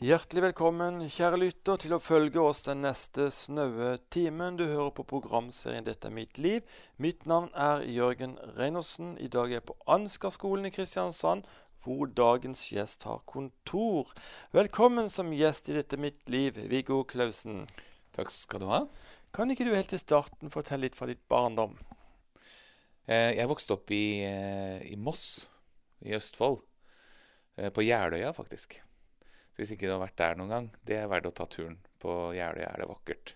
Hjertelig 0.00 0.40
velkommen, 0.40 1.02
kjære 1.12 1.36
lytter, 1.42 1.76
til 1.76 1.92
å 1.92 1.98
følge 2.00 2.40
oss 2.40 2.62
den 2.64 2.78
neste 2.80 3.26
snaue 3.36 3.98
timen. 4.08 4.56
Du 4.56 4.62
hører 4.64 4.94
på 4.96 5.04
programserien 5.04 5.84
'Dette 5.84 6.08
er 6.08 6.14
mitt 6.16 6.40
liv'. 6.40 6.64
Mitt 6.96 7.26
navn 7.28 7.50
er 7.52 7.84
Jørgen 7.84 8.38
Reinersen. 8.56 9.18
I 9.20 9.28
dag 9.28 9.52
er 9.52 9.58
jeg 9.58 9.66
på 9.68 9.76
Ansgarskolen 9.84 10.64
i 10.64 10.72
Kristiansand, 10.72 11.44
hvor 11.84 12.06
dagens 12.06 12.72
gjest 12.72 13.04
har 13.04 13.20
kontor. 13.26 14.08
Velkommen 14.56 15.10
som 15.10 15.36
gjest 15.36 15.68
i 15.68 15.76
'Dette 15.76 16.00
er 16.00 16.04
mitt 16.08 16.24
liv', 16.30 16.64
Viggo 16.70 17.02
Klausen. 17.04 17.68
Takk 18.16 18.30
skal 18.30 18.60
du 18.60 18.68
ha. 18.72 18.86
Kan 19.34 19.50
ikke 19.50 19.68
du 19.68 19.74
helt 19.74 19.92
til 19.92 20.00
starten 20.00 20.48
fortelle 20.48 20.88
litt 20.88 20.96
fra 20.96 21.12
ditt 21.12 21.28
barndom? 21.28 21.76
Eh, 23.06 23.36
jeg 23.36 23.48
vokste 23.48 23.76
opp 23.76 23.90
i, 23.90 24.24
eh, 24.24 24.80
i 24.80 24.96
Moss 24.96 25.50
i 26.00 26.16
Østfold. 26.16 26.62
Eh, 27.58 27.68
på 27.68 27.84
Jeløya, 27.84 28.32
faktisk. 28.32 28.80
Hvis 29.60 29.74
ikke 29.74 29.90
du 29.90 29.92
har 29.92 30.00
vært 30.00 30.16
der 30.16 30.38
noen 30.40 30.52
gang, 30.54 30.66
det 30.88 30.96
er 30.96 31.08
verdt 31.12 31.26
å 31.28 31.34
ta 31.36 31.44
turen. 31.44 31.74
På 32.00 32.30
Jeløya 32.32 32.70
er 32.70 32.80
det 32.80 32.86
vakkert. 32.88 33.32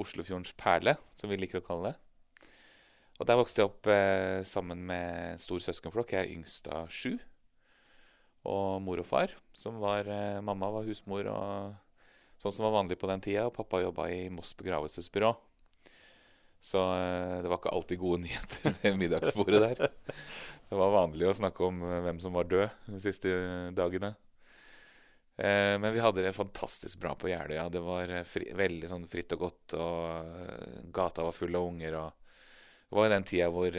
Oslofjordens 0.00 0.54
perle, 0.56 0.94
som 1.20 1.28
vi 1.28 1.36
liker 1.36 1.60
å 1.60 1.66
kalle 1.66 1.90
det. 1.90 2.46
Og 3.18 3.26
Der 3.28 3.36
vokste 3.36 3.60
jeg 3.60 3.68
opp 3.68 3.88
eh, 3.92 4.40
sammen 4.48 4.86
med 4.88 5.34
en 5.34 5.42
stor 5.42 5.60
søskenflokk. 5.60 6.14
Jeg 6.14 6.22
er 6.22 6.32
yngst 6.32 6.70
av 6.72 6.88
sju. 6.88 7.18
Og 8.48 8.78
mor 8.80 9.02
og 9.02 9.08
far, 9.10 9.34
som 9.52 9.76
var 9.82 10.08
eh, 10.08 10.38
Mamma 10.40 10.70
var 10.78 10.88
husmor, 10.88 11.28
og 11.28 12.38
sånn 12.40 12.54
som 12.54 12.64
var 12.64 12.78
vanlig 12.78 12.96
på 12.96 13.10
den 13.10 13.26
tida. 13.26 13.44
Og 13.50 13.56
pappa 13.58 13.82
jobba 13.82 14.06
i 14.14 14.30
Moss 14.32 14.54
begravelsesbyrå. 14.56 15.34
Så 16.64 16.86
eh, 16.94 17.34
det 17.44 17.52
var 17.52 17.60
ikke 17.60 17.74
alltid 17.76 18.00
gode 18.00 18.22
nyheter 18.24 18.78
ved 18.80 18.96
middagsbordet 19.02 19.60
der. 19.66 19.92
Det 20.72 20.80
var 20.80 20.96
vanlig 21.02 21.28
å 21.28 21.36
snakke 21.36 21.68
om 21.68 21.84
eh, 21.84 22.00
hvem 22.06 22.22
som 22.24 22.32
var 22.38 22.48
død 22.48 22.88
de 22.88 23.02
siste 23.02 23.34
dagene. 23.76 24.14
Eh, 25.38 25.78
men 25.78 25.92
vi 25.92 26.00
hadde 26.00 26.22
det 26.22 26.32
fantastisk 26.32 26.98
bra 26.98 27.14
på 27.14 27.28
Jeløya. 27.30 27.68
Det 27.68 27.80
var 27.80 28.10
eh, 28.10 28.24
fri, 28.26 28.48
veldig 28.58 28.88
sånn 28.90 29.04
fritt 29.06 29.36
og 29.36 29.44
godt, 29.44 29.76
og 29.78 30.00
eh, 30.42 30.80
gata 30.94 31.26
var 31.28 31.36
full 31.36 31.54
av 31.54 31.68
unger. 31.68 31.94
og 32.00 32.88
Det 32.88 32.98
var 32.98 33.12
den 33.12 33.26
tida 33.28 33.46
hvor, 33.54 33.78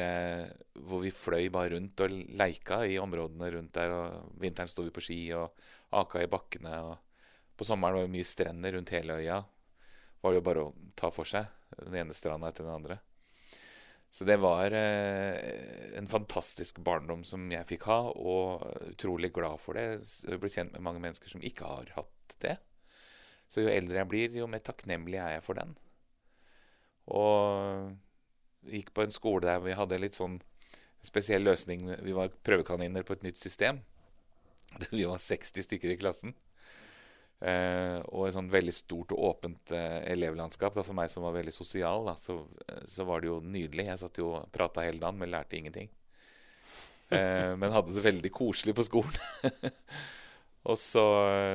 hvor, 0.79 1.03
vi 1.03 1.11
fløy 1.11 1.49
bare 1.51 1.73
rundt 1.75 2.05
og 2.05 2.15
leika 2.39 2.79
i 2.87 2.95
områdene 3.01 3.51
rundt 3.57 3.75
der. 3.75 3.91
og 3.91 4.39
Vinteren 4.39 4.71
sto 4.71 4.87
vi 4.87 4.95
på 4.95 5.03
ski 5.03 5.19
og 5.35 5.59
aka 5.99 6.23
i 6.23 6.31
bakkene. 6.31 6.79
og 6.79 6.95
På 7.59 7.67
sommeren 7.67 7.99
var 7.99 8.07
det 8.07 8.15
mye 8.15 8.31
strender 8.31 8.77
rundt 8.77 8.95
hele 8.95 9.19
øya. 9.19 9.43
var 10.21 10.31
det 10.31 10.39
jo 10.39 10.47
bare 10.47 10.63
å 10.63 10.73
ta 10.95 11.11
for 11.11 11.27
seg 11.27 11.45
den 11.75 11.95
ene 11.95 12.15
stranda 12.15 12.47
etter 12.47 12.63
den 12.63 12.75
andre. 12.75 13.01
Så 14.11 14.25
det 14.25 14.39
var 14.41 14.73
eh, 14.73 15.35
en 15.97 16.07
fantastisk 16.09 16.79
barndom 16.85 17.21
som 17.27 17.45
jeg 17.53 17.67
fikk 17.69 17.85
ha, 17.91 17.99
og 18.09 18.65
utrolig 18.89 19.29
glad 19.35 19.61
for 19.61 19.77
det. 19.77 20.01
Jeg 20.25 20.41
ble 20.41 20.49
kjent 20.49 20.73
med 20.73 20.85
mange 20.85 21.03
mennesker 21.03 21.29
som 21.29 21.43
ikke 21.45 21.69
har 21.69 21.93
hatt 21.97 22.37
det. 22.41 22.55
Så 23.49 23.65
jo 23.65 23.71
eldre 23.71 24.01
jeg 24.01 24.09
blir, 24.09 24.39
jo 24.41 24.49
mer 24.49 24.63
takknemlig 24.65 25.21
er 25.21 25.37
jeg 25.37 25.45
for 25.45 25.61
den. 25.61 25.75
Og 27.09 27.93
gikk 28.69 28.91
på 28.93 29.05
en 29.05 29.13
skole 29.13 29.45
der 29.45 29.61
vi 29.63 29.77
hadde 29.77 30.01
litt 30.01 30.17
sånn 30.17 30.39
spesiell 31.05 31.45
løsning. 31.45 31.87
Vi 32.05 32.13
var 32.17 32.33
prøvekaniner 32.45 33.05
på 33.05 33.15
et 33.17 33.25
nytt 33.25 33.41
system. 33.41 33.81
Vi 34.93 35.05
var 35.09 35.17
60 35.17 35.65
stykker 35.65 35.89
i 35.89 35.97
klassen. 35.97 36.35
Eh, 37.39 37.97
og 38.11 38.25
et 38.27 38.35
sånn 38.35 38.49
veldig 38.51 38.73
stort 38.75 39.13
og 39.15 39.21
åpent 39.29 39.71
eh, 39.75 40.01
elevlandskap. 40.11 40.75
Da, 40.75 40.83
for 40.83 40.97
meg 40.97 41.11
som 41.11 41.23
var 41.23 41.37
veldig 41.37 41.53
sosial, 41.55 42.03
da, 42.09 42.17
så, 42.19 42.41
så, 42.83 43.05
var 43.07 43.23
det 43.23 43.31
jo 43.31 43.39
nydelig. 43.43 43.87
Jeg 43.87 44.01
satt 44.03 44.19
jo 44.19 44.33
og 44.35 44.51
prata 44.55 44.83
hele 44.85 45.01
dagen, 45.01 45.19
men 45.21 45.31
lærte 45.31 45.59
ingenting. 45.59 45.91
Eh, 47.09 47.55
men 47.55 47.73
hadde 47.73 47.95
det 47.95 48.05
veldig 48.05 48.33
koselig 48.35 48.75
på 48.75 48.87
skolen. 48.89 49.15
og 50.69 50.77
så, 50.79 51.05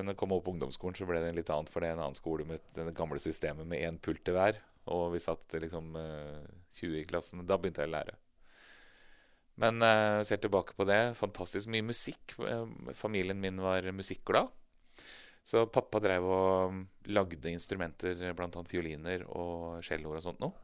når 0.00 0.14
jeg 0.14 0.20
kom 0.22 0.32
opp 0.36 0.46
på 0.48 0.56
ungdomsskolen, 0.56 0.96
så 0.98 1.08
ble 1.08 1.20
det 1.22 1.36
litt 1.36 1.52
annet, 1.52 1.72
for 1.72 1.84
det 1.84 1.92
er 1.92 1.98
en 1.98 2.06
annen 2.06 2.18
skole 2.18 2.48
med 2.48 2.64
det 2.78 2.88
gamle 2.96 3.20
systemet 3.22 3.68
med 3.68 3.84
én 3.84 4.00
pult 4.00 4.24
til 4.24 4.38
hver. 4.38 4.62
Og 4.92 5.10
vi 5.14 5.22
satt 5.24 5.56
liksom 5.60 5.94
20 5.96 6.98
i 7.00 7.06
klassen. 7.08 7.44
Da 7.48 7.56
begynte 7.56 7.84
jeg 7.84 7.92
å 7.92 7.94
lære. 7.94 8.18
Men 9.62 9.78
jeg 9.80 10.27
ser 10.28 10.40
tilbake 10.42 10.74
på 10.77 10.84
det. 10.89 11.14
Fantastisk 11.17 11.70
mye 11.73 11.86
musikk. 11.86 12.34
Familien 12.98 13.40
min 13.40 13.62
var 13.64 13.86
musikkglad. 13.96 14.50
Så 15.44 15.66
pappa 15.68 16.00
drev 16.00 16.24
og 16.24 17.08
lagde 17.12 17.50
instrumenter, 17.52 18.16
bl.a. 18.32 18.62
fioliner 18.68 19.27
og 19.28 19.84
celloer 19.84 20.20
og 20.20 20.24
sånt 20.24 20.40
noe. 20.40 20.55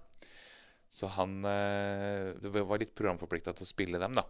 Så 0.91 1.07
han 1.15 1.45
eh, 1.47 2.33
Det 2.41 2.51
var 2.51 2.81
litt 2.81 2.97
programforplikta 2.99 3.53
til 3.55 3.67
å 3.67 3.69
spille 3.69 4.01
dem, 4.01 4.17
da. 4.17 4.25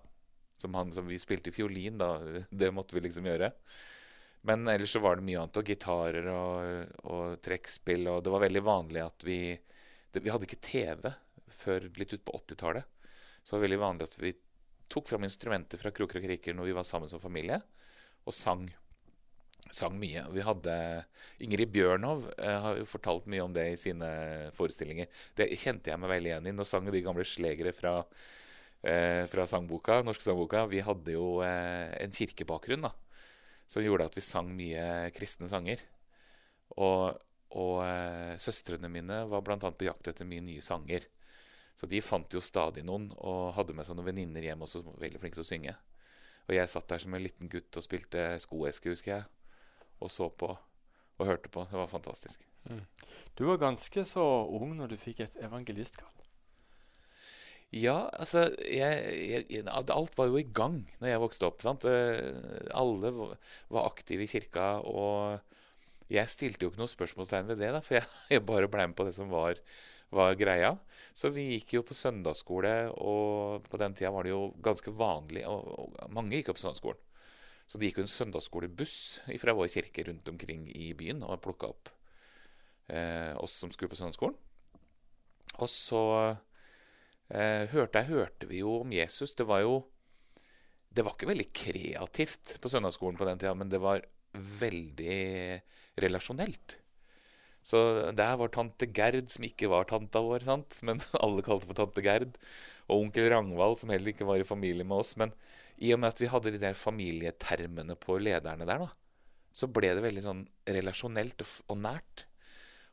Som, 0.60 0.74
han, 0.76 0.90
som 0.92 1.06
vi 1.08 1.16
spilte 1.22 1.54
fiolin, 1.54 1.96
da. 2.02 2.18
Det 2.50 2.72
måtte 2.74 2.98
vi 2.98 3.04
liksom 3.06 3.30
gjøre. 3.30 3.52
Men 4.42 4.68
ellers 4.68 4.92
så 4.96 5.00
var 5.04 5.16
det 5.16 5.24
mye 5.28 5.40
annet. 5.40 5.62
Og 5.62 5.72
gitarer 5.72 6.28
og, 6.34 7.00
og 7.14 7.40
trekkspill. 7.44 8.10
Og 8.10 8.22
det 8.26 8.34
var 8.34 8.44
veldig 8.44 8.64
vanlig 8.66 9.04
at 9.06 9.26
vi 9.26 9.40
det, 10.10 10.24
Vi 10.24 10.32
hadde 10.32 10.48
ikke 10.48 10.64
TV 10.66 11.12
før 11.60 11.88
litt 11.96 12.14
utpå 12.18 12.34
80-tallet. 12.42 13.08
Så 13.42 13.54
det 13.54 13.58
var 13.58 13.66
veldig 13.68 13.82
vanlig 13.86 14.08
at 14.10 14.18
vi 14.20 14.34
tok 14.90 15.08
fram 15.08 15.24
instrumenter 15.24 15.78
fra 15.80 15.92
kroker 15.94 16.18
og 16.18 16.26
kriker 16.26 16.56
når 16.56 16.70
vi 16.70 16.76
var 16.76 16.86
sammen 16.88 17.08
som 17.08 17.22
familie, 17.22 17.60
og 18.26 18.34
sang 18.34 18.66
sang 19.70 19.96
mye. 20.00 20.24
Vi 20.34 20.42
hadde 20.44 20.74
Ingrid 21.44 21.72
Bjørnov 21.74 22.26
eh, 22.38 22.58
har 22.64 22.80
jo 22.80 22.88
fortalt 22.88 23.28
mye 23.30 23.44
om 23.44 23.54
det 23.54 23.66
i 23.72 23.78
sine 23.80 24.08
forestillinger. 24.56 25.10
Det 25.36 25.50
kjente 25.60 25.92
jeg 25.92 26.00
meg 26.00 26.12
veldig 26.14 26.32
igjen 26.32 26.50
i. 26.50 26.54
Nå 26.56 26.66
sang 26.68 26.88
de 26.90 27.02
gamle 27.04 27.26
slegere 27.28 27.72
fra, 27.76 27.94
eh, 28.86 29.24
fra 29.30 29.46
sangboka, 29.50 30.00
norske 30.06 30.26
sangboka. 30.26 30.66
Vi 30.72 30.82
hadde 30.86 31.16
jo 31.16 31.40
eh, 31.46 31.90
en 32.00 32.14
kirkebakgrunn 32.16 32.88
da, 32.88 32.92
som 33.70 33.84
gjorde 33.84 34.10
at 34.10 34.18
vi 34.18 34.26
sang 34.26 34.52
mye 34.56 34.84
kristne 35.16 35.50
sanger. 35.52 35.82
Og, 36.76 37.16
og 37.60 37.76
eh, 37.86 38.36
søstrene 38.42 38.90
mine 38.92 39.24
var 39.30 39.46
bl.a. 39.46 39.58
på 39.58 39.88
jakt 39.88 40.12
etter 40.12 40.28
mye 40.28 40.44
nye 40.46 40.64
sanger. 40.64 41.08
Så 41.78 41.88
de 41.88 42.02
fant 42.04 42.34
jo 42.36 42.42
stadig 42.44 42.82
noen, 42.84 43.08
og 43.24 43.54
hadde 43.56 43.72
med 43.72 43.86
seg 43.88 43.96
noen 43.96 44.10
venninner 44.10 44.44
hjem 44.44 44.66
også, 44.66 44.82
veldig 45.00 45.20
flinke 45.22 45.38
til 45.38 45.46
å 45.46 45.50
synge. 45.54 45.76
Og 46.50 46.56
jeg 46.56 46.68
satt 46.68 46.90
der 46.90 47.00
som 47.00 47.14
en 47.14 47.22
liten 47.22 47.48
gutt 47.48 47.76
og 47.78 47.84
spilte 47.86 48.34
skoeske, 48.42 48.92
husker 48.92 49.14
jeg 49.14 49.28
og 50.00 50.12
så 50.12 50.30
på 50.32 50.54
og 51.20 51.28
hørte 51.28 51.50
på. 51.52 51.66
Det 51.68 51.76
var 51.76 51.90
fantastisk. 51.90 52.46
Mm. 52.70 52.84
Du 53.36 53.44
var 53.48 53.60
ganske 53.60 54.04
så 54.08 54.24
ung 54.48 54.72
når 54.78 54.94
du 54.94 55.00
fikk 55.00 55.20
et 55.26 55.36
evangelistkall. 55.44 56.08
Ja, 57.70 58.08
altså 58.18 58.48
jeg, 58.66 59.44
jeg, 59.46 59.62
Alt 59.70 60.16
var 60.18 60.26
jo 60.26 60.40
i 60.40 60.48
gang 60.48 60.80
når 60.98 61.12
jeg 61.12 61.22
vokste 61.22 61.46
opp. 61.46 61.60
sant? 61.62 61.84
Eh, 61.86 62.64
alle 62.74 63.12
var 63.14 63.84
aktive 63.84 64.26
i 64.26 64.30
kirka. 64.30 64.80
Og 64.82 65.38
jeg 66.10 66.32
stilte 66.32 66.66
jo 66.66 66.72
ikke 66.72 66.82
noe 66.82 66.90
spørsmålstegn 66.90 67.52
ved 67.52 67.62
det, 67.62 67.70
da, 67.76 67.82
for 67.84 68.00
jeg, 68.00 68.08
jeg 68.34 68.46
bare 68.48 68.70
ble 68.70 68.88
med 68.90 68.98
på 68.98 69.06
det 69.06 69.14
som 69.14 69.30
var, 69.30 69.60
var, 70.10 70.34
greia. 70.40 70.74
Så 71.14 71.30
vi 71.34 71.46
gikk 71.52 71.76
jo 71.76 71.84
på 71.86 71.94
søndagsskole, 71.94 72.74
og 72.98 73.68
på 73.70 73.78
den 73.82 73.94
tida 73.98 74.10
var 74.14 74.26
det 74.26 74.34
jo 74.34 74.48
ganske 74.62 74.94
vanlig 74.94 75.46
og, 75.50 75.70
og 75.78 76.10
Mange 76.14 76.38
gikk 76.38 76.50
opp 76.50 76.58
på 76.58 76.64
søndagsskolen. 76.64 77.06
Så 77.70 77.78
det 77.78 77.90
gikk 77.90 78.00
jo 78.00 78.06
en 78.08 78.10
søndagsskolebuss 78.10 78.94
fra 79.38 79.54
vår 79.54 79.68
kirke 79.70 80.02
rundt 80.08 80.26
omkring 80.32 80.64
i 80.74 80.90
byen 80.98 81.22
og 81.22 81.38
plukka 81.44 81.70
opp 81.70 81.90
eh, 82.90 83.30
oss 83.38 83.54
som 83.62 83.70
skulle 83.70 83.92
på 83.92 83.98
søndagsskolen. 84.00 84.34
Og 85.62 85.70
så 85.70 86.02
eh, 87.30 87.70
hørte 87.70 88.02
jeg 88.02 88.10
hørte 88.10 88.48
vi 88.50 88.64
jo 88.64 88.80
om 88.80 88.94
Jesus. 88.94 89.36
Det 89.38 89.46
var 89.46 89.62
jo 89.62 89.84
Det 90.90 91.04
var 91.06 91.14
ikke 91.14 91.30
veldig 91.30 91.50
kreativt 91.54 92.56
på 92.58 92.70
søndagsskolen 92.72 93.18
på 93.18 93.26
den 93.28 93.38
tida, 93.38 93.54
men 93.54 93.70
det 93.70 93.78
var 93.78 94.02
veldig 94.34 95.62
relasjonelt. 96.02 96.80
Så 97.62 98.10
der 98.16 98.34
var 98.40 98.50
tante 98.50 98.88
Gerd, 98.90 99.28
som 99.30 99.46
ikke 99.46 99.68
var 99.70 99.86
tanta 99.86 100.18
vår, 100.24 100.42
sant? 100.42 100.80
men 100.82 100.98
alle 101.24 101.44
kalte 101.46 101.70
for 101.70 101.78
tante 101.78 102.02
Gerd. 102.02 102.34
Og 102.90 103.04
onkel 103.04 103.30
Rangvald, 103.30 103.78
som 103.78 103.94
heller 103.94 104.10
ikke 104.10 104.26
var 104.26 104.42
i 104.42 104.48
familie 104.48 104.82
med 104.82 105.04
oss. 105.04 105.14
Men 105.20 105.30
i 105.80 105.92
og 105.94 106.00
med 106.02 106.12
at 106.12 106.20
vi 106.20 106.28
hadde 106.28 106.52
de 106.54 106.60
der 106.60 106.76
familietermene 106.76 107.96
på 108.00 108.18
lederne 108.20 108.66
der, 108.68 108.84
da, 108.84 108.90
så 109.56 109.68
ble 109.72 109.94
det 109.96 110.04
veldig 110.04 110.24
sånn 110.24 110.42
relasjonelt 110.68 111.42
og, 111.42 111.54
og 111.72 111.80
nært. 111.80 112.26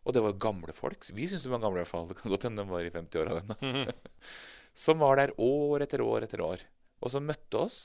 Og 0.08 0.16
det 0.16 0.24
var 0.24 0.40
gamle 0.40 0.74
folk. 0.76 1.04
Vi 1.14 1.28
syns 1.28 1.44
de 1.44 1.52
var 1.52 1.62
gamle, 1.62 1.82
i 1.82 1.84
hvert 1.84 1.92
fall. 1.92 2.08
Det 2.08 2.16
kan 2.22 2.32
godt 2.32 2.48
hende 2.48 2.64
de 2.64 2.72
var 2.72 2.88
i 2.88 2.94
50-åra 2.94 3.42
ennå. 3.42 3.94
Som 4.88 5.02
var 5.04 5.20
der 5.20 5.34
år 5.42 5.84
etter 5.84 6.04
år 6.06 6.28
etter 6.28 6.44
år. 6.46 6.64
Og 7.04 7.12
som 7.14 7.26
møtte 7.26 7.60
oss 7.60 7.78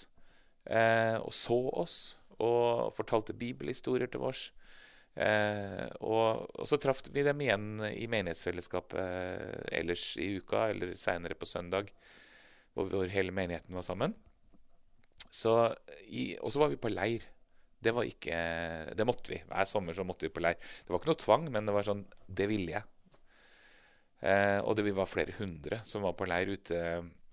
eh, 0.64 1.16
og 1.20 1.32
så 1.36 1.56
oss 1.82 1.96
og 2.42 2.92
fortalte 2.96 3.36
bibelhistorier 3.36 4.10
til 4.12 4.24
oss. 4.28 4.50
Eh, 5.12 5.88
og, 6.00 6.46
og, 6.56 6.64
så 6.68 6.78
traff 6.80 7.02
vi 7.12 7.24
dem 7.24 7.42
igjen 7.44 7.82
i 7.90 8.06
menighetsfellesskapet 8.12 9.00
eh, 9.00 9.80
ellers 9.80 10.06
i 10.20 10.30
uka, 10.40 10.68
eller 10.72 10.94
seinere 11.00 11.36
på 11.38 11.48
søndag, 11.48 11.92
hvor, 12.72 12.88
hvor 12.92 13.12
hele 13.12 13.34
menigheten 13.34 13.76
var 13.76 13.84
sammen. 13.86 14.16
Og 15.32 16.48
så 16.52 16.60
var 16.60 16.72
vi 16.72 16.80
på 16.80 16.92
leir. 16.92 17.24
Det 17.82 17.90
var 17.94 18.06
ikke 18.06 18.36
Det 18.94 19.06
måtte 19.06 19.32
vi. 19.32 19.40
Hver 19.48 19.66
sommer 19.66 19.96
så 19.96 20.04
måtte 20.06 20.28
vi 20.28 20.34
på 20.34 20.42
leir. 20.44 20.58
Det 20.60 20.92
var 20.92 21.00
ikke 21.00 21.12
noe 21.12 21.24
tvang, 21.24 21.48
men 21.50 21.66
det 21.66 21.74
var 21.74 21.88
sånn 21.88 22.04
Det 22.28 22.48
ville 22.50 22.76
jeg. 22.76 22.84
Eh, 24.22 24.60
og 24.62 24.76
det 24.78 24.86
var 24.94 25.10
flere 25.10 25.34
hundre 25.40 25.80
som 25.88 26.04
var 26.06 26.14
på 26.14 26.28
leir 26.30 26.52
ute 26.54 26.78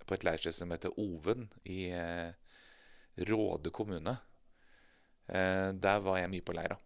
på 0.02 0.16
et 0.16 0.24
leirsted 0.26 0.56
som 0.56 0.72
heter 0.74 0.96
Oven 0.98 1.46
i 1.70 1.86
eh, 1.94 2.32
Råde 3.30 3.70
kommune. 3.70 4.16
Eh, 5.30 5.70
der 5.70 6.02
var 6.02 6.18
jeg 6.18 6.32
mye 6.32 6.46
på 6.46 6.56
leir, 6.56 6.74
da. 6.74 6.80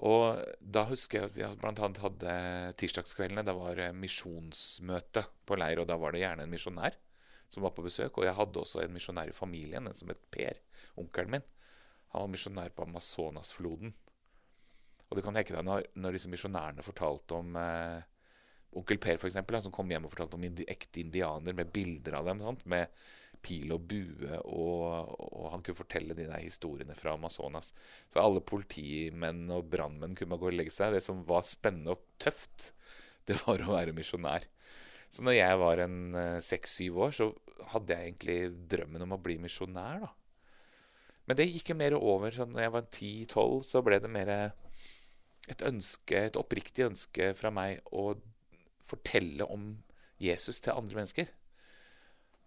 Og 0.00 0.40
da 0.64 0.86
husker 0.88 1.18
jeg 1.18 1.28
at 1.28 1.36
vi 1.36 1.44
annet 1.44 2.00
hadde 2.00 2.34
tirsdagskveldene. 2.80 3.44
Da 3.44 3.52
var 3.52 3.76
det 3.76 3.90
misjonsmøte 4.00 5.26
på 5.44 5.60
leir, 5.60 5.82
og 5.82 5.90
da 5.90 5.98
var 6.00 6.16
det 6.16 6.22
gjerne 6.24 6.46
en 6.46 6.54
misjonær 6.54 6.96
som 7.50 7.66
var 7.66 7.74
på 7.76 7.84
besøk. 7.84 8.18
Og 8.18 8.28
jeg 8.28 8.36
hadde 8.38 8.62
også 8.62 8.84
en 8.84 8.94
misjonær 8.94 9.32
i 9.32 9.36
familien, 9.36 9.88
en 9.90 9.98
som 9.98 10.10
het 10.12 10.22
Per, 10.32 10.62
onkelen 11.00 11.36
min. 11.36 11.48
Han 12.14 12.26
var 12.26 12.32
misjonær 12.32 12.72
på 12.74 12.86
Amazonasfloden. 12.86 13.94
Og 15.10 15.18
du 15.18 15.22
kan 15.26 15.34
tenke 15.34 15.54
deg 15.54 15.66
når, 15.66 15.88
når 15.98 16.16
disse 16.16 16.30
misjonærene 16.30 16.86
fortalte 16.86 17.38
om 17.38 17.56
eh, 17.58 18.02
onkel 18.78 19.00
Per, 19.02 19.18
eksempel, 19.26 19.58
som 19.62 19.74
kom 19.74 19.90
hjem 19.90 20.06
og 20.06 20.14
fortalte 20.14 20.38
om 20.38 20.46
indi 20.46 20.66
ekte 20.70 21.02
indianer 21.02 21.56
med 21.56 21.72
bilder 21.74 22.20
av 22.20 22.30
dem. 22.30 22.44
Sant? 22.46 22.62
Med 22.70 22.94
pil 23.40 23.72
og 23.72 23.86
bue, 23.88 24.36
og, 24.44 25.14
og, 25.16 25.44
han 25.54 25.62
kunne 25.64 25.78
fortelle 25.78 26.16
de 26.16 26.26
der 26.28 26.42
historiene 26.44 26.96
fra 26.98 27.14
Amazonas. 27.16 27.72
Så 28.10 28.20
alle 28.20 28.42
politimenn 28.44 29.46
og 29.54 29.70
brannmenn 29.72 30.16
kunne 30.18 30.38
gå 30.40 30.50
og 30.50 30.58
legge 30.58 30.74
seg. 30.74 30.94
Det 30.94 31.02
som 31.04 31.22
var 31.26 31.46
spennende 31.48 31.96
og 31.96 32.04
tøft, 32.20 32.72
det 33.28 33.38
var 33.46 33.64
å 33.64 33.74
være 33.78 33.96
misjonær. 33.96 34.46
Så 35.10 35.24
når 35.26 35.36
jeg 35.36 35.58
var 35.60 35.82
en 35.82 36.00
eh, 36.14 36.38
seks-syv 36.44 36.98
år, 37.06 37.14
så 37.16 37.30
hadde 37.72 37.96
jeg 37.96 38.12
egentlig 38.12 38.38
drømmen 38.70 39.06
om 39.06 39.16
å 39.16 39.22
bli 39.22 39.36
misjonær, 39.42 40.06
da. 40.06 40.12
Men 41.28 41.38
det 41.38 41.50
gikk 41.50 41.74
mer 41.78 41.94
over. 41.94 42.34
Så 42.34 42.46
når 42.48 42.64
jeg 42.64 42.74
var 42.74 42.86
ti-tolv, 42.90 43.60
så 43.66 43.82
ble 43.86 44.00
det 44.02 44.10
mer 44.10 44.30
et 45.50 45.62
ønske, 45.66 46.24
et 46.26 46.38
oppriktig 46.38 46.88
ønske 46.88 47.30
fra 47.38 47.52
meg 47.54 47.84
å 47.94 48.14
fortelle 48.86 49.46
om 49.46 49.76
Jesus 50.20 50.60
til 50.62 50.74
andre 50.74 50.98
mennesker. 50.98 51.30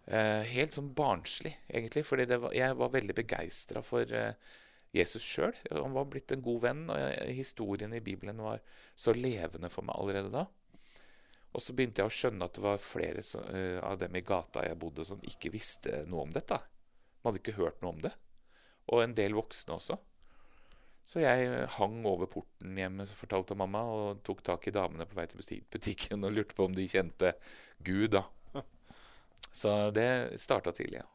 Eh, 0.04 0.42
helt 0.52 0.76
sånn 0.76 0.92
barnslig, 0.96 1.54
egentlig. 1.68 2.04
fordi 2.04 2.28
jeg 2.56 2.76
var 2.76 2.92
veldig 2.92 3.16
begeistra 3.16 3.82
for 3.82 4.10
eh, 4.12 4.36
Jesus 4.94 5.24
sjøl. 5.24 5.54
Han 5.72 5.96
var 5.96 6.10
blitt 6.10 6.32
en 6.32 6.44
god 6.44 6.60
venn, 6.66 6.84
og 6.92 7.00
jeg, 7.00 7.38
historien 7.40 7.94
i 7.96 8.04
Bibelen 8.04 8.42
var 8.44 8.60
så 8.94 9.16
levende 9.16 9.72
for 9.72 9.86
meg 9.86 9.96
allerede 9.96 10.30
da. 10.34 10.44
Og 11.54 11.62
så 11.62 11.74
begynte 11.76 12.02
jeg 12.02 12.10
å 12.10 12.14
skjønne 12.14 12.48
at 12.48 12.56
det 12.56 12.64
var 12.64 12.82
flere 12.82 13.22
som, 13.22 13.44
uh, 13.46 13.78
av 13.86 13.98
dem 14.00 14.16
i 14.18 14.24
gata 14.26 14.64
jeg 14.66 14.78
bodde, 14.80 15.06
som 15.06 15.22
ikke 15.22 15.52
visste 15.54 16.02
noe 16.10 16.26
om 16.26 16.34
dette. 16.34 16.58
Man 17.22 17.30
hadde 17.30 17.42
ikke 17.42 17.60
hørt 17.60 17.80
noe 17.82 17.94
om 17.94 18.02
det. 18.04 18.12
Og 18.92 19.04
en 19.04 19.14
del 19.16 19.36
voksne 19.36 19.78
også. 19.78 19.98
Så 21.04 21.20
jeg 21.20 21.66
hang 21.76 21.98
over 22.08 22.28
porten 22.32 22.78
hjemme, 22.80 23.04
fortalte 23.12 23.56
mamma, 23.56 23.82
og 23.84 24.22
tok 24.24 24.40
tak 24.44 24.68
i 24.68 24.72
damene 24.72 25.06
på 25.08 25.18
vei 25.18 25.26
til 25.28 25.42
butikken 25.72 26.24
og 26.24 26.32
lurte 26.32 26.56
på 26.56 26.64
om 26.64 26.76
de 26.76 26.86
kjente 26.88 27.34
Gud, 27.84 28.16
da. 28.16 28.24
Så 29.54 29.90
det 29.94 30.40
starta 30.40 30.72
tidlig, 30.72 31.02
ja. 31.02 31.10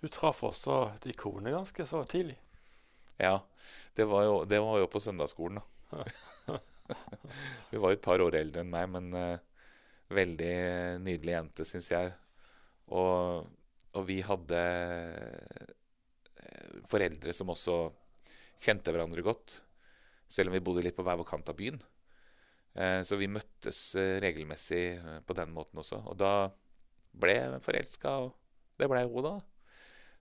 Du 0.00 0.08
traff 0.08 0.42
også 0.46 0.94
de 1.02 1.12
kone 1.16 1.52
ganske 1.52 1.86
så 1.86 2.04
tidlig? 2.08 2.38
Ja. 3.18 3.42
Det 3.94 4.06
var 4.08 4.24
jo, 4.24 4.38
det 4.44 4.60
var 4.60 4.78
jo 4.80 4.86
på 4.90 5.00
søndagsskolen, 5.00 5.60
da. 5.60 6.58
Hun 7.70 7.80
var 7.80 7.92
jo 7.92 7.96
et 7.98 8.04
par 8.04 8.22
år 8.24 8.38
eldre 8.40 8.64
enn 8.64 8.72
meg, 8.72 8.88
men 8.92 9.10
uh, 9.16 9.38
veldig 10.14 10.54
nydelig 11.04 11.34
jente, 11.36 11.66
syns 11.68 11.90
jeg. 11.92 12.12
Og, 12.92 13.46
og, 13.94 14.02
vi 14.08 14.20
hadde 14.26 14.60
uh, 14.60 15.72
foreldre 16.90 17.32
som 17.36 17.52
også 17.54 17.78
kjente 18.60 18.92
hverandre 18.92 19.24
godt, 19.24 19.58
selv 20.30 20.50
om 20.50 20.56
vi 20.56 20.62
bodde 20.64 20.84
litt 20.84 20.96
på 20.96 21.04
hver 21.06 21.18
vår 21.20 21.28
kant 21.28 21.50
av 21.50 21.58
byen. 21.58 21.80
Uh, 22.74 23.00
så 23.06 23.16
vi 23.20 23.30
møttes 23.30 23.80
eh, 24.00 24.16
regelmessig 24.18 24.96
eh, 24.98 25.18
på 25.22 25.34
den 25.38 25.52
måten 25.54 25.78
også. 25.78 26.00
Og 26.10 26.16
da 26.18 26.48
ble 27.14 27.36
jeg 27.36 27.60
forelska, 27.62 28.14
og 28.24 28.80
det 28.80 28.88
ble 28.90 29.04
hun, 29.06 29.28
da. 29.28 29.34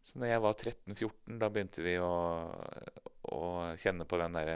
Så 0.05 0.19
når 0.21 0.29
jeg 0.29 0.43
var 0.43 0.59
13-14, 0.59 1.39
da 1.41 1.49
begynte 1.49 1.81
vi 1.81 1.95
å, 1.97 2.11
å, 3.33 3.47
kjenne 3.79 4.05
på 4.09 4.19
den 4.21 4.35
der 4.37 4.51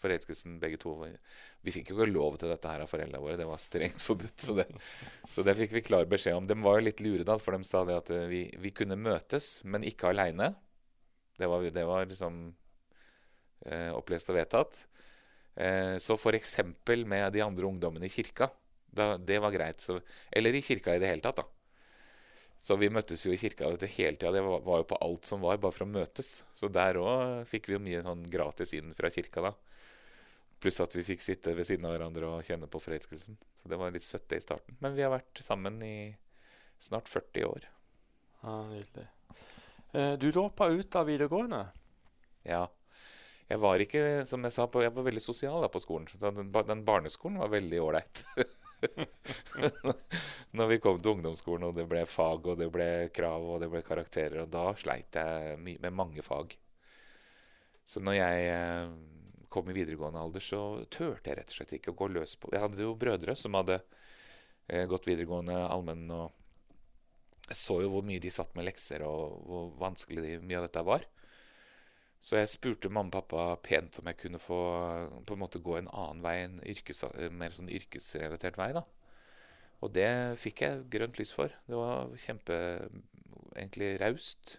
forelskelsen 0.00 0.58
begge 0.62 0.78
to. 0.82 0.94
Vi 1.64 1.74
fikk 1.74 1.90
jo 1.90 1.98
ikke 1.98 2.10
lov 2.10 2.36
til 2.40 2.52
dette 2.52 2.70
her 2.70 2.84
av 2.84 2.90
foreldrene 2.90 3.22
våre, 3.22 3.38
det 3.40 3.48
var 3.48 3.62
strengt 3.62 4.02
forbudt. 4.08 4.36
Så 4.42 4.56
det, 4.58 4.68
så 5.32 5.44
det 5.46 5.56
fikk 5.58 5.74
vi 5.78 5.84
klar 5.86 6.08
beskjed 6.10 6.38
om. 6.38 6.48
De 6.48 6.58
var 6.62 6.78
jo 6.78 6.86
litt 6.88 7.02
lure, 7.04 7.26
da, 7.26 7.38
for 7.42 7.56
de 7.56 7.66
sa 7.66 7.84
det 7.88 7.98
at 8.02 8.12
vi, 8.30 8.44
vi 8.62 8.74
kunne 8.76 8.98
møtes, 9.00 9.56
men 9.64 9.86
ikke 9.86 10.12
aleine. 10.12 10.52
Det, 11.36 11.48
det, 11.72 11.84
var 11.88 12.06
liksom 12.08 12.44
eh, 13.66 13.90
opplest 13.96 14.30
og 14.32 14.38
vedtatt. 14.38 14.84
Eh, 15.56 15.96
så 16.02 16.16
f.eks. 16.16 16.56
med 17.04 17.32
de 17.34 17.44
andre 17.44 17.68
ungdommene 17.68 18.08
i 18.08 18.12
kirka. 18.12 18.50
Da, 18.96 19.16
det 19.20 19.40
var 19.44 19.52
greit. 19.52 19.82
Så, 19.84 19.98
eller 20.32 20.56
i 20.56 20.64
kirka 20.64 20.94
i 20.96 21.02
det 21.02 21.10
hele 21.10 21.24
tatt, 21.24 21.42
da. 21.42 21.55
Så 22.58 22.76
vi 22.80 22.88
møttes 22.90 23.22
jo 23.26 23.34
i 23.34 23.38
kirka 23.40 23.68
hele 23.68 24.16
tida. 24.16 24.32
Det 24.32 24.42
var, 24.42 24.62
var, 24.64 24.82
jo 24.82 24.88
på 24.90 24.98
alt 25.04 25.28
som 25.28 25.42
var, 25.44 25.58
bare 25.62 25.74
for 25.76 25.86
å 25.86 25.90
møtes. 25.90 26.30
Så 26.56 26.70
der 26.72 26.98
òg 27.00 27.44
fikk 27.50 27.68
vi 27.68 27.76
jo 27.76 27.82
mye 27.84 28.02
sånn 28.06 28.24
gratis 28.32 28.72
inn 28.78 28.94
fra 28.96 29.10
kirka, 29.12 29.50
da. 29.50 29.52
Pluss 30.62 30.80
at 30.80 30.96
vi 30.96 31.04
fikk 31.04 31.20
sitte 31.22 31.52
ved 31.54 31.68
siden 31.68 31.84
av 31.86 31.92
hverandre 31.94 32.30
og 32.32 32.46
kjenne 32.46 32.68
på 32.70 32.80
forelskelsen. 32.80 33.36
Så 33.60 33.68
det 33.70 33.78
var 33.80 33.92
litt 33.92 34.06
søtt, 34.06 34.24
det 34.32 34.40
i 34.40 34.46
starten. 34.46 34.78
Men 34.80 34.96
vi 34.96 35.04
har 35.04 35.12
vært 35.12 35.44
sammen 35.44 35.76
i 35.84 35.96
snart 36.80 37.12
40 37.12 37.50
år. 37.50 37.68
Ja, 38.40 38.56
Nydelig. 38.70 39.06
Eh, 39.92 40.14
du 40.20 40.30
droppa 40.30 40.70
ut 40.72 40.96
av 40.96 41.06
videregående? 41.10 41.62
Ja 42.46 42.64
jeg 43.46 43.62
var 43.62 43.82
ikke, 43.82 44.02
som 44.26 44.42
jeg 44.42 44.54
sa, 44.54 44.66
på, 44.66 44.82
jeg 44.82 44.94
var 44.94 45.06
veldig 45.06 45.22
sosial 45.22 45.62
da 45.62 45.70
på 45.70 45.82
skolen. 45.82 46.08
Så 46.10 46.32
den, 46.34 46.50
den 46.50 46.86
barneskolen 46.86 47.38
var 47.38 47.52
veldig 47.52 47.82
ålreit. 47.82 48.24
Når 50.56 50.70
vi 50.70 50.78
kom 50.82 51.00
til 51.00 51.16
ungdomsskolen, 51.16 51.68
og 51.68 51.76
det 51.76 51.86
ble 51.90 52.04
fag, 52.08 52.46
og 52.46 52.60
det 52.60 52.68
ble 52.72 52.88
krav, 53.14 53.44
og 53.54 53.60
det 53.62 53.70
ble 53.72 53.82
karakterer, 53.86 54.42
og 54.44 54.52
da 54.52 54.68
sleit 54.78 55.18
jeg 55.18 55.58
med 55.62 55.92
mange 55.94 56.24
fag. 56.24 56.56
Så 57.86 58.02
når 58.02 58.18
jeg 58.18 58.48
eh, 58.50 58.94
kom 59.52 59.68
i 59.70 59.76
videregående 59.76 60.22
alder, 60.22 60.42
så 60.42 60.62
turte 60.90 61.30
jeg 61.30 61.38
rett 61.38 61.52
og 61.52 61.58
slett 61.60 61.76
ikke 61.78 61.94
å 61.94 61.98
gå 62.00 62.08
løs 62.16 62.34
på 62.40 62.50
Jeg 62.52 62.64
hadde 62.64 62.82
jo 62.82 62.96
brødre 62.98 63.36
som 63.38 63.54
hadde 63.58 63.78
eh, 64.66 64.86
gått 64.90 65.06
videregående 65.06 65.60
allmenn, 65.68 66.08
og 66.10 67.46
jeg 67.46 67.60
så 67.60 67.78
jo 67.84 67.92
hvor 67.92 68.06
mye 68.06 68.22
de 68.22 68.32
satt 68.34 68.56
med 68.58 68.66
lekser, 68.66 69.04
og 69.06 69.38
hvor 69.46 69.70
vanskelig 69.78 70.40
mye 70.42 70.58
av 70.58 70.66
dette 70.66 70.82
var. 70.86 71.06
Så 72.20 72.40
jeg 72.40 72.50
spurte 72.50 72.90
mamma 72.90 73.10
og 73.10 73.28
pappa 73.28 73.42
pent 73.62 74.00
om 74.00 74.08
jeg 74.10 74.18
kunne 74.18 74.40
få 74.42 74.60
på 75.28 75.36
en 75.36 75.40
måte 75.42 75.60
gå 75.62 75.76
en 75.78 75.90
annen 75.92 76.22
vei, 76.24 76.36
en 76.42 76.60
yrkes, 76.64 77.04
mer 77.30 77.54
sånn 77.54 77.70
yrkesrelatert 77.70 78.58
vei. 78.58 78.72
da. 78.76 78.82
Og 79.84 79.92
det 79.92 80.08
fikk 80.40 80.62
jeg 80.64 80.84
grønt 80.92 81.18
lys 81.20 81.34
for. 81.36 81.52
Det 81.68 81.76
var 81.76 82.14
kjempe 82.18 82.56
egentlig 83.54 83.96
raust. 84.00 84.58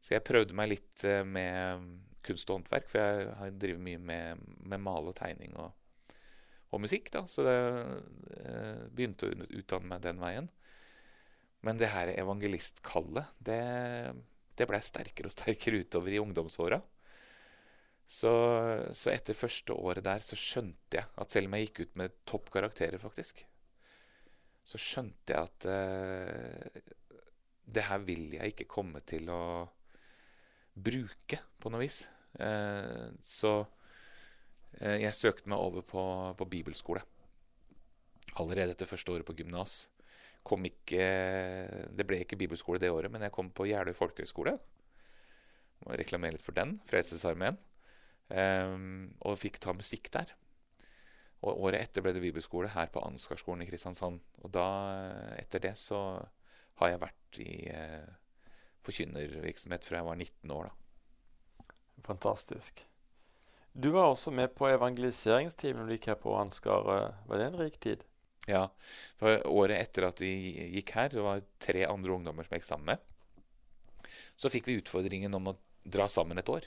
Så 0.00 0.16
jeg 0.16 0.24
prøvde 0.26 0.56
meg 0.56 0.72
litt 0.72 1.04
eh, 1.06 1.22
med 1.26 1.84
kunst 2.26 2.50
og 2.50 2.60
håndverk, 2.60 2.88
for 2.88 3.00
jeg 3.00 3.34
har 3.38 3.52
drevet 3.56 3.84
mye 3.84 4.00
med, 4.00 4.40
med 4.68 4.82
male 4.82 5.12
og 5.12 5.16
tegning 5.18 5.54
og, 5.60 5.70
og, 6.70 6.80
musikk. 6.82 7.12
da, 7.14 7.24
Så 7.28 7.44
det 7.46 7.58
eh, 8.40 8.82
begynte 8.90 9.28
å 9.28 9.48
utdanne 9.60 9.92
meg 9.92 10.02
den 10.04 10.22
veien. 10.22 10.50
Men 11.66 11.80
det 11.80 11.92
her 11.92 12.12
evangelistkallet, 12.14 13.34
det 13.44 13.60
det 14.60 14.68
blei 14.70 14.80
sterkere 14.84 15.30
og 15.30 15.34
sterkere 15.34 15.82
utover 15.84 16.14
i 16.14 16.20
ungdomsåra. 16.22 16.80
Så, 18.10 18.30
så, 18.90 19.12
etter 19.12 19.38
første 19.38 19.74
året 19.76 20.02
der 20.02 20.22
så 20.24 20.34
skjønte 20.38 20.98
jeg 20.98 21.06
at 21.22 21.30
selv 21.30 21.46
om 21.46 21.54
jeg 21.54 21.68
gikk 21.68 21.82
ut 21.84 22.00
med 22.00 22.16
toppkarakterer, 22.26 22.98
faktisk, 22.98 23.44
så 24.66 24.80
skjønte 24.82 25.36
jeg 25.36 25.46
at 25.46 25.66
eh, 25.70 26.80
det 27.70 27.84
her 27.86 28.02
vil 28.02 28.34
jeg 28.34 28.54
ikke 28.54 28.66
komme 28.70 29.02
til 29.06 29.30
å 29.30 29.42
bruke 30.74 31.38
på 31.62 31.70
noe 31.70 31.84
vis. 31.84 32.02
Eh, 32.42 33.06
så 33.22 33.54
eh, 34.80 34.98
jeg 35.04 35.16
søkte 35.16 35.50
meg 35.50 35.62
over 35.62 35.86
på, 35.86 36.02
på 36.34 36.50
bibelskole 36.50 37.04
allerede 38.38 38.74
etter 38.74 38.90
første 38.90 39.14
året 39.14 39.26
på 39.26 39.34
gymnas 39.38 39.84
kom 40.46 40.64
ikke 40.66 41.04
Det 41.94 42.06
ble 42.08 42.22
ikke 42.24 42.38
bibelskole 42.40 42.80
det 42.80 42.90
året, 42.92 43.12
men 43.12 43.22
jeg 43.26 43.34
kom 43.34 43.50
på 43.52 43.68
Jeløy 43.68 43.94
folkehøgskole. 43.96 44.56
Må 45.84 45.96
reklamere 45.96 46.36
litt 46.36 46.44
for 46.44 46.56
den. 46.56 46.78
Frelsesarmeen. 46.90 47.58
Um, 48.30 49.10
og 49.26 49.40
fikk 49.40 49.58
ta 49.62 49.74
musikk 49.74 50.10
der. 50.14 50.32
Og 51.40 51.64
året 51.66 51.80
etter 51.80 52.04
ble 52.04 52.12
det 52.14 52.22
bibelskole 52.22 52.70
her 52.74 52.90
på 52.92 53.02
Ansgarskolen 53.02 53.64
i 53.64 53.68
Kristiansand. 53.70 54.20
Og 54.44 54.52
da, 54.54 54.66
etter 55.40 55.62
det, 55.64 55.74
så 55.80 56.20
har 56.80 56.92
jeg 56.92 57.02
vært 57.02 57.40
i 57.42 57.54
uh, 57.72 58.12
forkynnervirksomhet 58.86 59.86
fra 59.86 60.00
jeg 60.00 60.08
var 60.08 60.20
19 60.20 60.54
år, 60.56 60.70
da. 60.70 60.76
Fantastisk. 62.04 62.84
Du 63.72 63.90
var 63.94 64.10
også 64.10 64.32
med 64.34 64.54
på 64.56 64.68
evangeliseringsteamet 64.68 65.86
du 65.86 65.94
gikk 65.94 66.10
her 66.10 66.18
på 66.18 66.34
Ansgar. 66.36 66.86
Var 67.28 67.38
det 67.38 67.46
en 67.46 67.58
rik 67.60 67.76
tid? 67.80 68.04
Ja, 68.48 68.64
for 69.20 69.42
året 69.50 69.76
etter 69.76 70.08
at 70.08 70.20
vi 70.22 70.32
gikk 70.76 70.94
her, 70.96 71.10
det 71.12 71.24
var 71.24 71.42
tre 71.60 71.84
andre 71.88 72.14
ungdommer 72.14 72.46
som 72.46 72.56
gikk 72.56 72.66
sammen 72.66 72.94
med. 72.94 74.12
Så 74.34 74.50
fikk 74.52 74.68
vi 74.68 74.78
utfordringen 74.80 75.34
om 75.36 75.52
å 75.52 75.58
dra 75.84 76.06
sammen 76.08 76.40
et 76.40 76.48
år 76.48 76.66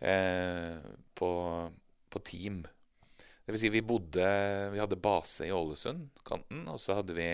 eh, 0.00 0.80
på, 1.14 1.30
på, 2.10 2.22
team. 2.24 2.62
Det 3.44 3.52
vil 3.52 3.60
si, 3.60 3.70
vi 3.72 3.84
bodde 3.84 4.24
Vi 4.72 4.80
hadde 4.80 5.00
base 5.00 5.46
i 5.46 5.52
Ålesund, 5.52 6.08
kanten, 6.24 6.64
og 6.72 6.80
så 6.80 6.98
hadde 7.00 7.16
vi 7.16 7.28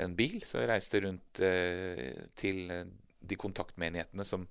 en 0.00 0.14
bil 0.16 0.38
som 0.46 0.62
reiste 0.70 1.02
rundt 1.02 1.42
eh, 1.44 2.30
til 2.38 2.70
de 3.20 3.38
kontaktmenighetene 3.38 4.24
som 4.24 4.46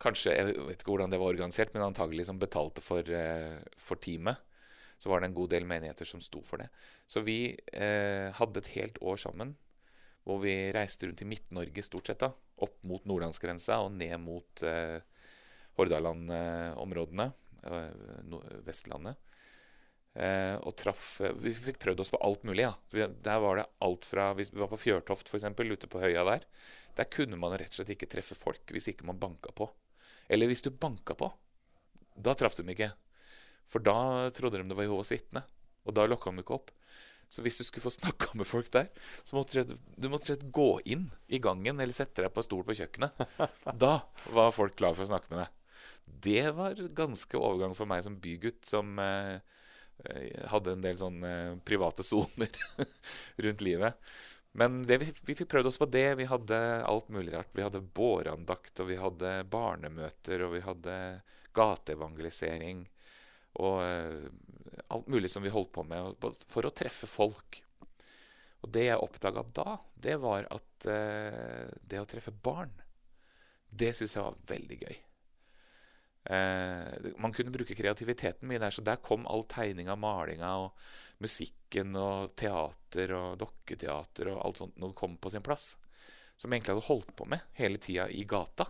kanskje, 0.00 0.32
Jeg 0.32 0.54
vet 0.56 0.80
ikke 0.80 0.92
hvordan 0.92 1.12
det 1.12 1.20
var 1.20 1.32
organisert, 1.34 1.72
men 1.74 1.84
antagelig 1.84 2.28
som 2.28 2.38
betalte 2.40 2.84
for, 2.84 3.04
eh, 3.04 3.58
for 3.76 4.00
teamet. 4.00 4.40
Så 5.02 5.10
var 5.10 5.20
det 5.20 5.30
en 5.32 5.36
god 5.36 5.50
del 5.50 5.66
menigheter 5.66 6.06
som 6.06 6.22
sto 6.22 6.44
for 6.46 6.62
det. 6.62 6.68
Så 7.10 7.24
vi 7.26 7.56
eh, 7.74 8.28
hadde 8.38 8.62
et 8.62 8.74
helt 8.76 9.00
år 9.02 9.18
sammen 9.18 9.56
hvor 10.22 10.38
vi 10.44 10.54
reiste 10.70 11.08
rundt 11.08 11.24
i 11.24 11.26
Midt-Norge 11.26 11.82
stort 11.82 12.06
sett. 12.06 12.22
da, 12.22 12.30
Opp 12.62 12.76
mot 12.86 13.02
nordlandsgrensa 13.10 13.80
og 13.82 13.90
ned 13.96 14.14
mot 14.22 14.62
eh, 14.62 15.00
Hordaland-områdene. 15.80 17.26
Eh, 17.66 18.62
Vestlandet. 18.66 19.18
Eh, 20.12 20.58
og 20.60 20.74
traff 20.76 21.22
eh, 21.24 21.32
Vi 21.40 21.54
fikk 21.56 21.78
prøvd 21.80 22.02
oss 22.04 22.12
på 22.12 22.20
alt 22.24 22.42
mulig. 22.48 22.66
Ja. 22.66 23.08
Der 23.08 23.42
var 23.42 23.58
det 23.58 23.68
alt 23.84 24.06
fra 24.08 24.32
vi 24.36 24.46
var 24.52 24.70
på 24.70 24.80
Fjørtoft, 24.80 25.30
f.eks., 25.32 25.48
ute 25.58 25.88
på 25.90 26.02
høya 26.02 26.24
der. 26.28 26.46
Der 26.98 27.08
kunne 27.08 27.38
man 27.40 27.56
rett 27.56 27.72
og 27.72 27.80
slett 27.80 27.94
ikke 27.96 28.10
treffe 28.12 28.36
folk 28.36 28.74
hvis 28.74 28.90
ikke 28.92 29.08
man 29.08 29.20
banka 29.20 29.54
på. 29.56 29.70
Eller 30.28 30.50
hvis 30.50 30.64
du 30.64 30.70
banka 30.70 31.16
på, 31.18 31.30
da 32.16 32.34
traff 32.36 32.58
de 32.58 32.66
ikke. 32.68 32.92
For 33.70 33.84
da 33.84 34.30
trodde 34.34 34.60
de 34.60 34.68
det 34.70 34.78
var 34.78 34.88
Jehovas 34.88 35.12
vitne. 35.12 35.44
Og 35.86 35.94
da 35.96 36.06
lokka 36.08 36.32
de 36.32 36.42
ikke 36.44 36.56
opp. 36.58 36.72
Så 37.32 37.44
hvis 37.44 37.56
du 37.58 37.64
skulle 37.64 37.86
få 37.86 37.94
snakka 38.00 38.32
med 38.38 38.48
folk 38.48 38.70
der, 38.74 38.90
så 39.24 39.38
måtte 39.38 39.64
du, 39.64 39.76
du 39.96 40.10
måtte 40.12 40.36
gå 40.42 40.70
inn 40.84 41.08
i 41.28 41.40
gangen 41.42 41.80
eller 41.80 41.96
sette 41.96 42.24
deg 42.24 42.34
på 42.34 42.44
stol 42.44 42.64
på 42.66 42.76
kjøkkenet. 42.82 43.24
Da 43.84 43.98
var 44.34 44.54
folk 44.54 44.76
klar 44.78 44.96
for 44.96 45.06
å 45.06 45.12
snakke 45.12 45.32
med 45.32 45.44
deg. 45.44 45.58
Det 46.22 46.50
var 46.54 46.78
ganske 46.94 47.38
overgang 47.38 47.74
for 47.78 47.88
meg 47.88 48.02
som 48.04 48.18
bygutt, 48.20 48.66
som 48.68 48.98
eh, 49.00 49.40
hadde 50.50 50.76
en 50.76 50.84
del 50.84 50.98
sånne 50.98 51.32
private 51.66 52.04
soner 52.06 52.50
rundt 53.46 53.64
livet. 53.64 54.12
Men 54.52 54.82
det, 54.84 54.98
vi, 55.00 55.08
vi, 55.24 55.36
fikk 55.38 55.48
prøvd 55.48 55.70
oss 55.70 55.80
på 55.80 55.88
det. 55.88 56.10
Vi 56.20 56.28
hadde 56.28 56.58
alt 56.84 57.08
mulig 57.08 57.32
rart. 57.32 57.52
Vi 57.56 57.64
hadde 57.64 57.80
bårandakt, 57.80 58.74
og 58.82 58.90
vi 58.90 58.98
hadde 59.00 59.36
barnemøter, 59.48 60.44
og 60.44 60.58
vi 60.58 60.64
hadde 60.66 60.96
gateevangelisering. 61.56 62.84
Og 63.60 63.82
uh, 63.84 64.82
alt 64.94 65.10
mulig 65.12 65.30
som 65.32 65.44
vi 65.44 65.52
holdt 65.52 65.72
på 65.74 65.84
med 65.84 66.16
for 66.48 66.68
å 66.68 66.74
treffe 66.74 67.08
folk. 67.10 67.60
Og 68.62 68.70
det 68.72 68.86
jeg 68.86 69.02
oppdaga 69.02 69.44
da, 69.54 69.76
det 69.94 70.18
var 70.22 70.46
at 70.54 70.88
uh, 70.88 71.68
det 71.82 72.00
å 72.00 72.08
treffe 72.08 72.32
barn, 72.32 72.72
det 73.68 73.92
syns 73.96 74.16
jeg 74.16 74.24
var 74.24 74.38
veldig 74.48 74.78
gøy. 74.84 75.00
Uh, 76.22 77.12
man 77.18 77.32
kunne 77.34 77.50
bruke 77.50 77.74
kreativiteten 77.74 78.46
mye 78.48 78.62
der, 78.62 78.70
så 78.70 78.84
der 78.86 79.00
kom 79.02 79.26
all 79.26 79.42
tegninga, 79.50 79.96
malinga 79.98 80.52
og 80.62 80.76
musikken 81.22 81.96
og 81.98 82.34
teater 82.38 83.14
og 83.16 83.40
dokketeater 83.40 84.30
og 84.32 84.42
alt 84.42 84.60
sånt 84.62 84.78
noe 84.82 84.94
kom 84.96 85.16
på 85.18 85.32
sin 85.32 85.44
plass. 85.44 85.74
Som 86.36 86.50
jeg 86.50 86.60
egentlig 86.60 86.76
hadde 86.76 86.88
holdt 86.88 87.12
på 87.18 87.26
med 87.30 87.42
hele 87.58 87.80
tida 87.82 88.08
i 88.10 88.24
gata. 88.28 88.66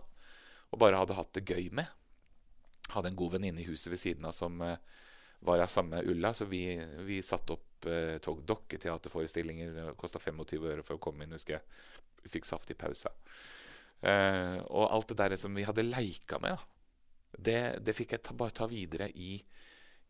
Og 0.73 0.81
bare 0.81 0.99
hadde 1.01 1.17
hatt 1.17 1.33
det 1.37 1.45
gøy 1.45 1.69
med. 1.73 1.89
Hadde 2.91 3.11
en 3.11 3.17
god 3.17 3.37
venninne 3.37 3.63
i 3.63 3.67
huset 3.67 3.91
ved 3.93 4.01
siden 4.01 4.27
av 4.27 4.35
som 4.35 4.59
uh, 4.61 4.75
var 5.47 5.63
av 5.63 5.71
samme 5.71 6.01
ulla, 6.03 6.33
så 6.35 6.45
vi, 6.49 6.65
vi 7.07 7.21
satte 7.23 7.55
opp 7.55 7.87
uh, 7.87 8.35
dokketeaterforestillinger. 8.53 9.93
Kosta 9.99 10.19
25 10.19 10.67
øre 10.67 10.83
for 10.83 10.97
å 10.97 11.03
komme 11.03 11.25
inn, 11.25 11.35
husker 11.37 11.57
jeg. 11.57 11.81
Vi 12.23 12.33
fikk 12.37 12.47
saftig 12.47 12.77
pause. 12.79 13.11
Uh, 14.03 14.59
og 14.67 14.89
alt 14.89 15.13
det 15.13 15.19
der 15.21 15.37
som 15.39 15.55
vi 15.55 15.65
hadde 15.67 15.87
leika 15.87 16.39
med, 16.43 16.57
da, 16.57 16.69
det, 17.33 17.59
det 17.87 17.95
fikk 17.97 18.17
jeg 18.17 18.25
ta, 18.27 18.35
bare 18.37 18.53
ta 18.53 18.67
videre 18.69 19.07
i, 19.15 19.37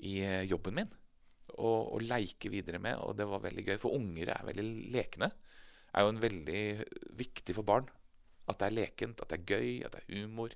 i 0.04 0.18
jobben 0.50 0.76
min 0.82 0.92
og 1.62 2.02
leike 2.02 2.50
videre 2.50 2.80
med, 2.82 2.98
og 2.98 3.18
det 3.18 3.28
var 3.30 3.44
veldig 3.44 3.66
gøy. 3.68 3.78
For 3.82 3.96
unger 3.98 4.32
er 4.34 4.46
veldig 4.48 4.66
lekne. 4.94 5.30
er 5.94 6.02
jo 6.02 6.10
en 6.10 6.22
veldig 6.22 6.62
viktig 7.20 7.56
for 7.56 7.64
barn. 7.64 7.90
At 8.48 8.60
det 8.60 8.68
er 8.68 8.78
lekent, 8.80 9.22
at 9.22 9.30
det 9.30 9.40
er 9.40 9.58
gøy, 9.58 9.84
at 9.86 9.94
det 9.94 10.02
er 10.02 10.24
humor. 10.24 10.56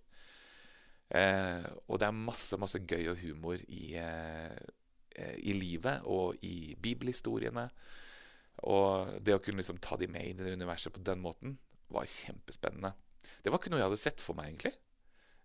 Eh, 1.08 1.64
og 1.88 2.02
det 2.02 2.10
er 2.10 2.18
masse, 2.18 2.58
masse 2.60 2.82
gøy 2.84 3.14
og 3.14 3.22
humor 3.22 3.62
i, 3.68 3.96
eh, 3.96 5.38
i 5.40 5.56
livet 5.56 6.04
og 6.06 6.36
i 6.46 6.76
bibelhistoriene. 6.76 7.70
Og 8.68 9.18
det 9.24 9.38
å 9.38 9.42
kunne 9.44 9.62
liksom 9.62 9.80
ta 9.84 10.00
de 10.00 10.10
med 10.12 10.26
inn 10.26 10.42
i 10.42 10.48
det 10.48 10.58
universet 10.58 10.94
på 10.94 11.04
den 11.06 11.22
måten 11.24 11.58
var 11.94 12.10
kjempespennende. 12.10 12.94
Det 13.44 13.52
var 13.54 13.62
ikke 13.62 13.72
noe 13.72 13.82
jeg 13.82 13.90
hadde 13.92 14.02
sett 14.02 14.24
for 14.24 14.38
meg, 14.38 14.52
egentlig. 14.52 14.74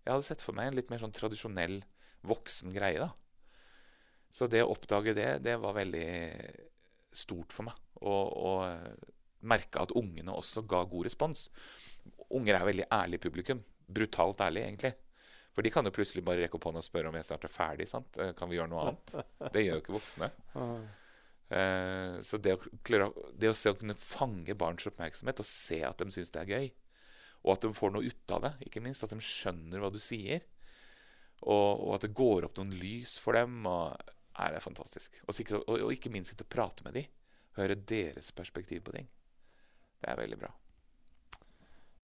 Jeg 0.03 0.11
hadde 0.11 0.27
sett 0.27 0.43
for 0.43 0.57
meg 0.57 0.69
en 0.69 0.79
litt 0.79 0.89
mer 0.91 0.99
sånn 0.99 1.15
tradisjonell 1.15 1.83
voksen 2.27 2.73
greie. 2.75 2.99
da 2.99 3.13
så 4.33 4.47
det 4.49 4.63
å 4.65 4.71
oppdage 4.73 5.13
det, 5.13 5.27
det 5.45 5.59
var 5.61 5.75
veldig 5.77 6.07
stort 7.13 7.53
for 7.53 7.67
meg. 7.67 7.77
Og, 8.01 8.31
og 8.33 9.45
merka 9.45 9.83
at 9.83 9.93
ungene 9.99 10.33
også 10.33 10.63
ga 10.65 10.81
god 10.89 11.05
respons. 11.05 11.45
Unger 12.33 12.57
er 12.57 12.65
veldig 12.65 12.87
ærlig 12.97 13.19
publikum. 13.21 13.61
Brutalt 13.85 14.41
ærlig, 14.41 14.63
egentlig. 14.65 14.95
For 15.53 15.65
de 15.65 15.69
kan 15.73 15.85
jo 15.85 15.93
plutselig 15.93 16.23
bare 16.25 16.41
rekke 16.41 16.57
opp 16.57 16.67
hånda 16.69 16.81
og 16.81 16.87
spørre 16.87 17.11
om 17.11 17.17
jeg 17.17 17.27
snart 17.27 17.45
er 17.45 17.53
ferdig. 17.53 17.87
sant? 17.89 18.17
Eh, 18.17 18.33
kan 18.37 18.49
vi 18.49 18.57
gjøre 18.57 18.71
noe 18.71 18.85
annet? 18.87 19.15
Det 19.53 19.61
gjør 19.61 19.77
jo 19.77 19.83
ikke 19.83 19.95
voksne. 19.95 20.29
Uh, 21.53 22.15
så 22.27 22.39
det 22.41 22.55
å, 22.57 23.11
det 23.37 23.51
å, 23.51 23.57
se 23.57 23.69
å 23.69 23.77
kunne 23.77 23.97
fange 23.97 24.55
barns 24.57 24.87
oppmerksomhet 24.89 25.43
og 25.43 25.49
se 25.49 25.83
at 25.85 26.01
de 26.01 26.15
syns 26.15 26.33
det 26.33 26.41
er 26.41 26.55
gøy, 26.55 26.71
og 27.43 27.53
at 27.53 27.67
de 27.67 27.73
får 27.77 27.93
noe 27.93 28.09
ut 28.09 28.33
av 28.33 28.47
det, 28.47 28.53
ikke 28.65 28.81
minst 28.81 29.05
at 29.05 29.13
de 29.13 29.19
skjønner 29.21 29.83
hva 29.83 29.91
du 29.93 29.99
sier, 30.01 30.41
og, 31.43 31.83
og 31.83 31.95
at 31.97 32.07
det 32.07 32.15
går 32.15 32.47
opp 32.47 32.57
noen 32.57 32.73
lys 32.79 33.17
for 33.21 33.35
dem 33.37 33.67
og 33.69 33.99
er 34.39 34.55
det 34.55 34.63
fantastisk. 34.63 35.19
Og, 35.27 35.35
og, 35.59 35.75
og, 35.75 35.91
ikke 35.93 36.11
minst 36.13 36.33
sitte 36.33 36.47
og 36.47 36.53
prate 36.55 36.85
med 36.87 36.97
dem. 36.97 37.09
Høre 37.59 37.77
deres 37.77 38.31
perspektiv 38.33 38.81
på 38.87 38.95
ting. 38.95 39.09
Det 40.01 40.09
er 40.09 40.17
veldig 40.17 40.39
bra. 40.41 40.49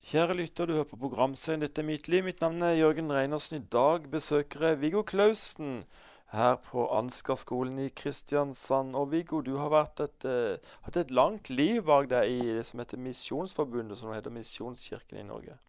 Kjære 0.10 0.34
lytter, 0.34 0.66
du 0.66 0.74
hører 0.74 0.88
på 0.89 0.98
programserien 0.98 1.62
'Dette 1.62 1.84
er 1.84 1.86
mitt 1.86 2.08
liv'. 2.10 2.24
Mitt 2.25 2.39
navn 2.42 2.63
er 2.66 2.80
Jørgen 2.80 3.12
Reinersen. 3.13 3.60
I 3.60 3.68
dag 3.72 4.08
besøker 4.10 4.63
jeg 4.68 4.82
Viggo 4.82 5.04
Klausen 5.04 5.84
her 6.32 6.56
på 6.56 6.88
Ansgarskolen 6.98 7.78
i 7.78 7.92
Kristiansand. 7.94 8.96
Og 8.96 9.12
Viggo, 9.12 9.42
du 9.42 9.58
har 9.62 9.70
et, 9.86 10.25
uh, 10.25 10.58
hatt 10.82 10.98
et 10.98 11.12
langt 11.12 11.51
liv 11.54 11.84
bak 11.86 12.10
deg 12.10 12.25
i 12.25 12.42
det 12.58 12.66
som 12.66 12.82
heter 12.82 12.98
Misjonsforbundet, 12.98 14.01
som 14.01 14.10
heter 14.10 14.34
Misjonskirken 14.34 15.22
i 15.22 15.30
Norge. 15.30 15.60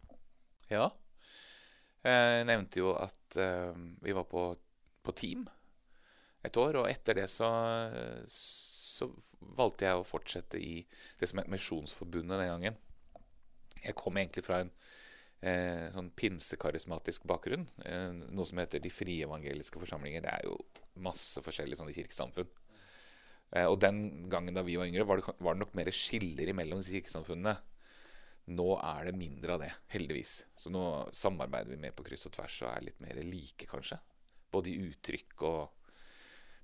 Ja. 0.70 0.88
Jeg 2.02 2.48
nevnte 2.48 2.80
jo 2.80 2.96
at 2.96 3.36
uh, 3.36 3.76
vi 4.00 4.16
var 4.16 4.24
på, 4.24 4.56
på 5.02 5.12
team 5.12 5.48
et 6.44 6.56
år. 6.56 6.80
Og 6.80 6.88
etter 6.88 7.12
det 7.12 7.28
så, 7.28 7.52
så 8.24 9.12
valgte 9.40 9.84
jeg 9.84 10.00
å 10.00 10.12
fortsette 10.16 10.56
i 10.56 10.86
det 11.20 11.28
som 11.28 11.44
het 11.44 11.52
Misjonsforbundet 11.52 12.40
den 12.40 12.56
gangen. 12.56 12.86
Jeg 13.84 13.96
kom 13.98 14.18
egentlig 14.20 14.44
fra 14.46 14.60
en 14.64 14.72
eh, 15.40 15.88
sånn 15.94 16.10
pinsekarismatisk 16.16 17.26
bakgrunn. 17.30 17.66
Eh, 17.84 18.10
noe 18.28 18.48
som 18.48 18.60
heter 18.60 18.82
De 18.82 18.92
frie 18.92 19.26
evangeliske 19.26 19.80
forsamlinger. 19.82 20.24
Det 20.24 20.34
er 20.34 20.48
jo 20.48 20.58
masse 21.00 21.42
forskjellige 21.44 21.80
sånne 21.80 21.96
kirkesamfunn. 21.96 22.50
Eh, 23.56 23.66
og 23.66 23.80
den 23.82 24.28
gangen 24.30 24.54
da 24.54 24.64
vi 24.66 24.78
var 24.78 24.90
yngre, 24.90 25.06
var 25.08 25.20
det, 25.20 25.34
var 25.38 25.56
det 25.56 25.64
nok 25.64 25.74
mer 25.78 25.90
skiller 25.94 26.52
imellom 26.52 26.82
disse 26.82 26.94
kirkesamfunnene. 26.98 27.56
Nå 28.50 28.70
er 28.82 29.10
det 29.10 29.18
mindre 29.18 29.54
av 29.54 29.62
det, 29.62 29.72
heldigvis. 29.92 30.40
Så 30.58 30.72
nå 30.74 30.84
samarbeider 31.14 31.70
vi 31.70 31.82
mer 31.82 31.94
på 31.94 32.06
kryss 32.06 32.26
og 32.26 32.34
tvers 32.34 32.62
og 32.64 32.72
er 32.72 32.88
litt 32.88 33.02
mer 33.02 33.20
like, 33.22 33.68
kanskje. 33.70 34.00
Både 34.50 34.72
i 34.72 34.80
uttrykk 34.88 35.44
og 35.46 35.60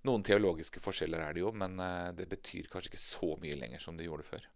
noen 0.06 0.25
teologiske 0.26 0.82
forskjeller 0.82 1.23
er 1.23 1.35
det 1.35 1.42
jo, 1.42 1.52
men 1.54 1.78
eh, 1.82 2.12
det 2.18 2.28
betyr 2.30 2.70
kanskje 2.70 2.92
ikke 2.92 3.02
så 3.02 3.32
mye 3.42 3.58
lenger 3.58 3.82
som 3.82 3.99
det 3.99 4.06
gjorde 4.06 4.26
før. 4.26 4.46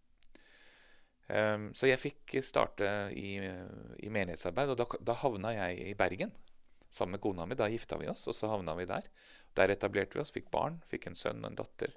Ehm, 1.31 1.71
så 1.77 1.89
jeg 1.91 2.01
fikk 2.03 2.37
starte 2.47 2.87
i, 3.15 3.37
i 3.39 4.13
menighetsarbeid, 4.13 4.73
og 4.73 4.79
da, 4.81 4.87
da, 5.07 5.17
havna 5.23 5.55
jeg 5.55 5.91
i 5.93 5.97
Bergen 5.99 6.33
sammen 6.91 7.17
med 7.17 7.25
kona 7.25 7.47
mi. 7.47 7.59
Da 7.59 7.71
gifta 7.71 7.99
vi 8.01 8.11
oss, 8.11 8.27
og 8.31 8.37
så 8.37 8.51
havna 8.51 8.75
vi 8.79 8.89
der. 8.91 9.07
Der 9.59 9.75
etablerte 9.75 10.19
vi 10.19 10.25
oss, 10.25 10.33
fikk 10.35 10.51
barn, 10.51 10.81
fikk 10.91 11.11
en 11.11 11.19
sønn 11.19 11.45
og 11.45 11.53
en 11.53 11.61
datter. 11.61 11.95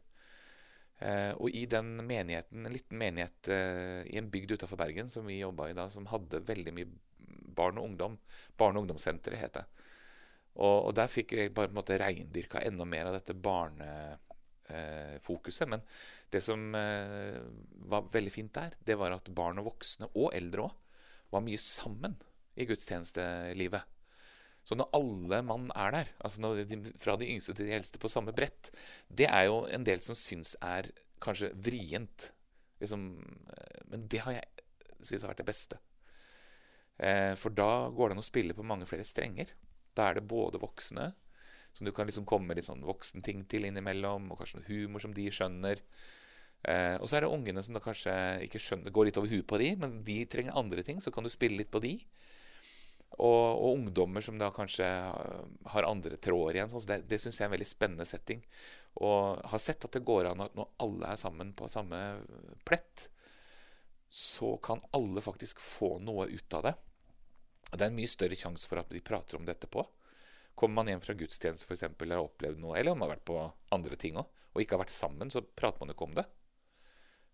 Eh, 1.03 1.31
og 1.33 1.49
i 1.51 1.65
den 1.69 1.95
menigheten, 2.05 2.65
en 2.65 2.73
liten 2.73 2.99
menighet 2.99 3.49
eh, 3.51 4.03
i 4.13 4.19
en 4.21 4.29
bygd 4.31 4.55
utafor 4.55 4.79
Bergen 4.79 5.09
som 5.11 5.25
vi 5.27 5.41
jobba 5.41 5.71
i 5.71 5.77
da, 5.77 5.89
som 5.91 6.07
hadde 6.11 6.43
veldig 6.47 6.75
mye 6.77 6.91
barn 7.53 7.77
og 7.77 7.89
ungdom 7.89 8.17
Barne- 8.57 8.79
og 8.79 8.85
ungdomssenteret, 8.85 9.41
het 9.41 9.57
det. 9.57 9.65
Og, 10.53 10.89
og 10.89 10.93
der 10.97 11.09
fikk 11.09 11.33
jeg 11.33 11.53
bare 11.53 11.71
på 11.71 11.73
en 11.73 11.79
måte 11.79 11.97
reindyrka 11.97 12.61
enda 12.61 12.85
mer 12.85 13.09
av 13.09 13.17
dette 13.17 13.33
barnefokuset. 13.33 14.29
Eh, 14.69 15.19
Men 15.67 15.81
det 16.31 16.41
som 16.41 16.75
eh, 16.75 17.39
var 17.89 18.09
veldig 18.13 18.31
fint 18.31 18.53
der, 18.53 18.75
det 18.79 18.97
var 18.97 19.11
at 19.11 19.33
barn 19.33 19.59
og 19.59 19.71
voksne, 19.73 20.09
og 20.15 20.33
eldre 20.33 20.67
òg, 20.67 20.77
var 21.33 21.41
mye 21.41 21.57
sammen 21.57 22.15
i 22.55 22.65
gudstjenestelivet. 22.69 23.83
Så 24.63 24.77
når 24.79 24.93
alle 24.95 25.41
mann 25.43 25.71
er 25.75 25.91
der, 25.91 26.11
altså 26.23 26.53
de, 26.55 26.77
fra 27.01 27.17
de 27.19 27.27
yngste 27.27 27.55
til 27.57 27.67
de 27.67 27.75
eldste 27.75 27.99
på 27.99 28.11
samme 28.11 28.31
brett, 28.31 28.71
det 29.09 29.27
er 29.27 29.49
jo 29.49 29.65
en 29.67 29.83
del 29.83 29.99
som 29.99 30.15
syns 30.15 30.55
er 30.63 30.87
kanskje 31.23 31.51
vrient. 31.65 32.29
Liksom, 32.79 33.09
eh, 33.57 33.81
men 33.91 34.07
det 34.07 34.23
har 34.23 34.37
jeg 34.37 34.69
syntes 35.03 35.25
har 35.25 35.33
vært 35.33 35.43
det 35.43 35.49
beste. 35.49 35.81
Eh, 36.97 37.33
for 37.39 37.51
da 37.55 37.89
går 37.91 38.11
det 38.11 38.17
an 38.17 38.23
å 38.23 38.25
spille 38.25 38.55
på 38.55 38.65
mange 38.67 38.87
flere 38.87 39.05
strenger. 39.07 39.51
Da 39.97 40.09
er 40.09 40.19
det 40.19 40.27
både 40.29 40.61
voksne, 40.61 41.11
som 41.73 41.87
du 41.87 41.93
kan 41.95 42.09
liksom 42.09 42.27
komme 42.29 42.49
med 42.49 42.59
litt 42.59 42.69
sånn 42.69 42.85
voksenting 42.85 43.45
til 43.49 43.65
innimellom, 43.67 44.29
og 44.31 44.39
kanskje 44.39 44.59
noe 44.59 44.69
humor 44.69 45.03
som 45.03 45.15
de 45.15 45.25
skjønner. 45.33 45.81
Eh, 46.63 46.95
og 47.01 47.09
så 47.09 47.17
er 47.17 47.25
det 47.25 47.33
ungene 47.33 47.63
som 47.65 47.75
da 47.75 47.81
kanskje 47.83 48.13
ikke 48.45 48.61
skjønner, 48.61 48.93
går 48.93 49.09
litt 49.09 49.19
over 49.19 49.31
huet 49.31 49.47
på 49.49 49.59
de, 49.59 49.73
men 49.81 49.97
de 50.07 50.21
trenger 50.29 50.59
andre 50.59 50.85
ting, 50.85 51.01
så 51.03 51.11
kan 51.11 51.25
du 51.25 51.31
spille 51.33 51.59
litt 51.59 51.73
på 51.73 51.81
de. 51.83 51.97
Og, 53.13 53.59
og, 53.61 53.67
ungdommer 53.75 54.23
som 54.25 54.39
da 54.41 54.49
kanskje 54.53 54.87
har 55.73 55.85
andre 55.85 56.17
tråder 56.17 56.57
igjen. 56.57 56.71
Så 56.71 56.81
det 56.89 57.03
det 57.09 57.19
syns 57.21 57.37
jeg 57.37 57.45
er 57.45 57.51
en 57.51 57.55
veldig 57.55 57.69
spennende 57.69 58.07
setting. 58.09 58.41
Og 59.05 59.41
har 59.51 59.61
sett 59.61 59.85
at 59.85 59.93
det 59.93 60.05
går 60.05 60.31
an 60.31 60.45
at 60.47 60.55
når 60.57 60.71
alle 60.81 61.11
er 61.13 61.19
sammen 61.21 61.51
på 61.57 61.69
samme 61.69 61.99
plett, 62.65 63.09
så 64.13 64.55
kan 64.61 64.81
alle 64.97 65.21
faktisk 65.25 65.61
få 65.61 65.97
noe 66.01 66.27
ut 66.29 66.57
av 66.57 66.65
det. 66.69 66.73
Og 67.71 67.77
Det 67.77 67.85
er 67.85 67.89
en 67.89 67.97
mye 67.97 68.09
større 68.09 68.37
sjanse 68.37 68.69
for 68.69 68.81
at 68.81 68.89
de 68.93 69.01
prater 69.01 69.37
om 69.37 69.45
det 69.45 69.55
etterpå. 69.57 69.85
Kommer 70.55 70.81
man 70.81 70.91
hjem 70.91 71.01
fra 71.01 71.15
gudstjeneste 71.17 71.69
eksempel, 71.73 72.07
eller 72.07 72.21
har 72.21 72.29
opplevd 72.29 72.61
noe, 72.61 72.77
eller 72.77 72.93
om 72.93 73.01
man 73.01 73.09
har 73.09 73.17
vært 73.17 73.27
på 73.29 73.39
andre 73.73 73.97
ting 73.99 74.19
òg, 74.21 74.29
og 74.53 74.61
ikke 74.61 74.77
har 74.77 74.83
vært 74.83 74.93
sammen, 74.93 75.31
så 75.33 75.41
prater 75.41 75.81
man 75.81 75.89
jo 75.89 75.97
ikke 75.97 76.07
om 76.11 76.17
det. 76.19 76.25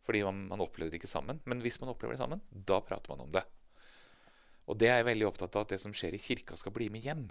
Fordi 0.07 0.23
man, 0.25 0.45
man 0.49 0.63
opplever 0.63 0.93
det 0.93 1.01
ikke 1.01 1.11
sammen. 1.11 1.41
Men 1.45 1.59
hvis 1.61 1.77
man 1.81 1.91
opplever 1.91 2.15
det 2.15 2.23
sammen, 2.23 2.39
da 2.49 2.79
prater 2.81 3.11
man 3.13 3.27
om 3.27 3.33
det. 3.35 3.43
Og 4.69 4.77
det 4.79 4.89
er 4.89 5.01
jeg 5.01 5.09
veldig 5.09 5.27
opptatt 5.27 5.57
av 5.57 5.65
at 5.65 5.75
det 5.75 5.81
som 5.83 5.93
skjer 5.93 6.15
i 6.15 6.21
kirka, 6.23 6.57
skal 6.57 6.73
bli 6.73 6.87
med 6.93 7.05
hjem. 7.05 7.27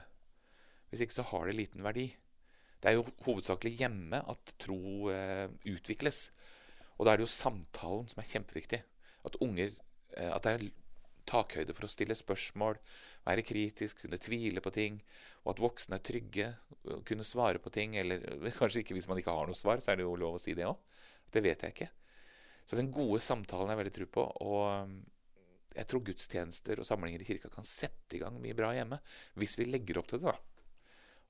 Hvis 0.90 1.02
ikke 1.04 1.16
så 1.16 1.24
har 1.30 1.48
det 1.48 1.56
liten 1.58 1.82
verdi. 1.82 2.06
Det 2.78 2.90
er 2.90 2.98
jo 2.98 3.08
hovedsakelig 3.26 3.72
hjemme 3.80 4.20
at 4.30 4.52
tro 4.62 5.10
eh, 5.10 5.48
utvikles. 5.66 6.28
Og 6.98 7.06
da 7.06 7.12
er 7.12 7.18
det 7.18 7.26
jo 7.26 7.34
samtalen 7.34 8.06
som 8.10 8.22
er 8.22 8.30
kjempeviktig. 8.30 8.82
At 9.26 9.38
unger 9.42 9.72
eh, 9.72 10.30
At 10.30 10.46
det 10.46 10.54
er 10.54 10.68
takhøyde 11.28 11.74
for 11.76 11.86
å 11.86 11.92
stille 11.92 12.16
spørsmål, 12.16 12.78
være 13.26 13.44
kritisk, 13.46 14.04
kunne 14.04 14.20
tvile 14.22 14.62
på 14.64 14.72
ting. 14.74 15.00
Og 15.44 15.54
at 15.54 15.62
voksne 15.62 15.98
er 15.98 16.04
trygge, 16.04 16.48
kunne 17.08 17.26
svare 17.26 17.62
på 17.62 17.72
ting. 17.74 17.96
Eller 18.00 18.24
kanskje 18.58 18.84
ikke 18.84 18.96
hvis 18.98 19.08
man 19.10 19.20
ikke 19.20 19.34
har 19.34 19.48
noe 19.48 19.58
svar, 19.58 19.82
så 19.82 19.92
er 19.92 20.00
det 20.00 20.08
jo 20.08 20.16
lov 20.20 20.38
å 20.38 20.42
si 20.42 20.56
det 20.58 20.68
òg. 20.68 20.78
Det 21.32 21.44
vet 21.44 21.64
jeg 21.64 21.76
ikke. 21.76 21.90
Så 22.68 22.76
den 22.76 22.92
gode 22.92 23.20
samtalen 23.24 23.70
er 23.70 23.76
jeg 23.76 23.82
veldig 23.82 23.96
tro 23.96 24.10
på. 24.18 24.26
Og 24.44 25.78
jeg 25.78 25.88
tror 25.88 26.04
gudstjenester 26.04 26.80
og 26.80 26.88
samlinger 26.88 27.22
i 27.22 27.28
kirka 27.28 27.50
kan 27.52 27.66
sette 27.66 28.16
i 28.16 28.22
gang 28.22 28.38
mye 28.42 28.56
bra 28.56 28.72
hjemme. 28.76 29.00
Hvis 29.38 29.56
vi 29.60 29.68
legger 29.68 30.00
opp 30.00 30.08
til 30.10 30.22
det, 30.22 30.32
da. 30.32 30.58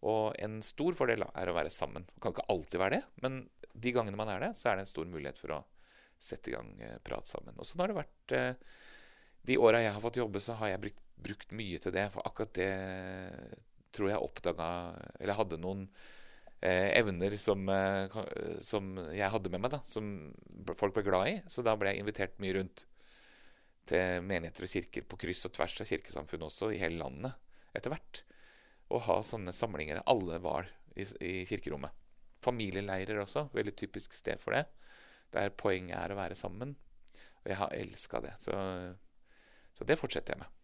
Og 0.09 0.37
en 0.39 0.61
stor 0.63 0.95
fordel 0.95 1.25
er 1.27 1.51
å 1.51 1.57
være 1.57 1.73
sammen. 1.75 2.07
Det 2.07 2.23
kan 2.23 2.35
ikke 2.35 2.47
alltid 2.55 2.81
være 2.81 2.99
det, 2.99 3.03
men 3.25 3.41
de 3.75 3.95
gangene 3.95 4.19
man 4.19 4.31
er 4.31 4.45
det, 4.47 4.53
så 4.59 4.71
er 4.71 4.79
det 4.79 4.87
en 4.87 4.93
stor 4.93 5.09
mulighet 5.11 5.41
for 5.41 5.57
å 5.57 5.65
sette 6.19 6.51
i 6.51 6.55
gang 6.55 6.71
eh, 6.83 6.99
prat 7.05 7.31
sammen. 7.31 7.57
Og 7.59 7.67
sånn 7.67 7.83
har 7.83 7.91
det 7.91 7.99
vært 7.99 8.35
eh, 8.35 8.79
De 9.49 9.59
åra 9.63 9.83
jeg 9.83 9.95
har 9.95 10.03
fått 10.03 10.19
jobbe, 10.21 10.43
så 10.43 10.57
har 10.61 10.73
jeg 10.75 10.83
brukt, 10.87 11.03
brukt 11.25 11.53
mye 11.57 11.81
til 11.83 11.95
det. 11.95 12.07
For 12.15 12.27
akkurat 12.29 12.55
det 12.59 12.71
tror 13.95 14.11
jeg 14.11 14.21
oppdaga 14.21 14.69
Eller 15.19 15.39
hadde 15.39 15.61
noen 15.61 15.87
eh, 16.61 16.91
evner 16.99 17.37
som, 17.41 17.65
eh, 17.73 18.19
som, 18.65 18.95
jeg 19.15 19.33
hadde 19.33 19.53
med 19.53 19.65
meg, 19.65 19.73
da, 19.75 19.83
som 19.89 20.13
folk 20.79 20.97
ble 20.97 21.07
glad 21.07 21.33
i. 21.33 21.37
Så 21.51 21.65
da 21.67 21.77
ble 21.79 21.95
jeg 21.95 22.05
invitert 22.05 22.41
mye 22.43 22.57
rundt 22.59 22.85
til 23.89 24.25
menigheter 24.25 24.67
og 24.67 24.73
kirker 24.73 25.07
på 25.09 25.19
kryss 25.21 25.47
og 25.49 25.55
tvers 25.57 25.79
av 25.81 25.89
kirkesamfunnet 25.89 26.51
også, 26.51 26.73
i 26.75 26.81
hele 26.81 27.01
landet 27.01 27.39
etter 27.77 27.93
hvert. 27.93 28.23
Og 28.93 29.05
ha 29.07 29.21
sånne 29.25 29.55
samlinger. 29.55 30.03
Alle 30.09 30.41
var 30.45 30.69
i, 30.97 31.07
i 31.25 31.33
kirkerommet. 31.49 31.95
Familieleirer 32.45 33.23
også, 33.23 33.49
veldig 33.55 33.75
typisk 33.77 34.15
sted 34.17 34.41
for 34.43 34.57
det. 34.57 34.67
Der 35.35 35.53
poenget 35.57 35.99
er 35.99 36.13
å 36.15 36.21
være 36.21 36.39
sammen. 36.39 36.77
Og 37.43 37.51
jeg 37.51 37.59
har 37.61 37.75
elska 37.77 38.23
det. 38.25 38.35
Så, 38.43 38.55
så, 39.77 39.89
det 39.89 39.99
fortsetter 40.01 40.35
jeg 40.35 40.45
med. 40.45 40.58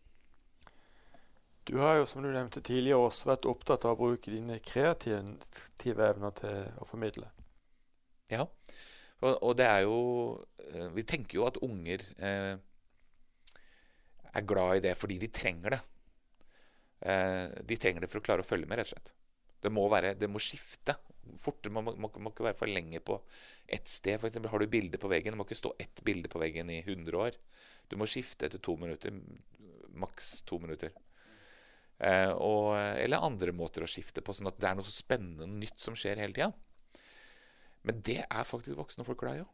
Du 1.65 1.79
har 1.81 1.97
jo, 1.97 2.07
som 2.07 2.21
du 2.23 2.29
nevnte 2.29 2.61
tidligere, 2.61 3.01
også 3.01 3.31
vært 3.31 3.47
opptatt 3.49 3.87
av 3.89 3.97
å 3.97 4.11
bruke 4.11 4.33
dine 4.33 4.59
kreative 4.65 6.09
evner 6.11 6.35
til 6.37 6.59
å 6.77 6.89
formidle. 6.89 7.31
Ja, 8.33 8.45
og, 9.23 9.33
og 9.33 9.57
det 9.57 9.67
er 9.69 9.83
jo 9.85 9.99
eh, 10.65 10.89
Vi 10.97 11.05
tenker 11.09 11.39
jo 11.39 11.45
at 11.47 11.61
unger 11.63 12.03
eh, 12.19 12.55
er 14.35 14.47
glad 14.49 14.79
i 14.79 14.85
det 14.85 14.95
fordi 14.99 15.19
de 15.23 15.31
trenger 15.33 15.77
det. 15.77 15.81
Eh, 17.05 17.47
de 17.65 17.79
trenger 17.81 18.05
det 18.05 18.11
for 18.13 18.21
å 18.21 18.27
klare 18.27 18.45
å 18.45 18.49
følge 18.49 18.69
med, 18.69 18.81
rett 18.81 18.91
og 18.91 18.97
slett. 18.97 19.13
Det 19.65 19.73
må, 19.73 19.87
være, 19.89 20.13
det 20.21 20.29
må 20.29 20.43
skifte 20.43 20.99
fort. 21.41 21.65
Man 21.73 21.87
må, 21.87 21.95
må, 21.97 22.11
må, 22.19 22.33
ikke 22.33 22.45
være 22.51 22.59
for 22.59 22.69
lenge 22.69 23.01
på 23.01 23.17
ett 23.73 23.89
sted. 23.89 24.19
For 24.21 24.29
eksempel, 24.29 24.53
har 24.53 24.61
du 24.61 24.69
bilde 24.69 25.01
på 25.01 25.09
veggen, 25.09 25.33
det 25.33 25.41
må 25.41 25.49
ikke 25.49 25.63
stå 25.63 25.73
ett 25.81 26.05
bilde 26.05 26.29
på 26.33 26.43
veggen 26.43 26.73
i 26.73 26.83
100 26.83 27.17
år. 27.17 27.41
Du 27.89 27.97
må 28.01 28.09
skifte 28.11 28.49
etter 28.49 28.61
to 28.61 28.77
minutter. 28.81 29.17
Maks 29.95 30.37
to 30.45 30.59
minutter. 30.61 30.93
Eh, 32.05 32.31
og, 32.37 32.75
eller 32.77 33.25
andre 33.25 33.55
måter 33.57 33.85
å 33.85 33.89
skifte 33.89 34.21
på, 34.25 34.35
sånn 34.37 34.51
at 34.51 34.59
det 34.61 34.69
er 34.69 34.79
noe 34.79 34.87
så 34.87 34.93
spennende 34.93 35.49
nytt 35.49 35.81
som 35.81 35.97
skjer 35.97 36.21
hele 36.21 36.37
tida. 36.37 36.51
Men 37.85 38.01
det 38.05 38.23
er 38.25 38.49
faktisk 38.49 38.79
voksne 38.81 39.07
folk 39.07 39.21
glad 39.21 39.41
i 39.41 39.45
òg. 39.45 39.53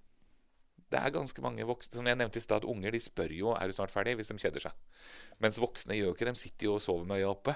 Det 0.91 0.99
er 0.99 1.13
ganske 1.15 1.43
mange 1.45 1.63
voksne 1.63 2.01
Som 2.01 2.09
jeg 2.09 2.19
nevnte 2.19 2.41
i 2.41 2.43
stad, 2.43 2.65
unger 2.67 2.91
de 2.91 2.99
spør 3.03 3.31
jo 3.31 3.53
er 3.55 3.71
du 3.71 3.75
snart 3.77 3.93
ferdig 3.95 4.17
hvis 4.19 4.31
de 4.33 4.39
kjeder 4.43 4.65
seg. 4.65 5.03
Mens 5.43 5.61
voksne 5.63 5.95
gjør 5.95 6.11
jo 6.11 6.15
ikke 6.17 6.27
De 6.27 6.35
sitter 6.39 6.67
jo 6.67 6.77
og 6.79 6.83
sover 6.83 7.07
med 7.07 7.21
øya 7.21 7.31
oppe. 7.31 7.55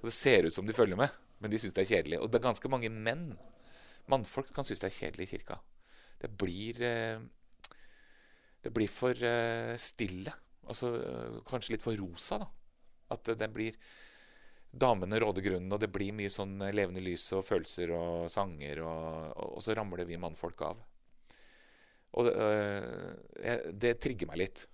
Og 0.00 0.08
det 0.08 0.14
ser 0.16 0.48
ut 0.48 0.56
som 0.56 0.66
de 0.66 0.76
følger 0.76 0.98
med, 0.98 1.12
men 1.38 1.52
de 1.52 1.60
syns 1.60 1.76
det 1.76 1.84
er 1.84 1.90
kjedelig. 1.90 2.20
Og 2.22 2.30
det 2.32 2.40
er 2.40 2.46
ganske 2.48 2.70
mange 2.72 2.90
menn. 2.90 3.26
Mannfolk 4.10 4.50
kan 4.56 4.66
synes 4.66 4.80
det 4.82 4.88
er 4.88 4.96
kjedelig 4.96 5.28
i 5.28 5.32
kirka. 5.34 5.58
Det 6.22 6.30
blir 6.38 6.80
eh, 6.82 7.20
Det 8.62 8.72
blir 8.72 8.88
for 8.88 9.20
eh, 9.26 9.76
stille. 9.76 10.32
Altså 10.64 10.94
kanskje 11.48 11.74
litt 11.74 11.84
for 11.84 11.98
rosa, 11.98 12.38
da. 12.40 12.48
At 13.12 13.28
det 13.36 13.48
blir 13.52 13.76
Damene 14.72 15.18
råder 15.20 15.44
grunnen, 15.44 15.72
og 15.74 15.80
det 15.82 15.90
blir 15.92 16.14
mye 16.16 16.32
sånn 16.32 16.56
levende 16.72 17.02
lys 17.04 17.26
og 17.36 17.44
følelser 17.44 17.92
og 17.92 18.30
sanger, 18.32 18.80
og, 18.86 19.08
og, 19.36 19.50
og 19.58 19.64
så 19.64 19.76
ramler 19.76 20.06
vi 20.08 20.20
mannfolk 20.20 20.64
av. 20.64 20.80
Og 22.16 22.28
øh, 22.28 23.68
det 23.72 23.98
trigger 24.00 24.30
meg 24.30 24.40
litt. 24.42 24.64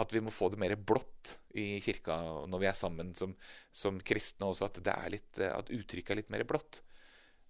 At 0.00 0.14
vi 0.14 0.22
må 0.24 0.32
få 0.32 0.48
det 0.50 0.58
mer 0.58 0.72
blått 0.78 1.36
i 1.58 1.76
kirka 1.84 2.16
når 2.48 2.62
vi 2.62 2.68
er 2.70 2.78
sammen 2.78 3.12
som, 3.18 3.34
som 3.70 3.98
kristne 4.00 4.48
også. 4.48 4.70
At, 4.70 4.80
litt, 5.12 5.42
at 5.44 5.70
uttrykket 5.70 6.14
er 6.14 6.20
litt 6.22 6.32
mer 6.32 6.46
blått. 6.48 6.80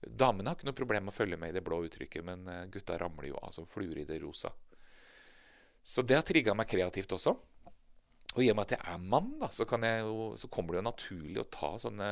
Damene 0.02 0.50
har 0.50 0.58
ikke 0.58 0.66
noe 0.66 0.76
problem 0.76 1.06
med 1.06 1.14
å 1.14 1.16
følge 1.16 1.38
med 1.38 1.52
i 1.52 1.56
det 1.56 1.62
blå 1.64 1.78
uttrykket, 1.86 2.24
men 2.26 2.48
gutta 2.74 2.98
ramler 2.98 3.30
jo 3.30 3.38
av 3.38 3.54
som 3.54 3.68
fluer 3.68 4.02
i 4.02 4.08
det 4.08 4.18
rosa. 4.24 4.50
Så 5.82 6.02
det 6.02 6.18
har 6.18 6.26
trigga 6.26 6.54
meg 6.58 6.68
kreativt 6.70 7.14
også. 7.14 7.36
Og 8.32 8.40
i 8.40 8.48
og 8.48 8.56
med 8.56 8.64
at 8.64 8.78
jeg 8.78 8.94
er 8.94 9.02
mann, 9.12 9.34
da, 9.42 9.50
så, 9.52 9.66
jo, 9.68 10.30
så, 10.40 10.48
kommer 10.48 10.72
det 10.72 10.80
jo 10.80 10.86
naturlig 10.86 11.42
å 11.42 11.50
ta 11.52 11.74
sånne 11.82 12.06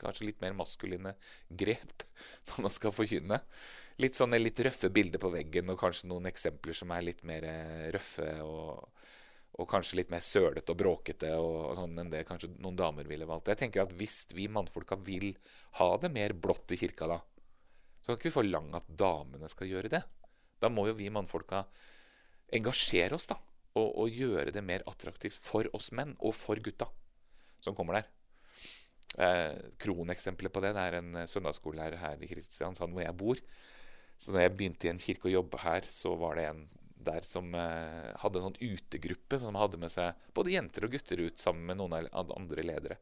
kanskje 0.00 0.30
litt 0.30 0.40
mer 0.40 0.56
maskuline 0.56 1.12
grep 1.48 2.06
når 2.48 2.64
man 2.64 2.72
skal 2.72 2.94
forkynne 2.96 3.42
litt 4.00 4.16
sånne 4.18 4.38
litt 4.40 4.60
røffe 4.64 4.90
bilder 4.92 5.20
på 5.20 5.30
veggen, 5.32 5.70
og 5.72 5.80
kanskje 5.80 6.08
noen 6.10 6.28
eksempler 6.30 6.76
som 6.76 6.92
er 6.94 7.04
litt 7.04 7.22
mer 7.28 7.46
eh, 7.48 7.88
røffe 7.94 8.28
og, 8.44 9.02
og 9.60 9.68
kanskje 9.68 10.00
litt 10.00 10.14
mer 10.14 10.22
sølete 10.24 10.72
og 10.72 10.80
bråkete 10.80 11.32
og, 11.36 11.56
og, 11.66 11.74
sånn 11.78 11.98
enn 12.00 12.12
det 12.12 12.24
kanskje 12.28 12.52
noen 12.56 12.78
damer 12.78 13.08
ville 13.10 13.28
valgt. 13.28 13.50
Jeg 13.52 13.60
tenker 13.64 13.84
at 13.84 13.92
Hvis 13.98 14.22
vi 14.36 14.48
mannfolka 14.52 14.98
vil 15.04 15.34
ha 15.80 15.90
det 16.00 16.12
mer 16.14 16.32
blått 16.32 16.72
i 16.72 16.80
kirka, 16.80 17.10
da, 17.10 17.20
så 18.00 18.12
kan 18.12 18.18
ikke 18.18 18.30
vi 18.30 18.38
forlange 18.38 18.80
at 18.80 18.88
damene 19.04 19.50
skal 19.52 19.68
gjøre 19.68 19.92
det. 19.92 20.02
Da 20.60 20.72
må 20.72 20.86
jo 20.88 20.96
vi 20.96 21.12
mannfolka 21.12 21.64
engasjere 22.56 23.16
oss 23.16 23.28
da, 23.30 23.36
og, 23.78 23.88
og 24.02 24.14
gjøre 24.14 24.54
det 24.54 24.64
mer 24.66 24.84
attraktivt 24.90 25.36
for 25.36 25.68
oss 25.76 25.90
menn 25.96 26.16
og 26.18 26.34
for 26.36 26.60
gutta 26.62 26.88
som 27.62 27.76
kommer 27.76 28.00
der. 28.00 28.08
Eh, 29.20 29.58
Kroneksempelet 29.82 30.54
på 30.54 30.62
det, 30.64 30.72
det 30.76 30.86
er 30.86 30.98
en 31.00 31.20
søndagsskolelærer 31.28 32.00
her 32.00 32.22
i 32.22 32.30
Kristiansand 32.30 32.94
hvor 32.94 33.04
jeg 33.04 33.18
bor 33.20 33.42
så 34.20 34.34
da 34.34 34.44
jeg 34.44 34.52
begynte 34.52 34.88
i 34.88 34.92
en 34.92 35.00
kirke 35.00 35.30
å 35.30 35.32
jobbe 35.32 35.62
her, 35.62 35.86
så 35.88 36.12
var 36.20 36.36
det 36.36 36.50
en 36.50 36.64
der 37.00 37.24
som 37.24 37.54
eh, 37.56 38.10
hadde 38.20 38.40
en 38.40 38.50
sånn 38.50 38.58
utegruppe 38.60 39.38
som 39.40 39.56
hadde 39.56 39.78
med 39.80 39.88
seg 39.88 40.18
både 40.36 40.52
jenter 40.52 40.84
og 40.84 40.92
gutter 40.92 41.22
ut 41.24 41.40
sammen 41.40 41.64
med 41.70 41.78
noen 41.80 42.10
av 42.10 42.26
de 42.28 42.36
andre 42.36 42.66
ledere. 42.68 42.98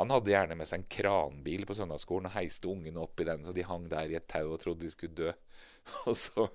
Han 0.00 0.10
hadde 0.10 0.32
gjerne 0.32 0.56
med 0.58 0.66
seg 0.66 0.80
en 0.80 0.88
kranbil 0.90 1.66
på 1.68 1.76
søndagsskolen 1.78 2.26
og 2.26 2.34
heiste 2.34 2.70
ungene 2.72 3.04
opp 3.04 3.22
i 3.22 3.28
den, 3.28 3.44
så 3.46 3.54
de 3.54 3.68
hang 3.68 3.86
der 3.92 4.10
i 4.10 4.18
et 4.18 4.26
tau 4.26 4.48
og 4.48 4.58
trodde 4.64 4.82
de 4.82 4.90
skulle 4.90 5.14
dø. 5.14 5.30
Og 6.08 6.14
så 6.14 6.48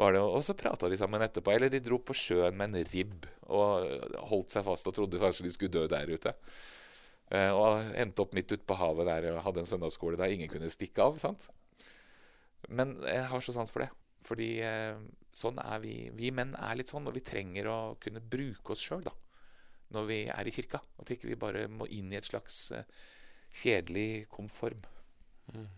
var 0.00 0.16
det, 0.16 0.22
og 0.24 0.42
så 0.44 0.56
prata 0.56 0.88
de 0.88 0.98
sammen 0.98 1.22
etterpå. 1.24 1.52
Eller 1.52 1.72
de 1.72 1.82
dro 1.84 2.00
på 2.02 2.16
sjøen 2.16 2.56
med 2.56 2.72
en 2.72 2.90
ribb 2.92 3.28
og 3.50 3.86
holdt 4.30 4.56
seg 4.56 4.66
fast 4.66 4.88
og 4.88 4.96
trodde 4.96 5.20
kanskje 5.20 5.46
de 5.46 5.54
skulle 5.54 5.74
dø 5.74 5.86
der 5.90 6.10
ute. 6.10 6.34
Eh, 7.30 7.52
og 7.54 7.92
endte 7.94 8.24
opp 8.24 8.34
midt 8.34 8.50
ute 8.50 8.66
på 8.66 8.78
havet 8.78 9.06
der 9.06 9.30
og 9.34 9.42
hadde 9.44 9.62
en 9.62 9.70
søndagsskole 9.70 10.18
der 10.18 10.32
ingen 10.34 10.50
kunne 10.50 10.70
stikke 10.72 11.04
av. 11.04 11.18
sant? 11.22 11.48
Men 12.68 12.96
jeg 13.06 13.26
har 13.30 13.44
så 13.44 13.54
sans 13.56 13.72
for 13.72 13.84
det. 13.84 13.90
Fordi 14.26 14.50
eh, 14.66 14.98
sånn 15.36 15.60
er 15.62 15.82
vi. 15.82 15.94
Vi 16.16 16.32
menn 16.34 16.54
er 16.58 16.78
litt 16.78 16.92
sånn, 16.92 17.06
og 17.08 17.16
vi 17.16 17.24
trenger 17.24 17.70
å 17.70 17.78
kunne 18.02 18.22
bruke 18.22 18.74
oss 18.74 18.84
sjøl 18.84 19.06
når 19.90 20.06
vi 20.06 20.20
er 20.30 20.46
i 20.46 20.54
kirka. 20.54 20.82
At 21.02 21.10
ikke 21.10 21.30
vi 21.30 21.38
bare 21.40 21.66
må 21.70 21.88
inn 21.90 22.12
i 22.12 22.18
et 22.18 22.28
slags 22.28 22.68
eh, 22.76 22.86
kjedelig 23.62 24.26
komform. 24.32 24.82
Mm. 25.54 25.68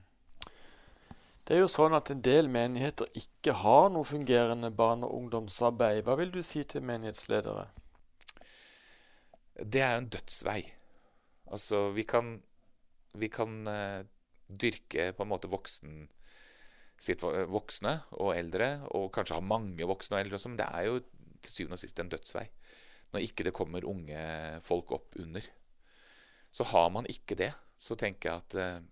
Det 1.43 1.57
er 1.57 1.65
jo 1.65 1.71
sånn 1.71 1.95
at 1.97 2.11
en 2.13 2.23
del 2.23 2.47
menigheter 2.53 3.09
ikke 3.19 3.57
har 3.65 3.89
noe 3.91 4.07
fungerende 4.07 4.71
barne- 4.71 5.09
og 5.09 5.25
ungdomsarbeid. 5.25 6.05
Hva 6.07 6.15
vil 6.21 6.31
du 6.31 6.41
si 6.47 6.63
til 6.65 6.85
menighetsledere? 6.87 7.67
Det 9.59 9.83
er 9.83 9.97
jo 9.97 10.03
en 10.05 10.13
dødsvei. 10.15 10.61
Altså, 11.53 11.91
vi 11.97 12.07
kan, 12.09 12.37
vi 13.19 13.29
kan 13.29 13.59
uh, 13.67 14.05
dyrke 14.47 15.11
på 15.17 15.27
en 15.27 15.33
måte 15.33 15.51
voksen 15.51 16.07
sitt 17.03 17.25
voksne 17.27 17.97
og 18.23 18.37
eldre, 18.37 18.87
og 18.95 19.11
kanskje 19.15 19.41
ha 19.41 19.43
mange 19.43 19.87
voksne 19.91 20.17
og 20.17 20.23
eldre 20.23 20.39
også, 20.39 20.53
men 20.53 20.61
det 20.61 20.69
er 20.71 20.87
jo 20.87 21.01
til 21.43 21.57
syvende 21.57 21.75
og 21.75 21.83
sist 21.83 21.99
en 21.99 22.13
dødsvei 22.13 22.47
når 23.13 23.27
ikke 23.27 23.45
det 23.45 23.55
kommer 23.57 23.85
unge 23.85 24.21
folk 24.65 24.95
opp 24.97 25.19
under. 25.21 25.45
Så 26.53 26.65
har 26.73 26.89
man 26.93 27.09
ikke 27.09 27.37
det, 27.37 27.51
så 27.77 27.97
tenker 27.99 28.31
jeg 28.31 28.43
at 28.43 28.57
eh, 28.61 28.85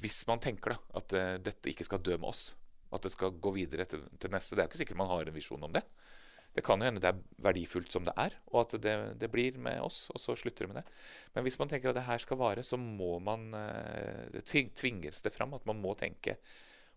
hvis 0.00 0.22
man 0.28 0.40
tenker 0.40 0.74
da, 0.74 0.78
at 0.98 1.14
eh, 1.18 1.36
dette 1.42 1.72
ikke 1.72 1.86
skal 1.88 2.02
dø 2.04 2.16
med 2.16 2.30
oss, 2.30 2.52
at 2.92 3.04
det 3.04 3.12
skal 3.14 3.36
gå 3.42 3.54
videre 3.56 3.86
til, 3.88 4.04
til 4.20 4.32
neste 4.32 4.56
Det 4.56 4.62
er 4.62 4.66
jo 4.66 4.72
ikke 4.72 4.82
sikkert 4.82 5.00
man 5.00 5.10
har 5.12 5.28
en 5.28 5.36
visjon 5.36 5.68
om 5.68 5.72
det. 5.72 5.84
Det 6.52 6.64
kan 6.64 6.80
jo 6.80 6.84
hende 6.84 7.00
det 7.00 7.08
er 7.08 7.20
verdifullt 7.40 7.94
som 7.94 8.04
det 8.04 8.12
er, 8.20 8.34
og 8.52 8.66
at 8.66 8.74
det, 8.84 8.96
det, 9.20 9.30
blir 9.32 9.56
med 9.56 9.80
oss, 9.80 10.04
og 10.12 10.20
så 10.20 10.34
slutter 10.36 10.66
det 10.66 10.72
med 10.72 10.82
det. 10.82 10.98
Men 11.32 11.46
hvis 11.46 11.56
man 11.60 11.70
tenker 11.70 11.90
at 11.90 11.96
det 11.96 12.04
her 12.04 12.20
skal 12.20 12.40
vare, 12.40 12.64
så 12.66 12.76
må 12.76 13.14
man 13.24 13.54
eh, 13.56 14.28
Det 14.34 14.44
tvinges 14.76 15.24
det 15.24 15.32
fram 15.32 15.56
at 15.56 15.64
man 15.68 15.80
må 15.80 15.94
tenke 15.96 16.36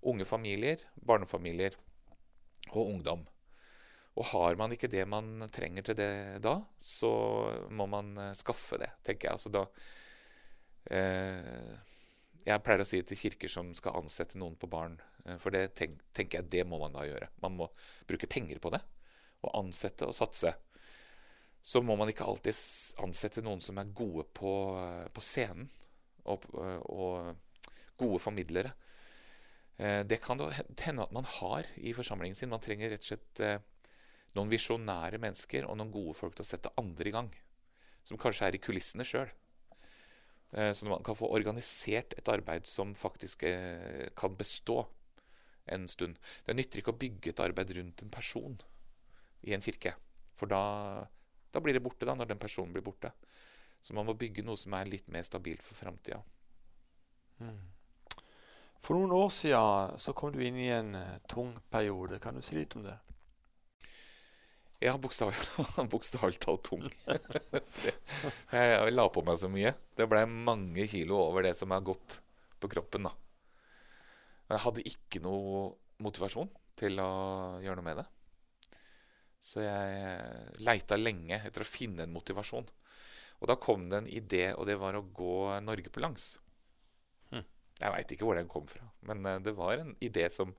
unge 0.05 0.27
familier, 0.27 0.83
barnefamilier 0.99 1.79
og 2.73 2.83
ungdom. 2.83 3.23
Og 4.15 4.27
har 4.31 4.59
man 4.59 4.71
ikke 4.71 4.91
det 4.91 5.03
man 5.11 5.47
trenger 5.51 5.87
til 5.87 5.97
det 5.99 6.11
da, 6.43 6.57
så 6.79 7.11
må 7.71 7.87
man 7.91 8.11
eh, 8.19 8.35
skaffe 8.35 8.79
det, 8.81 8.91
tenker 9.07 9.29
jeg. 9.29 9.39
Altså 9.39 9.55
da 9.55 9.63
eh, 10.91 11.75
Jeg 12.45 12.61
pleier 12.61 12.83
å 12.83 12.85
si 12.85 12.99
det 13.01 13.09
til 13.09 13.19
kirker 13.23 13.49
som 13.49 13.71
skal 13.77 13.97
ansette 13.97 14.37
noen 14.37 14.57
på 14.59 14.69
barn, 14.69 14.99
eh, 15.25 15.39
for 15.41 15.55
det 15.55 15.71
tenk, 15.77 15.97
tenker 16.13 16.41
jeg 16.41 16.51
det 16.53 16.65
må 16.69 16.79
man 16.81 16.93
da 16.93 17.05
gjøre. 17.07 17.31
Man 17.41 17.57
må 17.57 17.69
bruke 18.07 18.29
penger 18.29 18.61
på 18.61 18.71
det 18.75 18.83
å 19.45 19.53
ansette 19.61 20.05
og 20.05 20.15
satse, 20.17 20.53
så 21.65 21.81
må 21.81 21.95
man 21.97 22.11
ikke 22.11 22.25
alltid 22.29 22.53
ansette 23.01 23.41
noen 23.41 23.61
som 23.65 23.79
er 23.81 23.93
gode 23.97 24.27
på, 24.37 24.51
på 25.13 25.23
scenen, 25.23 25.65
og, 26.29 26.45
og, 26.53 27.33
gode 27.97 28.19
formidlere. 28.21 28.73
Eh, 29.77 30.01
det 30.05 30.19
kan 30.23 30.41
hende 30.41 31.05
at 31.05 31.15
man 31.15 31.25
har 31.39 31.67
i 31.77 31.93
forsamlingen 31.97 32.37
sin. 32.37 32.51
Man 32.51 32.61
trenger 32.63 32.91
rett 32.93 33.05
og 33.05 33.09
slett 33.09 33.41
eh, 33.45 33.57
noen 34.35 34.51
visjonære 34.51 35.19
mennesker 35.21 35.65
og 35.65 35.77
noen 35.79 35.93
gode 35.93 36.15
folk 36.17 36.35
til 36.37 36.45
å 36.45 36.49
sette 36.49 36.73
andre 36.81 37.09
i 37.09 37.15
gang. 37.15 37.31
Som 38.05 38.19
kanskje 38.21 38.49
er 38.49 38.57
i 38.57 38.61
kulissene 38.61 39.07
sjøl. 39.07 39.31
Eh, 40.55 40.71
så 40.73 40.87
man 40.87 41.03
kan 41.03 41.17
få 41.19 41.29
organisert 41.35 42.15
et 42.17 42.31
arbeid 42.31 42.67
som 42.69 42.95
faktisk 42.95 43.43
kan 44.15 44.37
bestå 44.39 44.85
en 45.65 45.87
stund. 45.87 46.17
Det 46.45 46.55
nytter 46.55 46.81
ikke 46.81 46.93
å 46.93 47.01
bygge 47.01 47.33
et 47.33 47.43
arbeid 47.43 47.73
rundt 47.77 48.05
en 48.05 48.13
person 48.13 48.57
i 49.45 49.53
en 49.55 49.63
kirke. 49.63 49.95
For 50.35 50.51
da, 50.51 50.61
da, 51.51 51.61
blir 51.63 51.77
det 51.77 51.83
borte, 51.83 52.05
da, 52.07 52.15
når 52.15 52.33
den 52.33 52.41
personen 52.41 52.73
blir 52.75 52.85
borte. 52.85 53.11
Så 53.81 53.95
man 53.97 54.07
må 54.07 54.15
bygge 54.17 54.43
noe 54.45 54.57
som 54.59 54.73
er 54.77 54.89
litt 54.89 55.09
mer 55.13 55.25
stabilt 55.25 55.63
for 55.63 55.77
framtida. 55.77 56.21
Mm. 57.39 57.59
For 58.81 58.97
noen 58.97 59.13
år 59.15 59.31
siden 59.33 59.99
så 60.01 60.13
kom 60.17 60.33
du 60.33 60.41
inn 60.45 60.57
i 60.61 60.69
en 60.73 60.95
uh, 60.97 61.17
tung 61.29 61.55
periode. 61.73 62.19
Kan 62.21 62.37
du 62.37 62.45
si 62.45 62.57
litt 62.57 62.75
om 62.77 62.85
det? 62.85 62.95
Ja, 64.83 64.97
bokstavelig 64.99 66.39
talt 66.43 66.65
tung. 66.67 66.83
jeg 68.51 68.93
la 68.93 69.05
på 69.09 69.23
meg 69.25 69.39
så 69.39 69.49
mye. 69.51 69.73
Det 69.95 70.07
ble 70.11 70.25
mange 70.27 70.87
kilo 70.91 71.21
over 71.29 71.45
det 71.47 71.55
som 71.57 71.71
er 71.71 71.85
gått 71.85 72.19
på 72.59 72.69
kroppen. 72.71 73.07
da. 73.07 73.13
Men 74.45 74.57
jeg 74.57 74.65
hadde 74.65 74.87
ikke 74.91 75.23
noe 75.23 75.65
motivasjon 76.03 76.51
til 76.77 76.99
å 76.99 77.11
gjøre 77.63 77.79
noe 77.79 77.87
med 77.87 78.01
det. 78.01 78.07
Så 79.45 79.61
jeg 79.61 80.61
leita 80.65 80.97
lenge 80.97 81.39
etter 81.45 81.63
å 81.63 81.69
finne 81.69 82.05
en 82.05 82.13
motivasjon. 82.13 82.67
Og 83.41 83.49
da 83.51 83.57
kom 83.61 83.89
det 83.91 83.99
en 83.99 84.09
idé, 84.09 84.45
og 84.55 84.65
det 84.69 84.77
var 84.81 84.97
å 84.97 85.05
gå 85.05 85.35
Norge 85.63 85.91
på 85.93 86.01
langs. 86.03 86.35
Hm. 87.31 87.45
Jeg 87.81 87.93
veit 87.93 88.13
ikke 88.15 88.27
hvor 88.27 88.39
den 88.39 88.49
kom 88.51 88.67
fra, 88.69 88.87
men 89.05 89.25
eh, 89.27 89.41
det 89.43 89.53
var 89.57 89.81
en 89.81 89.93
idé 90.03 90.25
som 90.33 90.55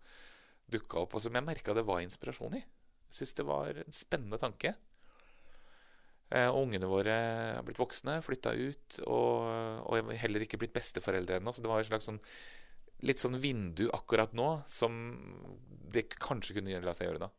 dukka 0.70 1.02
opp, 1.02 1.16
og 1.16 1.24
som 1.24 1.35
jeg 1.35 1.46
merka 1.46 1.74
det 1.74 1.87
var 1.88 2.02
inspirasjon 2.05 2.59
i. 2.59 2.62
Jeg 3.07 3.21
syns 3.21 3.37
det 3.38 3.47
var 3.49 3.81
en 3.83 3.95
spennende 3.95 4.40
tanke. 4.42 4.75
Og 6.27 6.64
ungene 6.64 6.88
våre 6.90 7.14
har 7.55 7.64
blitt 7.66 7.79
voksne, 7.79 8.19
flytta 8.27 8.51
ut, 8.59 8.97
og, 9.07 9.47
og 9.87 10.11
heller 10.19 10.42
ikke 10.42 10.59
blitt 10.59 10.75
besteforeldre 10.75 11.38
ennå. 11.38 11.55
Så 11.55 11.62
det 11.62 11.71
var 11.71 11.85
et 11.85 11.90
slags 11.90 12.09
sånn, 12.11 12.19
litt 13.07 13.23
sånn 13.23 13.38
vindu 13.38 13.87
akkurat 13.95 14.35
nå 14.35 14.49
som 14.66 14.97
det 15.95 16.09
kanskje 16.19 16.59
kunne 16.59 16.83
la 16.83 16.97
seg 16.97 17.12
gjøre 17.12 17.29
da. 17.29 17.31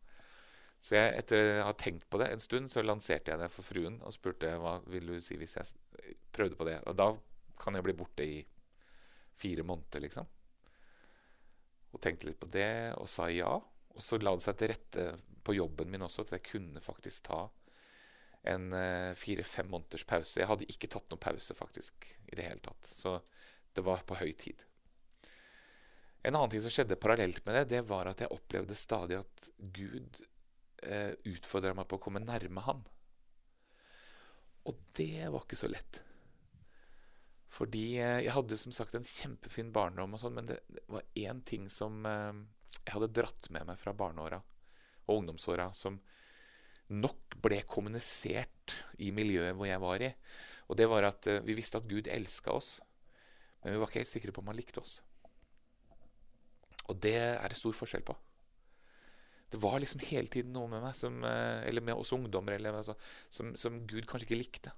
Så 0.80 0.95
jeg, 0.95 1.13
etter 1.19 1.41
å 1.41 1.67
ha 1.67 1.73
tenkt 1.75 2.06
på 2.08 2.19
det 2.21 2.30
en 2.32 2.41
stund, 2.41 2.71
så 2.71 2.84
lanserte 2.86 3.34
jeg 3.34 3.41
det 3.41 3.49
for 3.51 3.65
fruen 3.65 3.97
og 4.06 4.13
spurte 4.15 4.53
hva 4.62 4.77
vil 4.88 5.10
du 5.10 5.17
si 5.23 5.36
hvis 5.39 5.58
jeg 5.58 6.15
prøvde 6.36 6.60
på 6.60 6.67
det. 6.69 6.77
Og 6.88 6.95
da 6.95 7.12
kan 7.60 7.75
jeg 7.75 7.86
bli 7.88 7.95
borte 7.97 8.23
i 8.23 8.38
fire 9.38 9.65
måneder, 9.67 10.06
liksom. 10.06 10.30
Og 11.91 12.01
tenkte 12.03 12.30
litt 12.30 12.39
på 12.39 12.49
det 12.53 12.93
og 13.01 13.10
sa 13.10 13.27
ja. 13.34 13.58
Og 13.97 14.03
så 14.05 14.19
la 14.21 14.36
det 14.38 14.45
seg 14.45 14.60
til 14.60 14.71
rette 14.71 15.07
på 15.47 15.55
jobben 15.57 15.89
min 15.89 16.05
også 16.05 16.25
at 16.27 16.36
jeg 16.38 16.45
kunne 16.51 16.83
faktisk 16.83 17.27
ta 17.31 17.41
en 18.47 18.69
uh, 18.71 19.12
fire-fem 19.17 19.67
måneders 19.71 20.05
pause. 20.07 20.39
Jeg 20.39 20.47
hadde 20.47 20.67
ikke 20.71 20.89
tatt 20.91 21.10
noen 21.12 21.23
pause 21.23 21.55
faktisk 21.57 22.05
i 22.29 22.38
det 22.38 22.45
hele 22.45 22.62
tatt. 22.63 22.88
Så 22.88 23.17
det 23.75 23.83
var 23.83 24.05
på 24.07 24.19
høy 24.19 24.31
tid. 24.38 24.62
En 26.27 26.36
annen 26.36 26.51
ting 26.51 26.63
som 26.63 26.73
skjedde 26.73 26.99
parallelt 26.99 27.43
med 27.45 27.55
det, 27.55 27.65
det 27.75 27.86
var 27.89 28.10
at 28.10 28.21
jeg 28.23 28.33
opplevde 28.33 28.75
stadig 28.77 29.19
at 29.19 29.49
Gud 29.57 30.21
eh, 30.83 31.13
utfordra 31.29 31.73
meg 31.77 31.88
på 31.88 31.99
å 31.99 32.03
komme 32.03 32.23
nærme 32.23 32.63
han. 32.65 32.81
Og 34.67 34.81
det 34.97 35.29
var 35.31 35.45
ikke 35.45 35.60
så 35.60 35.69
lett. 35.71 36.01
Fordi 37.53 37.86
eh, 38.01 38.23
jeg 38.25 38.36
hadde 38.36 38.60
som 38.60 38.75
sagt 38.75 38.97
en 38.97 39.07
kjempefin 39.07 39.71
barndom, 39.75 40.17
og 40.17 40.23
sånn, 40.23 40.36
men 40.36 40.49
det, 40.49 40.60
det 40.67 40.83
var 40.91 41.05
én 41.15 41.39
ting 41.47 41.69
som 41.71 42.03
eh, 42.10 42.33
jeg 42.83 42.93
hadde 42.93 43.13
dratt 43.15 43.49
med 43.53 43.67
meg 43.69 43.79
fra 43.81 43.95
barneåra 43.97 44.41
og 45.07 45.15
ungdomsåra, 45.21 45.69
som 45.75 45.99
nok 46.93 47.37
ble 47.43 47.61
kommunisert 47.67 48.77
i 49.03 49.11
miljøet 49.15 49.55
hvor 49.55 49.67
jeg 49.67 49.83
var 49.83 50.03
i. 50.03 50.11
Og 50.67 50.79
det 50.79 50.87
var 50.91 51.07
at 51.09 51.27
eh, 51.31 51.43
vi 51.47 51.55
visste 51.57 51.79
at 51.79 51.89
Gud 51.89 52.07
elska 52.11 52.53
oss, 52.55 52.77
men 53.63 53.73
vi 53.73 53.81
var 53.81 53.91
ikke 53.91 54.03
helt 54.03 54.13
sikre 54.13 54.35
på 54.35 54.43
om 54.43 54.51
han 54.51 54.59
likte 54.59 54.83
oss. 54.83 55.01
Og 56.87 56.95
det 57.03 57.17
er 57.19 57.51
det 57.51 57.59
stor 57.59 57.75
forskjell 57.75 58.05
på 58.07 58.15
det 59.49 59.57
var 59.57 59.79
liksom 59.79 60.01
hele 60.03 60.27
tiden 60.27 60.51
noe 60.55 60.67
med 60.67 60.83
meg, 60.83 60.95
som, 60.95 61.21
eh, 61.23 61.63
eller 61.67 61.81
med 61.81 61.95
oss 61.95 62.11
ungdommer, 62.11 62.57
eller, 62.57 62.75
altså, 62.75 62.97
som, 63.29 63.53
som, 63.55 63.79
Gud 63.87 64.07
kanskje 64.07 64.27
ikke 64.27 64.41
likte. 64.41 64.73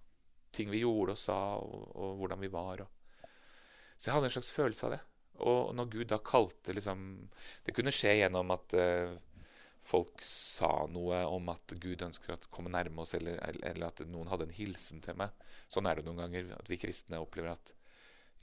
Ting 0.54 0.70
vi 0.70 0.84
gjorde 0.84 1.16
og 1.16 1.22
sa, 1.22 1.38
og, 1.58 1.88
og 1.96 2.20
hvordan 2.22 2.42
vi 2.44 2.52
var. 2.54 2.84
Og. 2.86 3.30
Så 3.98 4.10
jeg 4.10 4.16
hadde 4.16 4.30
en 4.30 4.36
slags 4.38 4.52
følelse 4.54 4.86
av 4.86 4.94
det. 4.94 5.00
Og 5.48 5.74
når 5.76 5.90
Gud 5.94 6.08
da 6.12 6.20
kalte 6.24 6.74
liksom 6.76 7.02
Det 7.66 7.76
kunne 7.76 7.94
skje 7.96 8.18
gjennom 8.20 8.52
at 8.56 8.76
uh, 8.76 9.14
folk 9.86 10.22
sa 10.26 10.86
noe 10.92 11.24
om 11.32 11.50
at 11.54 11.76
Gud 11.82 12.04
ønsker 12.06 12.36
å 12.36 12.40
komme 12.54 12.72
nærme 12.74 13.02
oss, 13.02 13.16
eller, 13.18 13.40
eller, 13.48 13.88
at 13.88 14.04
noen 14.06 14.30
hadde 14.30 14.50
en 14.50 14.58
hilsen 14.58 15.02
til 15.02 15.18
meg. 15.18 15.34
Sånn 15.72 15.88
er 15.90 15.98
det 15.98 16.06
noen 16.06 16.20
ganger 16.26 16.52
at 16.60 16.70
vi 16.70 16.78
kristne 16.82 17.22
opplever 17.24 17.56
at 17.56 17.74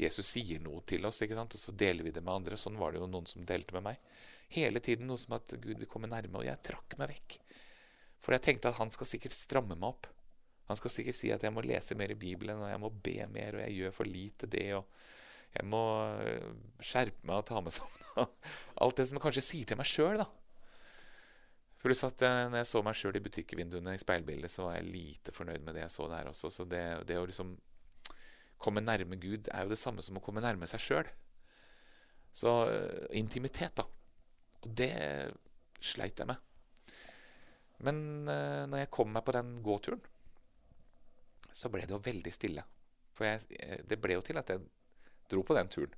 Jesus 0.00 0.32
sier 0.34 0.60
noe 0.60 0.82
til 0.88 1.06
oss, 1.08 1.22
ikke 1.24 1.36
sant? 1.38 1.54
og 1.54 1.60
så 1.60 1.72
deler 1.72 2.04
vi 2.04 2.14
det 2.16 2.24
med 2.24 2.34
andre. 2.34 2.58
Sånn 2.60 2.80
var 2.80 2.92
det 2.92 3.00
jo 3.00 3.08
noen 3.10 3.28
som 3.30 3.46
delte 3.46 3.76
med 3.76 3.86
meg 3.92 4.00
hele 4.48 4.80
tiden 4.80 5.08
noe 5.10 5.18
som 5.18 5.36
at 5.36 5.54
Gud 5.60 5.80
vil 5.80 5.90
komme 5.90 6.10
nærme, 6.10 6.40
og 6.40 6.46
jeg 6.46 6.62
trakk 6.64 6.96
meg 7.00 7.14
vekk. 7.14 7.38
For 8.22 8.34
jeg 8.36 8.44
tenkte 8.44 8.70
at 8.70 8.80
han 8.80 8.92
skal 8.94 9.08
sikkert 9.10 9.36
stramme 9.36 9.76
meg 9.76 9.88
opp. 9.88 10.08
Han 10.70 10.78
skal 10.78 10.92
sikkert 10.92 11.18
si 11.18 11.30
at 11.34 11.44
jeg 11.46 11.54
må 11.54 11.62
lese 11.66 11.96
mer 11.98 12.12
i 12.12 12.18
Bibelen, 12.18 12.62
og 12.62 12.70
jeg 12.70 12.82
må 12.82 12.90
be 12.90 13.18
mer, 13.30 13.58
og 13.58 13.64
jeg 13.66 13.76
gjør 13.80 13.94
for 13.94 14.10
lite 14.10 14.50
det, 14.50 14.68
og 14.78 14.86
jeg 15.56 15.68
må 15.70 15.82
øh, 16.22 16.50
skjerpe 16.84 17.26
meg 17.26 17.40
og 17.40 17.46
ta 17.48 17.60
meg 17.64 17.74
sammen. 17.78 18.32
Alt 18.82 18.98
det 18.98 19.08
som 19.08 19.18
jeg 19.18 19.24
kanskje 19.26 19.44
sier 19.44 19.68
til 19.68 19.78
meg 19.80 19.88
sjøl, 19.90 20.20
da. 20.22 20.26
Pluss 21.82 22.04
at 22.06 22.24
øh, 22.26 22.42
når 22.50 22.62
jeg 22.62 22.70
så 22.72 22.82
meg 22.86 22.98
sjøl 22.98 23.18
i 23.18 23.22
butikkvinduene 23.24 23.94
i 23.96 24.02
speilbildet, 24.02 24.52
så 24.52 24.66
var 24.66 24.78
jeg 24.78 24.90
lite 24.90 25.34
fornøyd 25.36 25.64
med 25.64 25.76
det 25.76 25.86
jeg 25.86 25.94
så 25.96 26.08
der 26.12 26.32
også. 26.32 26.52
Så 26.52 26.68
det, 26.68 26.82
det 27.08 27.20
å 27.20 27.28
liksom 27.28 27.54
komme 28.62 28.84
nærme 28.84 29.18
Gud 29.20 29.50
er 29.52 29.66
jo 29.66 29.74
det 29.74 29.80
samme 29.80 30.04
som 30.04 30.18
å 30.18 30.24
komme 30.24 30.44
nærme 30.44 30.68
seg 30.70 30.82
sjøl. 30.82 31.12
Så 32.36 32.58
øh, 32.68 33.06
intimitet, 33.16 33.76
da. 33.78 33.86
Og 34.64 34.72
det 34.76 34.92
sleit 35.84 36.18
jeg 36.18 36.28
med. 36.28 36.42
Men 37.84 37.98
når 38.24 38.80
jeg 38.80 38.88
kom 38.88 39.10
meg 39.12 39.20
på 39.26 39.34
den 39.36 39.50
gåturen, 39.60 40.00
så 41.56 41.68
ble 41.72 41.84
det 41.84 41.92
jo 41.92 42.00
veldig 42.04 42.32
stille. 42.32 42.64
For 43.16 43.28
jeg, 43.28 43.46
eh, 43.56 43.80
det 43.88 43.98
ble 44.00 44.18
jo 44.18 44.24
til 44.24 44.40
at 44.40 44.52
jeg 44.52 44.64
dro 45.32 45.42
på 45.46 45.56
den 45.56 45.70
turen. 45.72 45.94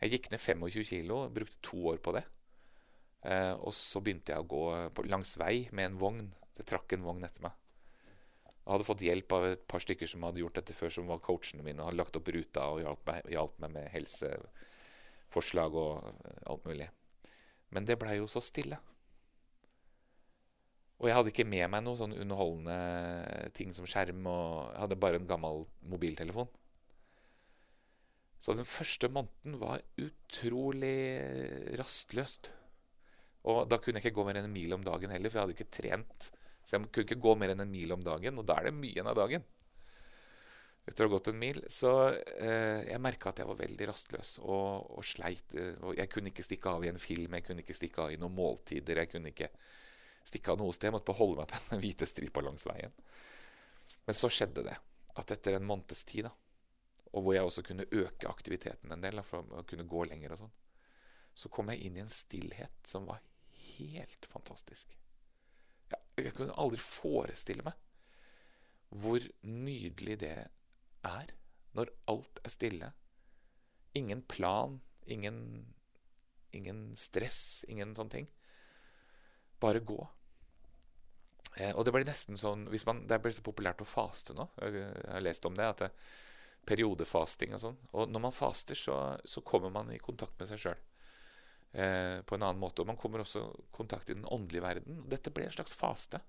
Jeg 0.00 0.12
gikk 0.12 0.30
ned 0.32 0.42
25 0.42 0.84
kilo, 0.84 1.22
brukte 1.32 1.62
to 1.64 1.78
år 1.92 2.00
på 2.04 2.12
det. 2.16 2.24
Eh, 3.26 3.54
og 3.56 3.72
så 3.74 4.02
begynte 4.04 4.34
jeg 4.34 4.44
å 4.44 4.48
gå 4.50 4.64
på, 4.94 5.06
langs 5.08 5.36
vei 5.40 5.68
med 5.72 5.90
en 5.90 6.00
vogn. 6.00 6.26
Det 6.56 6.66
trakk 6.68 6.92
en 6.96 7.06
vogn 7.06 7.24
etter 7.26 7.46
meg. 7.46 7.56
Jeg 8.66 8.72
hadde 8.72 8.88
fått 8.88 9.04
hjelp 9.06 9.32
av 9.36 9.44
et 9.46 9.64
par 9.70 9.82
stykker 9.82 10.10
som 10.10 10.24
hadde 10.26 10.42
gjort 10.42 10.58
dette 10.58 10.74
før, 10.74 10.90
som 10.90 11.08
var 11.10 11.22
coachene 11.22 11.62
mine. 11.62 11.78
og 11.80 11.90
hadde 11.90 12.00
lagt 12.00 12.18
opp 12.18 12.28
ruta 12.34 12.66
og 12.74 12.82
hjalp 12.82 13.06
meg, 13.06 13.30
hjalp 13.30 13.60
meg 13.62 13.74
med 13.76 13.88
helseforslag 13.94 15.78
og 15.78 16.08
alt 16.50 16.66
mulig. 16.66 16.88
Men 17.70 17.86
det 17.86 17.98
blei 18.00 18.18
jo 18.18 18.26
så 18.30 18.42
stille. 18.42 18.78
Og 20.96 21.08
jeg 21.10 21.16
hadde 21.16 21.32
ikke 21.32 21.46
med 21.46 21.68
meg 21.70 21.84
noe 21.84 21.98
sånn 21.98 22.16
underholdende 22.16 23.50
ting 23.56 23.74
som 23.76 23.86
skjerm. 23.88 24.26
og 24.26 24.72
Jeg 24.72 24.80
hadde 24.80 25.00
bare 25.00 25.20
en 25.20 25.28
gammel 25.28 25.66
mobiltelefon. 25.84 26.48
Så 28.38 28.54
den 28.56 28.68
første 28.68 29.08
måneden 29.08 29.56
var 29.60 29.84
utrolig 30.00 30.96
rastløst. 31.80 32.52
Og 33.46 33.64
da 33.70 33.78
kunne 33.78 34.00
jeg 34.00 34.08
ikke 34.08 34.18
gå 34.18 34.26
mer 34.26 34.40
enn 34.40 34.48
en 34.48 34.56
mil 34.56 34.74
om 34.76 34.84
dagen 34.84 35.12
heller, 35.14 35.30
for 35.30 35.38
jeg 35.38 35.46
hadde 35.46 35.56
ikke 35.56 35.76
trent. 35.78 36.30
Så 36.66 36.76
jeg 36.76 36.88
kunne 36.90 37.06
ikke 37.06 37.22
gå 37.22 37.34
mer 37.38 37.52
enn 37.54 37.62
en 37.62 37.70
mil 37.70 37.94
om 37.94 38.02
dagen, 38.04 38.40
og 38.40 38.46
da 38.48 38.58
er 38.58 38.68
det 38.68 38.74
mye 38.76 38.98
enn 39.02 39.10
av 39.10 39.18
dagen. 39.18 39.44
etter 40.86 41.02
å 41.02 41.08
ha 41.08 41.14
gått 41.16 41.28
en 41.32 41.38
mil, 41.38 41.56
så 41.72 41.92
eh, 42.14 42.84
jeg 42.86 43.02
merka 43.02 43.32
at 43.32 43.40
jeg 43.42 43.48
var 43.48 43.58
veldig 43.58 43.88
rastløs 43.90 44.36
og, 44.44 44.86
og 44.98 45.06
sleit. 45.06 45.56
Og 45.82 45.96
jeg 45.98 46.10
kunne 46.12 46.30
ikke 46.30 46.46
stikke 46.46 46.74
av 46.76 46.84
i 46.86 46.90
en 46.92 47.00
film, 47.02 47.34
jeg 47.34 47.46
kunne 47.46 47.64
ikke 47.64 47.74
stikke 47.74 48.04
av 48.04 48.14
i 48.14 48.18
noen 48.22 48.36
måltider. 48.36 49.02
Jeg 49.02 49.10
kunne 49.10 49.32
ikke 49.32 49.50
stikke 50.26 50.54
av 50.54 50.60
noe 50.60 50.74
sted. 50.74 50.90
Jeg 50.90 50.94
måtte 50.98 51.16
holde 51.18 51.40
meg 51.42 51.50
på 51.50 51.62
den 51.72 51.82
hvite 51.82 52.06
stripa 52.06 52.44
langs 52.44 52.66
veien. 52.70 52.94
Men 54.06 54.18
så 54.18 54.30
skjedde 54.30 54.66
det. 54.66 54.76
At 55.18 55.32
etter 55.34 55.56
en 55.58 55.66
måneds 55.66 56.04
tid, 56.06 56.28
da, 56.28 56.45
og 57.12 57.22
hvor 57.22 57.36
jeg 57.36 57.46
også 57.46 57.64
kunne 57.66 57.88
øke 57.92 58.28
aktiviteten 58.28 58.92
en 58.92 59.04
del, 59.04 59.22
for 59.24 59.46
å 59.56 59.64
kunne 59.68 59.88
gå 59.88 60.04
lenger 60.10 60.34
og 60.34 60.44
sånn, 60.44 60.54
så 61.36 61.50
kom 61.52 61.70
jeg 61.72 61.86
inn 61.86 61.98
i 61.98 62.04
en 62.04 62.12
stillhet 62.12 62.88
som 62.88 63.08
var 63.08 63.22
helt 63.76 64.28
fantastisk. 64.30 64.94
Ja, 65.92 65.98
jeg 66.18 66.34
kunne 66.36 66.56
aldri 66.56 66.80
forestille 66.82 67.66
meg 67.66 67.76
hvor 68.96 69.20
nydelig 69.42 70.20
det 70.22 70.36
er 71.06 71.32
når 71.76 71.90
alt 72.08 72.40
er 72.44 72.52
stille. 72.52 72.92
Ingen 73.98 74.22
plan, 74.22 74.78
ingen, 75.04 75.38
ingen 76.56 76.82
stress, 76.96 77.64
ingen 77.68 77.94
sånne 77.96 78.14
ting. 78.14 78.28
Bare 79.60 79.82
gå. 79.84 79.98
Eh, 81.56 81.72
og 81.72 81.84
det 81.84 81.94
blir 81.94 82.04
nesten 82.04 82.36
sånn 82.36 82.66
man, 82.68 83.06
Det 83.08 83.16
er 83.16 83.22
blitt 83.24 83.38
så 83.38 83.44
populært 83.44 83.80
å 83.80 83.88
faste 83.88 84.36
nå. 84.36 84.48
Jeg 84.60 84.88
har 85.08 85.24
lest 85.24 85.46
om 85.48 85.56
det. 85.56 85.68
at 85.68 85.84
det, 85.84 85.90
Periodefasting 86.66 87.54
og 87.54 87.62
sånn. 87.62 87.78
Og 87.94 88.10
når 88.10 88.22
man 88.28 88.34
faster, 88.34 88.78
så, 88.78 88.98
så 89.24 89.42
kommer 89.46 89.72
man 89.72 89.92
i 89.94 90.02
kontakt 90.02 90.38
med 90.40 90.50
seg 90.50 90.62
sjøl 90.62 90.78
eh, 91.72 92.22
på 92.26 92.36
en 92.36 92.46
annen 92.46 92.62
måte. 92.62 92.82
Og 92.82 92.90
man 92.90 92.98
kommer 93.00 93.22
også 93.22 93.44
i 93.46 93.66
kontakt 93.76 94.10
i 94.10 94.16
den 94.18 94.26
åndelige 94.26 94.64
verden. 94.64 95.04
Dette 95.10 95.32
ble 95.34 95.46
en 95.46 95.56
slags 95.56 95.76
faste. 95.78 96.20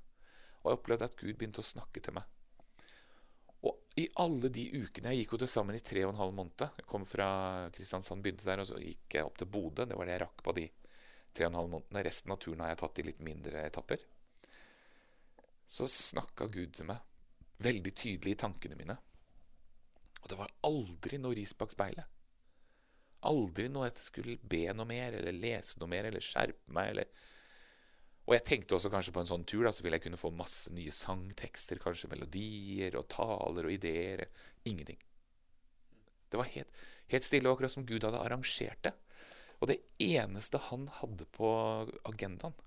Og 0.62 0.72
jeg 0.72 0.80
opplevde 0.80 1.10
at 1.10 1.18
Gud 1.20 1.34
begynte 1.38 1.64
å 1.64 1.68
snakke 1.68 2.04
til 2.04 2.18
meg. 2.18 2.28
Og 3.66 3.74
i 3.98 4.06
alle 4.22 4.52
de 4.54 4.68
ukene 4.78 5.10
Jeg 5.16 5.24
gikk 5.24 5.32
jo 5.34 5.40
til 5.42 5.50
sammen 5.50 5.76
i 5.76 5.82
tre 5.82 6.04
og 6.06 6.14
en 6.14 6.22
halv 6.22 6.36
måned. 6.38 6.68
Jeg 6.78 6.90
kom 6.90 7.06
fra 7.10 7.30
Kristiansand, 7.74 8.22
begynte 8.26 8.46
der, 8.46 8.62
og 8.62 8.70
så 8.70 8.78
gikk 8.82 9.18
jeg 9.18 9.26
opp 9.26 9.40
til 9.42 9.50
Bodø. 9.50 9.88
Det 9.90 9.98
var 9.98 10.10
det 10.10 10.18
jeg 10.18 10.24
rakk 10.28 10.46
på 10.46 10.54
de 10.60 10.68
tre 11.34 11.48
og 11.48 11.52
en 11.52 11.60
halv 11.62 11.74
månedene. 11.74 12.06
Resten 12.06 12.34
av 12.34 12.42
turen 12.44 12.62
har 12.64 12.74
jeg 12.74 12.82
tatt 12.84 13.02
i 13.02 13.08
litt 13.10 13.26
mindre 13.26 13.66
etapper. 13.66 14.06
Så 15.68 15.90
snakka 15.92 16.48
Gud 16.54 16.78
til 16.78 16.88
meg 16.92 17.02
veldig 17.64 17.94
tydelig 17.98 18.36
i 18.36 18.40
tankene 18.40 18.78
mine. 18.78 18.98
Og 20.24 20.30
det 20.32 20.38
var 20.40 20.54
aldri 20.68 21.20
noe 21.22 21.38
ris 21.38 21.54
bak 21.58 21.74
speilet. 21.74 22.06
Aldri 23.28 23.68
noe 23.72 23.90
jeg 23.90 24.04
skulle 24.04 24.38
be 24.42 24.66
noe 24.74 24.88
mer, 24.90 25.18
eller 25.20 25.36
lese 25.36 25.82
noe 25.82 25.92
mer, 25.92 26.10
eller 26.10 26.24
skjerpe 26.24 26.74
meg, 26.74 26.94
eller 26.94 27.12
og 28.28 28.34
jeg 28.36 28.44
tenkte 28.44 28.76
også 28.76 28.90
kanskje 28.92 29.14
på 29.16 29.22
en 29.24 29.30
sånn 29.30 29.46
tur 29.48 29.64
da, 29.64 29.72
så 29.72 29.86
ville 29.86 29.96
jeg 29.96 30.04
kunne 30.04 30.20
få 30.20 30.34
masse 30.36 30.72
nye 30.76 30.92
sangtekster, 30.92 31.80
kanskje 31.80 32.10
melodier 32.12 32.98
og 33.00 33.08
taler 33.14 33.70
og 33.70 33.72
ideer. 33.72 34.26
Ingenting. 34.68 35.00
Det 36.28 36.36
var 36.36 36.50
helt, 36.52 36.82
helt 37.08 37.24
stille, 37.24 37.48
akkurat 37.48 37.72
som 37.72 37.86
Gud 37.88 38.04
hadde 38.04 38.20
arrangert 38.20 38.82
det. 38.84 38.92
Og 39.62 39.72
det 39.72 39.80
eneste 40.04 40.60
han 40.68 40.90
hadde 41.00 41.30
på 41.34 41.50
agendaen, 42.10 42.58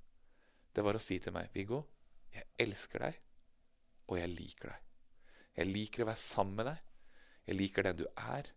det 0.72 0.84
var 0.86 0.96
å 0.96 1.02
si 1.02 1.18
til 1.20 1.34
meg, 1.36 1.52
Viggo, 1.52 1.82
jeg 2.32 2.48
elsker 2.62 3.04
deg, 3.04 3.20
og 4.08 4.16
jeg 4.16 4.32
liker 4.32 4.72
deg. 4.72 4.88
Jeg 5.60 5.72
liker 5.74 6.06
å 6.06 6.08
være 6.08 6.22
sammen 6.24 6.56
med 6.56 6.70
deg. 6.70 6.89
Jeg 7.50 7.58
liker 7.58 7.86
den 7.86 7.98
du 7.98 8.06
er. 8.14 8.48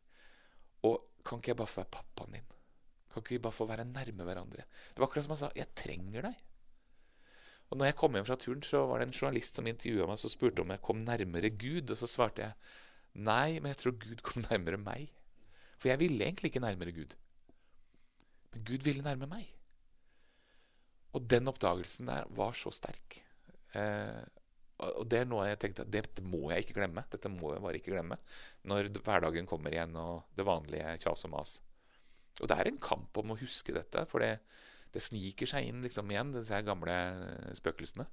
Og 0.86 1.02
kan 1.26 1.42
ikke 1.42 1.54
jeg 1.54 1.60
bare 1.64 1.72
få 1.72 1.82
være 1.82 1.96
pappaen 1.98 2.38
din? 2.38 2.50
Kan 3.10 3.24
ikke 3.24 3.36
vi 3.36 3.44
bare 3.46 3.58
få 3.58 3.68
være 3.70 3.88
nærme 3.90 4.28
hverandre? 4.28 4.66
Det 4.66 5.02
var 5.02 5.08
akkurat 5.08 5.26
som 5.26 5.34
han 5.34 5.42
sa, 5.42 5.50
jeg 5.58 5.74
trenger 5.78 6.28
deg. 6.28 6.42
Og 7.72 7.80
når 7.80 7.90
jeg 7.90 7.98
kom 7.98 8.14
hjem 8.14 8.26
fra 8.28 8.38
turen, 8.38 8.62
så 8.66 8.84
var 8.86 9.02
det 9.02 9.08
en 9.08 9.16
journalist 9.18 9.58
som 9.58 9.68
intervjua 9.70 10.06
meg, 10.10 10.20
som 10.22 10.30
spurte 10.30 10.62
om 10.62 10.74
jeg 10.74 10.84
kom 10.86 11.00
nærmere 11.02 11.50
Gud. 11.50 11.90
Og 11.90 11.98
så 11.98 12.10
svarte 12.10 12.44
jeg 12.44 12.54
nei, 13.14 13.58
men 13.58 13.72
jeg 13.74 13.80
tror 13.82 13.98
Gud 14.04 14.22
kom 14.26 14.46
nærmere 14.46 14.78
meg. 14.82 15.10
For 15.80 15.90
jeg 15.90 16.02
ville 16.04 16.22
egentlig 16.26 16.52
ikke 16.52 16.62
nærmere 16.64 16.94
Gud. 16.94 17.16
Men 18.54 18.66
Gud 18.70 18.86
ville 18.86 19.06
nærme 19.06 19.30
meg. 19.32 19.50
Og 21.18 21.26
den 21.30 21.50
oppdagelsen 21.50 22.10
der 22.10 22.30
var 22.38 22.54
så 22.58 22.70
sterk. 22.74 23.24
Eh, 23.74 24.22
og 24.82 25.06
det 25.08 25.20
er 25.22 25.30
noe 25.30 25.46
jeg 25.48 25.60
tenkte 25.62 25.86
at 25.86 25.92
dette 25.94 26.24
må 26.26 26.50
jeg 26.52 26.66
ikke 26.66 26.80
glemme. 26.80 27.04
Dette 27.12 27.30
må 27.32 27.54
jeg 27.54 27.64
bare 27.64 27.80
ikke 27.80 27.94
glemme 27.94 28.18
når 28.70 28.90
hverdagen 29.04 29.48
kommer 29.50 29.74
igjen 29.74 29.96
og 30.00 30.34
det 30.38 30.48
vanlige 30.48 30.96
kjas 31.04 31.26
og 31.28 31.34
mas. 31.36 31.54
Og 32.42 32.50
det 32.50 32.58
er 32.58 32.70
en 32.70 32.82
kamp 32.82 33.18
om 33.22 33.34
å 33.34 33.40
huske 33.40 33.76
dette, 33.76 34.06
for 34.10 34.24
det, 34.24 34.40
det 34.94 35.04
sniker 35.06 35.50
seg 35.50 35.70
inn 35.70 35.84
liksom 35.86 36.10
igjen, 36.10 36.34
disse 36.34 36.62
gamle 36.66 36.96
spøkelsene. 37.58 38.08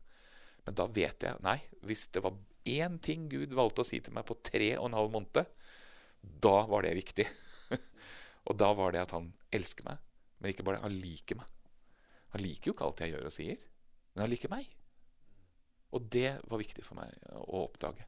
Men 0.66 0.76
da 0.76 0.84
vet 0.92 1.24
jeg 1.24 1.40
Nei, 1.44 1.56
hvis 1.88 2.06
det 2.12 2.22
var 2.24 2.36
én 2.68 2.98
ting 3.00 3.30
Gud 3.32 3.54
valgte 3.56 3.80
å 3.80 3.88
si 3.88 4.02
til 4.04 4.14
meg 4.16 4.26
på 4.28 4.36
tre 4.44 4.74
og 4.76 4.90
en 4.90 4.98
halv 4.98 5.14
måned, 5.14 5.54
da 6.20 6.56
var 6.68 6.84
det 6.84 6.98
viktig. 6.98 7.26
og 8.48 8.58
da 8.60 8.68
var 8.76 8.92
det 8.92 9.06
at 9.06 9.16
han 9.16 9.32
elsker 9.56 9.88
meg. 9.88 10.04
Men 10.40 10.52
ikke 10.52 10.66
bare 10.68 10.82
han 10.84 11.00
liker 11.00 11.40
meg. 11.40 11.48
Han 12.34 12.44
liker 12.44 12.70
jo 12.70 12.76
ikke 12.76 12.86
alt 12.86 13.00
jeg 13.02 13.14
gjør 13.14 13.26
og 13.26 13.34
sier, 13.34 13.64
men 14.12 14.24
han 14.26 14.30
liker 14.32 14.52
meg. 14.52 14.68
Og 15.90 16.06
det 16.12 16.38
var 16.46 16.62
viktig 16.62 16.84
for 16.86 17.00
meg 17.00 17.14
å 17.34 17.66
oppdage. 17.66 18.06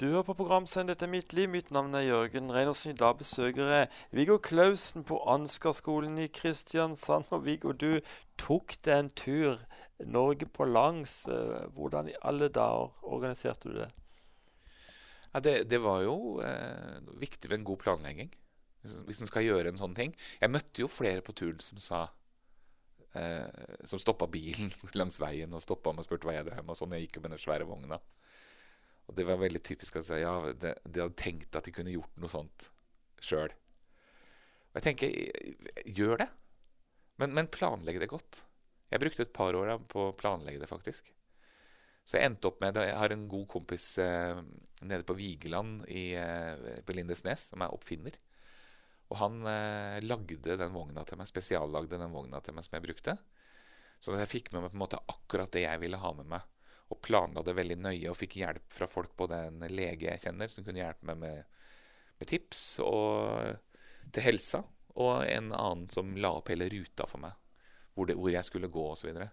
Du 0.00 0.06
hører 0.06 0.24
på 0.24 0.34
programsendet 0.38 0.96
Dette 0.96 1.04
er 1.04 1.12
mitt 1.12 1.34
liv. 1.36 1.50
Mitt 1.52 1.70
navn 1.70 1.92
er 1.94 2.06
Jørgen 2.06 2.48
Reinersen. 2.54 2.94
I 2.94 2.96
dag 2.96 3.18
besøker 3.20 3.68
jeg 3.68 3.90
Viggo 4.16 4.38
Klausen 4.40 5.04
på 5.04 5.18
Ansgarskolen 5.28 6.16
i 6.18 6.30
Kristiansand. 6.32 7.28
Og 7.28 7.44
Viggo, 7.44 7.74
du 7.76 8.00
tok 8.40 8.78
deg 8.86 8.94
en 8.96 9.10
tur 9.12 9.60
Norge 10.00 10.48
på 10.48 10.64
langs. 10.64 11.26
Eh, 11.28 11.66
hvordan 11.76 12.08
i 12.08 12.16
alle 12.24 12.48
dager 12.48 12.88
organiserte 13.04 13.68
du 13.68 13.82
det? 13.82 13.90
Ja, 15.34 15.44
det, 15.44 15.54
det 15.68 15.82
var 15.84 16.00
jo 16.06 16.40
eh, 16.40 17.04
viktig 17.20 17.50
ved 17.50 17.60
en 17.60 17.68
god 17.68 17.84
planlegging. 17.84 18.32
Hvis 18.82 19.20
en 19.20 19.28
skal 19.28 19.44
gjøre 19.44 19.70
en 19.70 19.80
sånn 19.80 19.94
ting. 19.94 20.16
Jeg 20.40 20.56
møtte 20.56 20.82
jo 20.82 20.88
flere 20.88 21.20
på 21.20 21.36
turen 21.36 21.60
som 21.60 21.78
sa 21.78 22.06
eh, 23.18 23.64
Som 23.88 24.00
stoppa 24.02 24.28
bilen 24.30 24.72
langs 25.00 25.20
veien 25.22 25.52
og 25.52 25.64
stoppa 25.64 25.92
meg 25.92 26.04
og 26.04 26.08
spurte 26.08 26.28
hva 26.28 26.36
jeg 26.36 26.48
drev 26.48 26.62
med. 26.62 26.74
Og 26.74 26.80
sånn, 26.80 26.94
jeg 26.96 27.06
gikk 27.06 27.18
jo 27.18 27.24
med 27.24 27.34
den 27.34 27.42
svære 27.42 27.68
vogna. 27.68 28.00
Og 29.10 29.16
det 29.18 29.26
var 29.28 29.40
veldig 29.40 29.62
typisk 29.66 29.98
at 29.98 30.12
ja, 30.20 30.36
de, 30.52 30.76
de 30.86 31.02
hadde 31.02 31.18
tenkt 31.18 31.58
at 31.58 31.66
de 31.66 31.74
kunne 31.74 31.94
gjort 31.94 32.22
noe 32.22 32.30
sånt 32.32 32.68
sjøl. 33.22 33.50
Og 34.72 34.78
jeg 34.78 34.86
tenker 34.86 35.90
gjør 35.98 36.22
det. 36.22 36.28
Men, 37.20 37.34
men 37.36 37.50
planlegg 37.52 38.00
det 38.00 38.10
godt. 38.10 38.44
Jeg 38.92 39.00
brukte 39.00 39.24
et 39.26 39.34
par 39.34 39.56
år 39.56 39.74
på 39.88 40.08
å 40.08 40.14
planlegge 40.16 40.62
det, 40.62 40.68
faktisk. 40.70 41.10
Så 42.04 42.18
jeg 42.18 42.28
endte 42.28 42.50
opp 42.50 42.58
med 42.62 42.74
det. 42.76 42.88
Jeg 42.88 42.98
har 42.98 43.14
en 43.14 43.28
god 43.30 43.46
kompis 43.50 43.86
eh, 44.02 44.40
nede 44.82 45.06
på 45.06 45.16
Vigeland 45.16 45.84
i, 45.88 46.12
eh, 46.18 46.80
på 46.84 46.96
Lindesnes, 46.96 47.48
som 47.52 47.62
er 47.62 47.74
oppfinner. 47.74 48.18
Og 49.12 49.18
han 49.20 49.42
eh, 49.48 50.00
lagde 50.04 50.56
den 50.56 50.72
vogna 50.72 51.04
til 51.04 51.20
meg, 51.20 51.28
spesiallagde 51.28 52.00
den 52.00 52.14
vogna 52.14 52.40
til 52.40 52.56
meg 52.56 52.64
som 52.64 52.78
jeg 52.78 52.86
brukte. 52.86 53.16
Så 54.02 54.16
jeg 54.18 54.30
fikk 54.30 54.50
med 54.52 54.64
meg 54.64 54.72
på 54.72 54.78
en 54.78 54.84
måte 54.86 55.02
akkurat 55.12 55.52
det 55.54 55.66
jeg 55.66 55.82
ville 55.84 56.00
ha 56.00 56.14
med 56.16 56.30
meg 56.32 56.48
og 56.92 57.00
planla 57.00 57.42
det 57.44 57.54
veldig 57.56 57.78
nøye 57.80 58.10
og 58.10 58.18
fikk 58.18 58.36
hjelp 58.42 58.72
fra 58.72 58.88
folk, 58.90 59.14
både 59.16 59.46
en 59.48 59.62
lege 59.72 60.10
jeg 60.10 60.24
kjenner, 60.26 60.50
som 60.52 60.64
kunne 60.66 60.82
hjelpe 60.82 61.08
meg 61.08 61.20
med, 61.22 61.62
med 62.20 62.28
tips 62.28 62.64
og, 62.84 63.54
til 64.12 64.26
helsa, 64.26 64.60
og 65.00 65.24
en 65.24 65.54
annen 65.56 65.86
som 65.92 66.12
la 66.20 66.34
opp 66.36 66.52
hele 66.52 66.68
ruta 66.72 67.06
for 67.08 67.22
meg, 67.22 67.38
hvor, 67.94 68.10
det, 68.10 68.18
hvor 68.20 68.34
jeg 68.34 68.44
skulle 68.44 68.68
gå 68.72 68.84
osv. 68.92 69.08
Og, 69.14 69.24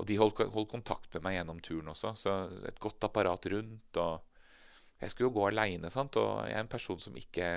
og 0.00 0.08
de 0.08 0.16
holdt, 0.22 0.40
holdt, 0.54 0.72
kontakt 0.72 1.12
med 1.18 1.26
meg 1.26 1.36
gjennom 1.36 1.60
turen 1.64 1.92
også, 1.92 2.14
så 2.16 2.36
et 2.70 2.80
godt 2.80 3.04
apparat 3.10 3.50
rundt. 3.52 4.00
og 4.00 5.02
Jeg 5.02 5.12
skulle 5.12 5.28
jo 5.28 5.36
gå 5.36 5.48
aleine, 5.50 5.92
og 5.92 6.22
jeg 6.48 6.56
er 6.56 6.64
en 6.64 6.72
person 6.78 7.02
som 7.02 7.20
ikke 7.20 7.50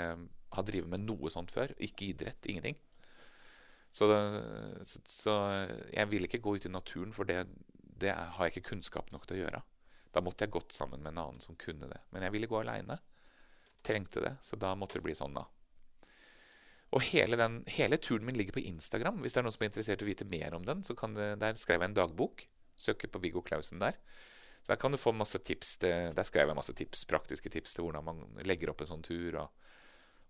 har 0.57 0.65
drevet 0.67 0.89
med 0.91 1.05
noe 1.05 1.31
sånt 1.33 1.53
før. 1.53 1.73
Ikke 1.83 2.11
idrett, 2.11 2.45
ingenting. 2.49 2.77
Så, 3.93 4.07
så, 4.89 5.33
jeg 5.93 6.09
ville 6.09 6.25
ikke 6.29 6.41
gå 6.41 6.55
ut 6.57 6.65
i 6.65 6.71
naturen, 6.73 7.13
for 7.13 7.29
det, 7.29 7.43
det 8.01 8.13
har 8.13 8.47
jeg 8.47 8.55
ikke 8.55 8.71
kunnskap 8.71 9.11
nok 9.13 9.27
til 9.29 9.37
å 9.37 9.43
gjøre. 9.43 9.59
Da 10.13 10.21
måtte 10.25 10.45
jeg 10.45 10.53
gått 10.53 10.73
sammen 10.73 11.01
med 11.01 11.13
en 11.13 11.25
annen 11.25 11.43
som 11.43 11.57
kunne 11.59 11.89
det. 11.89 11.99
Men 12.13 12.25
jeg 12.25 12.33
ville 12.33 12.49
gå 12.49 12.57
aleine. 12.61 12.97
Trengte 13.85 14.23
det, 14.23 14.37
så 14.41 14.57
da 14.57 14.73
måtte 14.79 14.97
det 14.97 15.05
bli 15.05 15.15
sånn, 15.17 15.37
da. 15.37 15.45
Og 16.93 17.01
hele, 17.09 17.37
den, 17.39 17.61
hele, 17.73 17.97
turen 17.97 18.25
min 18.25 18.37
ligger 18.37 18.57
på 18.57 18.65
Instagram. 18.69 19.21
Hvis 19.23 19.33
det 19.33 19.41
er 19.41 19.47
noen 19.47 19.55
som 19.55 19.65
er 19.65 19.71
interessert 19.71 20.03
i 20.03 20.05
å 20.05 20.09
vite 20.09 20.29
mer 20.29 20.53
om 20.57 20.65
den, 20.65 20.83
så 20.85 20.93
kan 20.97 21.15
det, 21.17 21.31
der 21.41 21.57
skrev 21.57 21.81
jeg 21.81 21.89
en 21.89 21.97
dagbok. 21.97 22.45
Søker 22.77 23.09
på 23.09 23.21
Viggo 23.21 23.41
Clausen 23.45 23.81
der. 23.81 23.97
Så 24.63 24.71
Der 24.71 24.79
kan 24.81 24.93
du 24.93 24.97
få 24.97 25.11
masse 25.11 25.39
tips 25.39 25.77
til, 25.77 26.13
Der 26.15 26.23
skrev 26.23 26.47
jeg 26.47 26.55
masse 26.55 26.73
tips, 26.73 27.05
praktiske 27.05 27.49
tips 27.49 27.73
til 27.73 27.85
hvordan 27.85 28.05
man 28.05 28.21
legger 28.45 28.69
opp 28.69 28.81
en 28.81 28.91
sånn 28.93 29.05
tur. 29.05 29.41
Og, 29.41 29.72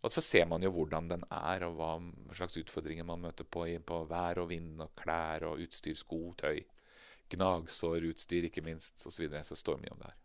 og 0.03 0.11
så 0.11 0.21
ser 0.21 0.45
man 0.51 0.63
jo 0.65 0.71
hvordan 0.75 1.07
den 1.07 1.21
er, 1.31 1.63
og 1.63 1.77
hva 1.79 1.91
slags 2.35 2.57
utfordringer 2.59 3.07
man 3.07 3.23
møter 3.23 3.47
på 3.47 3.65
på 3.87 3.99
vær 4.09 4.41
og 4.43 4.49
vind 4.49 4.81
og 4.83 4.91
klær 4.99 5.47
og 5.47 5.61
utstyr, 5.63 5.95
sko, 5.95 6.33
tøy 6.37 6.63
gnagsårutstyr, 7.33 8.49
ikke 8.49 8.63
minst, 8.65 8.97
osv. 9.01 9.15
Så, 9.15 9.21
videre, 9.23 9.43
så 9.47 9.57
står 9.57 9.79
mye 9.81 9.93
om 9.95 10.01
det 10.01 10.11
her. 10.11 10.19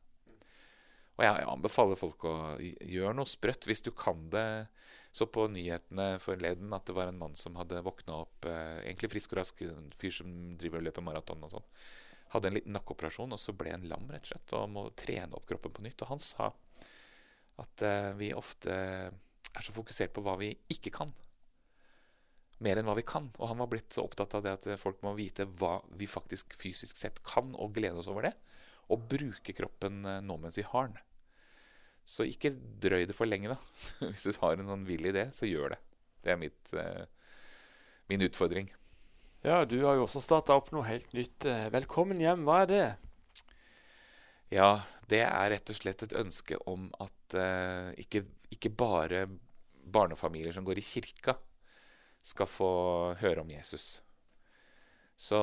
Og 1.18 1.24
jeg, 1.26 1.46
anbefaler 1.50 1.98
folk 1.98 2.26
å 2.30 2.34
gjøre 2.58 3.14
noe 3.18 3.30
sprøtt 3.30 3.66
hvis 3.66 3.82
du 3.86 3.90
kan 3.96 4.28
det. 4.32 4.68
Så 5.14 5.26
på 5.32 5.48
nyhetene 5.50 6.18
forleden 6.22 6.74
at 6.76 6.84
det 6.86 6.94
var 6.94 7.10
en 7.10 7.18
mann 7.18 7.34
som 7.38 7.56
hadde 7.58 7.80
våkna 7.82 8.20
opp 8.22 8.46
eh, 8.46 8.84
egentlig 8.84 9.10
frisk 9.14 9.32
og 9.32 9.40
rask, 9.40 9.62
en 9.66 9.88
fyr 9.96 10.14
som 10.14 10.34
driver 10.60 10.82
og 10.82 10.86
løper 10.86 11.06
maraton 11.06 11.42
og 11.46 11.54
sånn. 11.56 11.66
Hadde 12.34 12.50
en 12.50 12.58
liten 12.58 12.76
nakkeoperasjon, 12.76 13.32
og 13.34 13.40
så 13.40 13.54
ble 13.56 13.72
han 13.72 13.86
lam, 13.88 14.06
rett 14.12 14.28
og 14.28 14.30
slett, 14.34 14.54
og 14.54 14.68
må 14.70 14.84
trene 15.00 15.34
opp 15.34 15.48
kroppen 15.48 15.74
på 15.74 15.86
nytt. 15.86 16.04
Og 16.04 16.12
han 16.12 16.22
sa 16.22 16.52
At 17.58 17.82
eh, 17.82 18.12
vi 18.20 18.30
ofte 18.36 18.76
er 19.56 19.64
så 19.64 19.74
fokusert 19.74 20.14
på 20.14 20.22
hva 20.24 20.36
vi 20.40 20.52
ikke 20.72 20.92
kan. 20.94 21.12
Mer 22.64 22.80
enn 22.80 22.88
hva 22.88 22.96
vi 22.98 23.06
kan. 23.06 23.28
Og 23.38 23.52
han 23.52 23.60
var 23.62 23.70
blitt 23.70 23.94
så 23.94 24.04
opptatt 24.06 24.34
av 24.38 24.44
det 24.44 24.54
at 24.56 24.68
folk 24.80 25.02
må 25.06 25.14
vite 25.18 25.46
hva 25.60 25.78
vi 25.98 26.08
faktisk 26.10 26.56
fysisk 26.58 26.98
sett 26.98 27.20
kan, 27.26 27.54
og 27.54 27.76
glede 27.76 28.02
oss 28.02 28.10
over 28.10 28.28
det. 28.28 28.34
Og 28.92 29.04
bruke 29.10 29.54
kroppen 29.56 30.02
eh, 30.08 30.22
nå 30.24 30.38
mens 30.40 30.58
vi 30.58 30.66
har 30.66 30.90
den. 30.90 30.98
Så 32.08 32.24
ikke 32.24 32.54
drøy 32.80 33.04
det 33.08 33.16
for 33.16 33.28
lenge, 33.28 33.52
da. 33.52 33.58
Hvis 34.12 34.26
du 34.26 34.40
har 34.40 34.56
en 34.56 34.70
sånn 34.72 34.88
vill 34.88 35.10
idé, 35.10 35.28
så 35.36 35.48
gjør 35.48 35.76
det. 35.76 35.80
Det 36.24 36.34
er 36.34 36.40
mitt, 36.40 36.74
eh, 36.74 37.04
min 38.10 38.24
utfordring. 38.26 38.72
Ja, 39.44 39.62
du 39.68 39.78
har 39.84 39.94
jo 39.94 40.08
også 40.08 40.24
starta 40.24 40.56
opp 40.58 40.72
noe 40.74 40.88
helt 40.88 41.12
nytt. 41.14 41.46
Velkommen 41.70 42.18
hjem, 42.18 42.42
hva 42.48 42.64
er 42.64 42.72
det? 42.72 42.86
Ja, 44.50 44.70
det 45.08 45.22
er 45.24 45.52
rett 45.54 45.70
og 45.72 45.78
slett 45.78 46.04
et 46.04 46.16
ønske 46.20 46.58
om 46.68 46.88
at 47.00 47.36
eh, 47.38 47.92
ikke, 48.04 48.24
ikke, 48.54 48.72
bare 48.76 49.26
barnefamilier 49.88 50.52
som 50.52 50.66
går 50.66 50.80
i 50.80 50.84
kirka, 50.84 51.38
skal 52.24 52.50
få 52.50 52.70
høre 53.22 53.40
om 53.40 53.50
Jesus. 53.50 54.02
Så, 55.18 55.38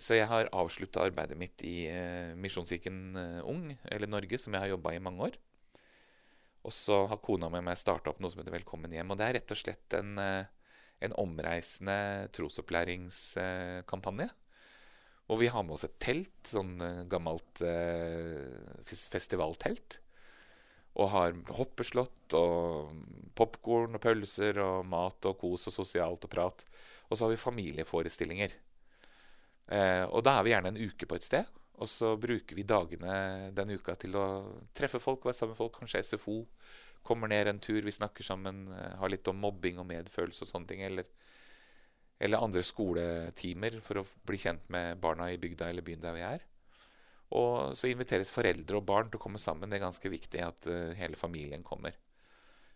så 0.00 0.16
jeg 0.16 0.28
har 0.30 0.48
avslutta 0.56 1.02
arbeidet 1.04 1.36
mitt 1.40 1.64
i 1.66 1.82
eh, 1.90 2.36
Misjonskirken 2.38 3.00
eh, 3.18 3.40
Ung, 3.48 3.72
eller 3.90 4.08
Norge, 4.08 4.38
som 4.40 4.54
jeg 4.54 4.64
har 4.64 4.72
jobba 4.72 4.94
i 4.94 5.02
mange 5.02 5.26
år. 5.26 5.38
Og 6.68 6.74
så 6.74 7.02
har 7.10 7.20
kona 7.24 7.50
og 7.50 7.58
jeg 7.58 7.80
starta 7.80 8.12
opp 8.12 8.22
noe 8.22 8.32
som 8.32 8.40
heter 8.40 8.56
Velkommen 8.56 8.94
hjem. 8.94 9.12
Og 9.12 9.18
det 9.18 9.26
er 9.26 9.36
rett 9.38 9.54
og 9.54 9.60
slett 9.60 9.98
en, 9.98 10.14
eh, 10.22 10.48
en 11.04 11.16
omreisende 11.20 11.98
trosopplæringskampanje. 12.36 14.30
Og 15.28 15.40
vi 15.42 15.48
har 15.52 15.64
med 15.64 15.76
oss 15.76 15.84
et 15.84 15.98
telt, 16.00 16.36
sånn 16.48 16.78
uh, 16.80 17.04
gammelt 17.10 17.60
eh, 17.64 18.48
festivaltelt. 18.88 19.98
Og 20.98 21.10
har 21.12 21.36
hoppeslott 21.54 22.34
og 22.34 22.94
popkorn 23.38 23.98
og 23.98 24.02
pølser 24.02 24.58
og 24.64 24.88
mat 24.88 25.28
og 25.28 25.36
kos 25.38 25.68
og 25.68 25.76
sosialt 25.76 26.24
og 26.24 26.32
prat. 26.32 26.64
Og 27.08 27.14
så 27.14 27.26
har 27.26 27.34
vi 27.34 27.40
familieforestillinger. 27.40 28.56
Eh, 29.68 30.04
og 30.08 30.24
da 30.24 30.38
er 30.38 30.46
vi 30.46 30.54
gjerne 30.54 30.72
en 30.72 30.80
uke 30.80 31.06
på 31.06 31.18
et 31.18 31.28
sted. 31.28 31.54
Og 31.78 31.92
så 31.92 32.16
bruker 32.18 32.58
vi 32.58 32.66
dagene 32.66 33.52
den 33.54 33.76
uka 33.76 33.94
til 34.00 34.16
å 34.18 34.26
treffe 34.74 34.98
folk, 34.98 35.28
være 35.28 35.36
sammen 35.38 35.54
med 35.54 35.60
folk, 35.60 35.76
kanskje 35.76 36.02
SFO. 36.08 36.40
Kommer 37.06 37.30
ned 37.30 37.52
en 37.52 37.60
tur, 37.62 37.84
vi 37.84 37.94
snakker 37.94 38.26
sammen, 38.26 38.66
har 38.72 39.12
litt 39.12 39.28
om 39.30 39.38
mobbing 39.38 39.78
og 39.78 39.86
medfølelse 39.92 40.42
og 40.42 40.50
sånne 40.50 40.72
ting. 40.72 40.82
Eller 40.88 41.06
eller 42.18 42.42
andre 42.42 42.64
skoletimer 42.66 43.78
for 43.84 44.00
å 44.00 44.06
bli 44.26 44.40
kjent 44.42 44.64
med 44.72 44.98
barna 45.02 45.30
i 45.30 45.38
bygda 45.40 45.68
eller 45.70 45.86
byen 45.86 46.02
der 46.02 46.16
vi 46.16 46.24
er. 46.26 46.44
Og 47.38 47.76
så 47.76 47.90
inviteres 47.90 48.32
foreldre 48.32 48.80
og 48.80 48.86
barn 48.88 49.10
til 49.10 49.20
å 49.20 49.22
komme 49.22 49.40
sammen. 49.40 49.68
Det 49.68 49.78
er 49.78 49.84
ganske 49.84 50.10
viktig 50.10 50.40
at 50.42 50.68
uh, 50.70 50.94
hele 50.96 51.18
familien 51.20 51.62
kommer. 51.66 51.94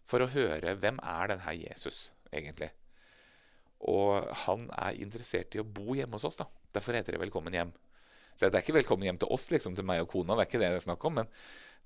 For 0.04 0.22
å 0.22 0.30
høre 0.30 0.76
hvem 0.76 1.00
er 1.02 1.32
denne 1.32 1.54
Jesus 1.56 2.10
egentlig. 2.32 2.70
Og 3.88 4.28
han 4.44 4.68
er 4.78 5.00
interessert 5.02 5.56
i 5.56 5.62
å 5.62 5.66
bo 5.66 5.96
hjemme 5.96 6.18
hos 6.18 6.28
oss. 6.28 6.38
da. 6.38 6.46
Derfor 6.74 6.94
heter 6.94 7.16
det 7.16 7.20
'Velkommen 7.20 7.54
hjem'. 7.54 7.72
Så 8.36 8.46
Det 8.46 8.54
er 8.54 8.62
ikke 8.62 8.78
'velkommen 8.78 9.04
hjem 9.04 9.18
til 9.18 9.28
oss', 9.28 9.50
liksom, 9.50 9.74
til 9.74 9.84
meg 9.84 10.00
og 10.00 10.08
kona. 10.08 10.34
Det 10.34 10.40
er 10.40 10.46
ikke 10.46 10.60
det 10.60 10.70
det 10.70 10.76
er 10.76 10.88
snakk 10.88 11.04
om. 11.04 11.14
Men 11.14 11.28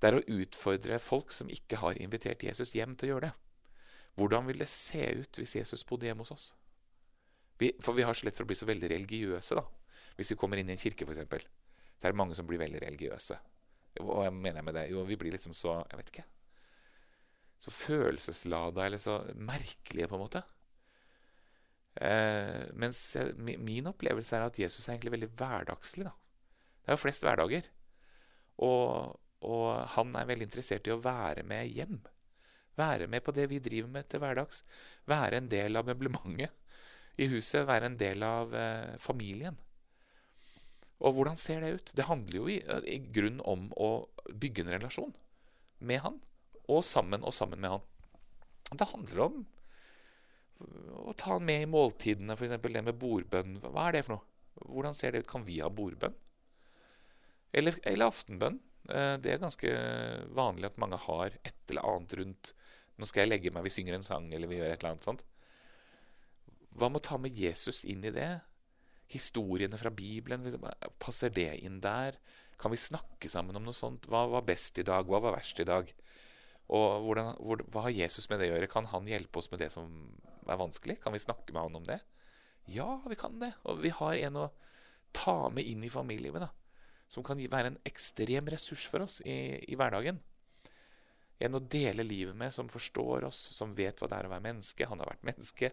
det 0.01 0.07
er 0.07 0.17
å 0.17 0.27
utfordre 0.41 0.99
folk 0.99 1.31
som 1.31 1.49
ikke 1.49 1.77
har 1.77 1.93
invitert 1.93 2.43
Jesus 2.43 2.71
hjem, 2.73 2.95
til 2.95 3.07
å 3.07 3.11
gjøre 3.11 3.27
det. 3.27 3.33
Hvordan 4.17 4.47
vil 4.47 4.59
det 4.59 4.69
se 4.69 5.19
ut 5.19 5.37
hvis 5.37 5.55
Jesus 5.55 5.83
bodde 5.83 6.05
hjemme 6.05 6.21
hos 6.21 6.31
oss? 6.31 6.53
Vi, 7.57 7.71
for 7.81 7.97
vi 7.97 8.05
har 8.05 8.17
så 8.17 8.27
lett 8.27 8.37
for 8.37 8.45
å 8.45 8.49
bli 8.49 8.57
så 8.57 8.67
veldig 8.69 8.89
religiøse. 8.93 9.57
da. 9.57 9.65
Hvis 10.17 10.33
vi 10.33 10.39
kommer 10.39 10.61
inn 10.61 10.69
i 10.69 10.75
en 10.75 10.81
kirke, 10.81 11.05
f.eks., 11.05 11.47
så 11.97 12.07
er 12.07 12.13
det 12.13 12.19
mange 12.19 12.35
som 12.37 12.45
blir 12.45 12.61
veldig 12.61 12.81
religiøse. 12.83 13.37
Hva 13.97 14.27
mener 14.29 14.59
jeg 14.59 14.67
med 14.67 14.75
det? 14.77 14.89
Jo, 14.91 15.05
vi 15.07 15.17
blir 15.17 15.33
liksom 15.33 15.55
så 15.57 15.79
Jeg 15.89 15.97
vet 15.97 16.11
ikke. 16.13 16.25
Så 17.57 17.73
følelseslada, 17.73 18.85
eller 18.85 19.01
så 19.01 19.17
merkelige, 19.33 20.09
på 20.09 20.17
en 20.17 20.21
måte. 20.21 20.43
Eh, 21.97 22.67
mens 22.77 22.99
jeg, 23.15 23.33
min 23.41 23.89
opplevelse 23.89 24.37
er 24.37 24.45
at 24.45 24.59
Jesus 24.61 24.85
er 24.85 24.93
egentlig 24.93 25.15
veldig 25.15 25.31
hverdagslig. 25.39 26.05
da. 26.05 26.13
Det 26.83 26.93
er 26.93 26.97
jo 26.99 27.01
flest 27.01 27.25
hverdager. 27.25 27.71
Og, 28.61 29.17
og 29.41 29.65
han 29.95 30.13
er 30.13 30.29
veldig 30.29 30.47
interessert 30.49 30.85
i 30.87 30.93
å 30.93 31.01
være 31.01 31.41
med 31.49 31.73
hjem. 31.73 31.97
Være 32.77 33.09
med 33.09 33.25
på 33.25 33.33
det 33.33 33.47
vi 33.49 33.57
driver 33.63 33.89
med 33.89 34.05
til 34.05 34.21
hverdags. 34.21 34.61
Være 35.09 35.41
en 35.41 35.49
del 35.49 35.81
av 35.81 35.89
møblementet 35.89 36.53
i 37.17 37.27
huset, 37.31 37.65
være 37.67 37.89
en 37.89 37.97
del 37.99 38.23
av 38.25 38.53
eh, 38.55 38.95
familien. 39.01 39.57
Og 40.97 41.13
hvordan 41.13 41.37
ser 41.37 41.61
det 41.61 41.73
ut? 41.75 41.93
Det 41.97 42.07
handler 42.07 42.39
jo 42.39 42.47
i, 42.49 42.57
i 42.89 42.97
grunn 43.13 43.41
om 43.45 43.67
å 43.77 44.07
bygge 44.33 44.65
en 44.65 44.73
relasjon 44.73 45.13
med 45.85 46.01
han, 46.05 46.17
og 46.67 46.81
sammen 46.85 47.25
og 47.25 47.35
sammen 47.37 47.61
med 47.61 47.75
han. 47.75 47.85
Det 48.73 48.89
handler 48.91 49.23
om 49.27 49.43
å 51.05 51.13
ta 51.17 51.35
han 51.35 51.45
med 51.45 51.63
i 51.63 51.69
måltidene, 51.69 52.33
f.eks. 52.33 52.57
det 52.57 52.83
med 52.83 52.97
bordbønn. 52.97 53.59
Hva 53.61 53.87
er 53.87 53.97
det 53.97 54.05
for 54.07 54.17
noe? 54.17 54.25
Hvordan 54.57 54.97
ser 54.97 55.13
det 55.13 55.21
ut? 55.21 55.29
Kan 55.29 55.45
vi 55.45 55.59
ha 55.61 55.69
bordbønn? 55.69 56.15
Eller, 57.57 57.77
eller 57.87 58.09
aftenbønn. 58.09 58.57
Eh, 58.89 59.15
det 59.21 59.33
er 59.33 59.43
ganske 59.43 59.73
vanlig 60.35 60.71
at 60.71 60.79
mange 60.81 60.99
har 61.05 61.37
et 61.43 61.61
eller 61.69 61.87
annet 61.93 62.17
rundt 62.21 62.53
Nå 62.97 63.05
skal 63.05 63.27
jeg 63.27 63.29
legge 63.29 63.51
meg, 63.53 63.61
vi 63.67 63.69
synger 63.69 63.93
en 63.93 64.05
sang, 64.05 64.23
eller 64.33 64.49
vi 64.49 64.55
gjør 64.57 64.71
et 64.73 64.79
eller 64.79 64.95
annet 64.95 65.05
sånt. 65.05 65.19
Hva 66.77 66.91
med 66.91 67.01
å 67.01 67.07
ta 67.07 67.17
med 67.17 67.37
Jesus 67.37 67.81
inn 67.89 68.03
i 68.05 68.13
det? 68.13 68.29
Historiene 69.09 69.79
fra 69.79 69.89
Bibelen, 69.89 70.45
passer 71.01 71.31
det 71.33 71.49
inn 71.65 71.79
der? 71.81 72.19
Kan 72.61 72.73
vi 72.73 72.79
snakke 72.81 73.29
sammen 73.31 73.57
om 73.57 73.65
noe 73.65 73.77
sånt? 73.77 74.05
Hva 74.09 74.25
var 74.29 74.45
best 74.45 74.77
i 74.81 74.85
dag? 74.85 75.07
Hva 75.09 75.21
var 75.23 75.37
verst 75.37 75.61
i 75.61 75.65
dag? 75.67 75.89
Og 76.67 77.05
hvordan, 77.05 77.33
hvor, 77.39 77.63
Hva 77.71 77.87
har 77.87 77.95
Jesus 77.95 78.27
med 78.29 78.41
det 78.41 78.51
å 78.51 78.55
gjøre? 78.55 78.69
Kan 78.69 78.89
han 78.91 79.09
hjelpe 79.09 79.41
oss 79.41 79.49
med 79.53 79.61
det 79.63 79.71
som 79.73 79.89
er 80.45 80.59
vanskelig? 80.59 80.99
Kan 81.01 81.15
vi 81.15 81.23
snakke 81.23 81.53
med 81.53 81.63
han 81.63 81.79
om 81.79 81.87
det? 81.87 81.99
Ja, 82.69 83.01
vi 83.07 83.17
kan 83.17 83.39
det. 83.41 83.53
Og 83.65 83.81
vi 83.81 83.93
har 83.93 84.21
en 84.27 84.41
å 84.43 84.47
ta 85.15 85.47
med 85.53 85.65
inn 85.65 85.85
i 85.87 85.93
familielivet. 85.93 86.43
da, 86.43 86.49
Som 87.09 87.23
kan 87.23 87.39
være 87.39 87.73
en 87.73 87.79
ekstrem 87.87 88.49
ressurs 88.51 88.85
for 88.89 89.05
oss 89.07 89.21
i, 89.25 89.63
i 89.65 89.79
hverdagen. 89.79 90.19
En 91.39 91.55
å 91.55 91.61
dele 91.61 92.03
livet 92.03 92.35
med, 92.35 92.53
som 92.53 92.69
forstår 92.69 93.27
oss, 93.29 93.39
som 93.55 93.75
vet 93.77 94.01
hva 94.01 94.09
det 94.09 94.17
er 94.17 94.27
å 94.27 94.33
være 94.33 94.45
menneske. 94.45 94.89
Han 94.89 94.99
har 94.99 95.13
vært 95.13 95.25
menneske 95.29 95.71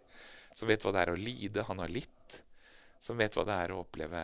som 0.55 0.71
vet 0.71 0.85
hva 0.85 0.95
det 0.95 1.03
er 1.03 1.12
å 1.12 1.19
lide. 1.19 1.67
Han 1.69 1.83
har 1.83 1.93
litt. 1.93 2.40
Som 3.03 3.19
vet 3.21 3.37
hva 3.37 3.45
det 3.47 3.57
er 3.67 3.75
å 3.75 3.83
oppleve 3.83 4.23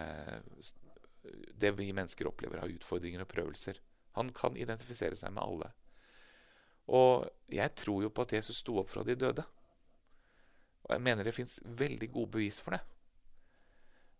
det 1.61 1.73
vi 1.77 1.90
mennesker 1.93 2.29
opplever 2.31 2.62
av 2.62 2.73
utfordringer 2.73 3.25
og 3.25 3.31
prøvelser. 3.31 3.81
Han 4.16 4.31
kan 4.35 4.57
identifisere 4.57 5.19
seg 5.19 5.35
med 5.35 5.43
alle. 5.45 5.73
Og 6.90 7.27
jeg 7.53 7.75
tror 7.79 8.07
jo 8.07 8.12
på 8.14 8.25
at 8.25 8.33
Jesus 8.38 8.62
sto 8.62 8.79
opp 8.81 8.90
fra 8.90 9.05
de 9.07 9.19
døde. 9.19 9.45
Og 10.87 10.95
jeg 10.97 11.05
mener 11.07 11.27
det 11.27 11.37
fins 11.37 11.61
veldig 11.62 12.09
gode 12.14 12.38
bevis 12.38 12.59
for 12.64 12.75
det. 12.75 12.81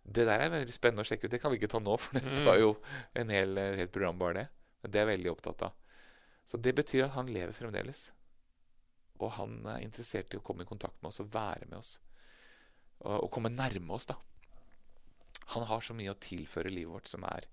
Det 0.05 0.27
der 0.27 0.43
er 0.45 0.53
veldig 0.53 0.75
spennende 0.75 1.05
å 1.05 1.09
sjekke 1.09 1.27
ut. 1.27 1.33
Det 1.33 1.41
kan 1.43 1.53
vi 1.53 1.59
ikke 1.61 1.71
ta 1.73 1.81
nå, 1.83 1.97
for 2.01 2.19
det 2.19 2.45
tar 2.45 2.61
jo 2.61 2.75
en 3.19 3.33
hel, 3.33 3.59
helt 3.81 3.93
program 3.95 4.21
bare 4.21 4.43
det. 4.43 4.47
Men 4.81 4.93
det 4.93 5.01
er 5.01 5.07
jeg 5.07 5.13
veldig 5.15 5.33
opptatt 5.33 5.67
av. 5.67 5.97
Så 6.51 6.59
det 6.59 6.75
betyr 6.79 7.07
at 7.07 7.15
han 7.17 7.31
lever 7.31 7.55
fremdeles. 7.57 8.09
Og 9.21 9.35
han 9.37 9.59
er 9.69 9.85
interessert 9.85 10.33
i 10.33 10.41
å 10.41 10.45
komme 10.45 10.65
i 10.65 10.69
kontakt 10.69 10.99
med 11.01 11.13
oss 11.13 11.21
og 11.23 11.31
være 11.35 11.69
med 11.69 11.79
oss. 11.81 11.95
Og, 13.05 13.17
og 13.25 13.31
komme 13.33 13.53
nærme 13.53 13.97
oss, 13.97 14.09
da. 14.09 14.17
Han 15.55 15.67
har 15.67 15.83
så 15.83 15.97
mye 15.99 16.13
å 16.13 16.21
tilføre 16.23 16.73
livet 16.73 16.95
vårt 16.95 17.11
som 17.11 17.25
er 17.27 17.47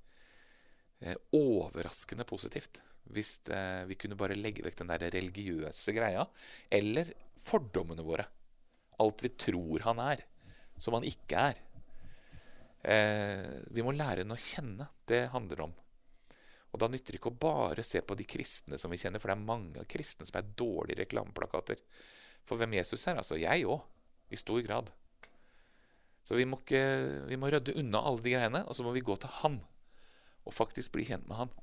eh, 1.02 1.18
overraskende 1.36 2.28
positivt. 2.30 2.82
Hvis 3.14 3.40
eh, 3.54 3.84
vi 3.90 3.98
kunne 4.00 4.20
bare 4.20 4.38
legge 4.38 4.66
vekk 4.66 4.82
den 4.82 4.92
der 4.92 5.08
religiøse 5.16 5.96
greia. 5.96 6.28
Eller 6.70 7.14
fordommene 7.42 8.06
våre. 8.06 8.28
Alt 9.02 9.24
vi 9.26 9.34
tror 9.38 9.86
han 9.86 10.02
er, 10.02 10.24
som 10.82 10.98
han 10.98 11.06
ikke 11.08 11.50
er. 11.52 11.64
Eh, 12.88 13.50
vi 13.74 13.84
må 13.86 13.96
lære 13.96 14.24
henne 14.24 14.38
å 14.38 14.42
kjenne. 14.42 14.90
Det 15.10 15.28
handler 15.34 15.68
om. 15.68 15.76
Og 16.74 16.82
Da 16.82 16.90
nytter 16.92 17.16
det 17.16 17.22
ikke 17.22 17.32
å 17.32 17.40
bare 17.42 17.84
se 17.86 18.02
på 18.04 18.16
de 18.18 18.26
kristne 18.28 18.78
som 18.80 18.92
vi 18.92 19.00
kjenner, 19.00 19.22
for 19.24 19.32
det 19.32 19.38
er 19.38 19.50
mange 19.50 19.86
kristne 19.90 20.28
som 20.28 20.40
er 20.40 20.50
dårlige 20.60 21.06
reklameplakater 21.06 21.80
for 22.48 22.60
hvem 22.60 22.76
Jesus 22.78 23.08
er. 23.08 23.20
Altså 23.20 23.40
jeg 23.40 23.66
òg, 23.68 23.82
i 24.30 24.40
stor 24.40 24.60
grad. 24.66 24.92
Så 26.28 26.36
vi 26.36 26.44
må, 26.44 26.60
ikke, 26.60 26.82
vi 27.30 27.38
må 27.40 27.48
rydde 27.52 27.78
unna 27.80 28.02
alle 28.04 28.24
de 28.24 28.34
greiene, 28.34 28.66
og 28.68 28.76
så 28.76 28.84
må 28.84 28.92
vi 28.96 29.06
gå 29.06 29.16
til 29.16 29.32
Han. 29.42 29.62
Og 30.48 30.56
faktisk 30.56 30.92
bli 30.96 31.06
kjent 31.08 31.28
med 31.30 31.40
Han. 31.40 31.54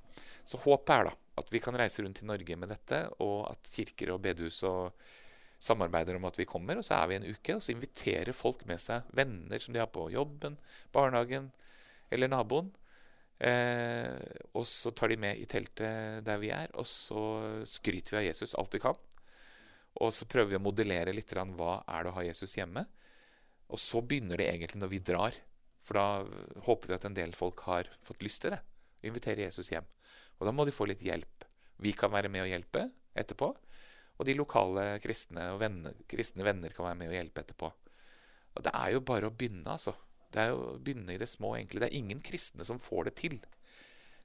Så 0.49 0.61
håpet 0.63 0.95
er 0.95 1.11
da 1.11 1.13
at 1.41 1.51
vi 1.51 1.61
kan 1.61 1.77
reise 1.77 2.05
rundt 2.05 2.23
i 2.23 2.29
Norge 2.29 2.57
med 2.57 2.71
dette, 2.71 3.01
og 3.21 3.51
at 3.51 3.71
kirker 3.75 4.15
og 4.15 4.23
bedehus 4.25 4.63
og 4.69 4.95
samarbeider 5.65 6.17
om 6.17 6.29
at 6.29 6.39
vi 6.39 6.47
kommer. 6.49 6.79
Og 6.79 6.87
så 6.87 6.97
er 6.97 7.11
vi 7.11 7.19
en 7.19 7.27
uke, 7.27 7.57
og 7.57 7.65
så 7.65 7.75
inviterer 7.75 8.37
folk 8.37 8.65
med 8.69 8.81
seg 8.81 9.09
venner 9.17 9.61
som 9.61 9.75
de 9.75 9.83
har 9.83 9.91
på 9.93 10.07
jobben, 10.15 10.57
barnehagen 10.95 11.51
eller 12.15 12.31
naboen. 12.31 12.71
Eh, 13.43 14.14
og 14.55 14.66
så 14.68 14.93
tar 14.95 15.11
de 15.11 15.18
med 15.18 15.41
i 15.41 15.49
teltet 15.51 16.22
der 16.26 16.39
vi 16.43 16.53
er, 16.55 16.70
og 16.78 16.87
så 16.87 17.22
skryter 17.66 18.14
vi 18.14 18.20
av 18.22 18.28
Jesus 18.28 18.55
alt 18.59 18.76
vi 18.76 18.82
kan. 18.85 18.99
Og 20.03 20.11
så 20.14 20.26
prøver 20.26 20.55
vi 20.55 20.59
å 20.59 20.64
modellere 20.64 21.14
litt 21.14 21.32
hva 21.35 21.82
er 21.87 22.05
det 22.05 22.11
å 22.11 22.16
ha 22.16 22.26
Jesus 22.26 22.57
hjemme. 22.57 22.85
Og 23.70 23.80
så 23.80 24.03
begynner 24.03 24.39
det 24.39 24.49
egentlig 24.51 24.80
når 24.82 24.91
vi 24.93 25.03
drar. 25.07 25.37
For 25.85 25.99
da 25.99 26.62
håper 26.66 26.91
vi 26.91 26.97
at 26.97 27.05
en 27.07 27.16
del 27.16 27.35
folk 27.37 27.61
har 27.68 27.91
fått 28.03 28.24
lyst 28.24 28.43
til 28.43 28.55
det. 28.55 28.61
Invitere 29.05 29.47
Jesus 29.47 29.70
hjem. 29.70 29.87
Og 30.41 30.49
da 30.49 30.55
må 30.55 30.66
de 30.66 30.74
få 30.74 30.89
litt 30.89 31.05
hjelp. 31.05 31.47
Vi 31.82 31.93
kan 31.97 32.12
være 32.12 32.30
med 32.32 32.45
og 32.45 32.51
hjelpe 32.51 32.89
etterpå. 33.14 33.51
Og 34.18 34.26
de 34.26 34.37
lokale 34.39 34.87
kristne, 35.03 35.51
og 35.55 35.61
venner, 35.62 35.95
kristne 36.11 36.47
venner 36.47 36.74
kan 36.74 36.89
være 36.89 36.99
med 37.01 37.11
og 37.11 37.18
hjelpe 37.18 37.45
etterpå. 37.45 37.70
Og 38.55 38.62
Det 38.62 38.72
er 38.74 38.95
jo 38.95 39.03
bare 39.03 39.28
å 39.28 39.35
begynne, 39.35 39.66
altså. 39.66 39.95
Det 40.35 40.43
er 40.43 40.51
jo 40.51 40.62
å 40.72 40.78
begynne 40.82 41.14
i 41.14 41.20
det 41.20 41.28
små, 41.30 41.53
egentlig. 41.55 41.85
Det 41.85 41.89
er 41.89 42.01
ingen 42.01 42.22
kristne 42.24 42.66
som 42.66 42.80
får 42.82 43.09
det 43.09 43.14
til. 43.20 43.37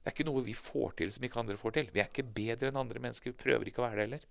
Det 0.00 0.08
er 0.08 0.14
ikke 0.16 0.26
noe 0.26 0.42
vi 0.42 0.56
får 0.56 0.96
til 0.98 1.12
som 1.14 1.26
ikke 1.26 1.42
andre 1.42 1.58
får 1.60 1.76
til. 1.76 1.90
Vi 1.94 2.02
er 2.02 2.08
ikke 2.08 2.26
bedre 2.26 2.70
enn 2.70 2.80
andre 2.80 3.02
mennesker. 3.04 3.30
Vi 3.30 3.42
prøver 3.42 3.70
ikke 3.70 3.82
å 3.82 3.86
være 3.86 3.98
det 3.98 4.06
heller. 4.08 4.24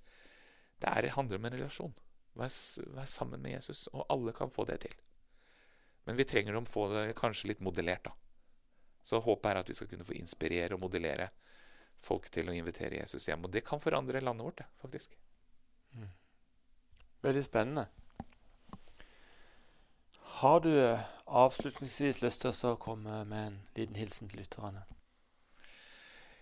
Det 0.80 0.92
er, 0.92 1.10
handler 1.16 1.40
om 1.40 1.48
en 1.48 1.56
relasjon. 1.56 1.94
Vær, 2.40 2.52
vær, 2.96 3.08
sammen 3.10 3.44
med 3.44 3.56
Jesus, 3.56 3.88
og 3.94 4.06
alle 4.12 4.34
kan 4.36 4.52
få 4.52 4.66
det 4.68 4.80
til. 4.86 4.96
Men 6.08 6.20
vi 6.20 6.28
trenger 6.28 6.58
å 6.58 6.64
få 6.68 6.88
det 6.94 7.06
kanskje 7.20 7.52
litt 7.52 7.64
modellert, 7.64 8.10
da. 8.10 8.16
Så 9.06 9.22
håpet 9.24 9.52
er 9.52 9.62
at 9.62 9.70
vi 9.72 9.76
skal 9.78 9.90
kunne 9.92 10.06
få 10.06 10.18
inspirere 10.18 10.76
og 10.76 10.84
modellere 10.84 11.30
folk 12.00 12.28
til 12.34 12.50
å 12.50 12.56
invitere 12.56 13.00
Jesus 13.00 13.28
hjem. 13.30 13.46
Og 13.48 13.54
det 13.54 13.64
kan 13.68 13.82
forandre 13.84 14.22
landet 14.24 14.48
vårt, 14.48 14.66
faktisk. 14.82 15.16
Mm. 15.96 16.10
Veldig 17.24 17.44
spennende. 17.46 17.88
Har 20.40 20.62
du 20.64 20.72
avslutningsvis 21.26 22.22
lyst 22.24 22.46
til 22.46 22.70
å 22.70 22.78
komme 22.80 23.24
med 23.28 23.48
en 23.50 23.58
liten 23.76 23.98
hilsen 24.00 24.30
til 24.32 24.40
lytterne? 24.40 24.86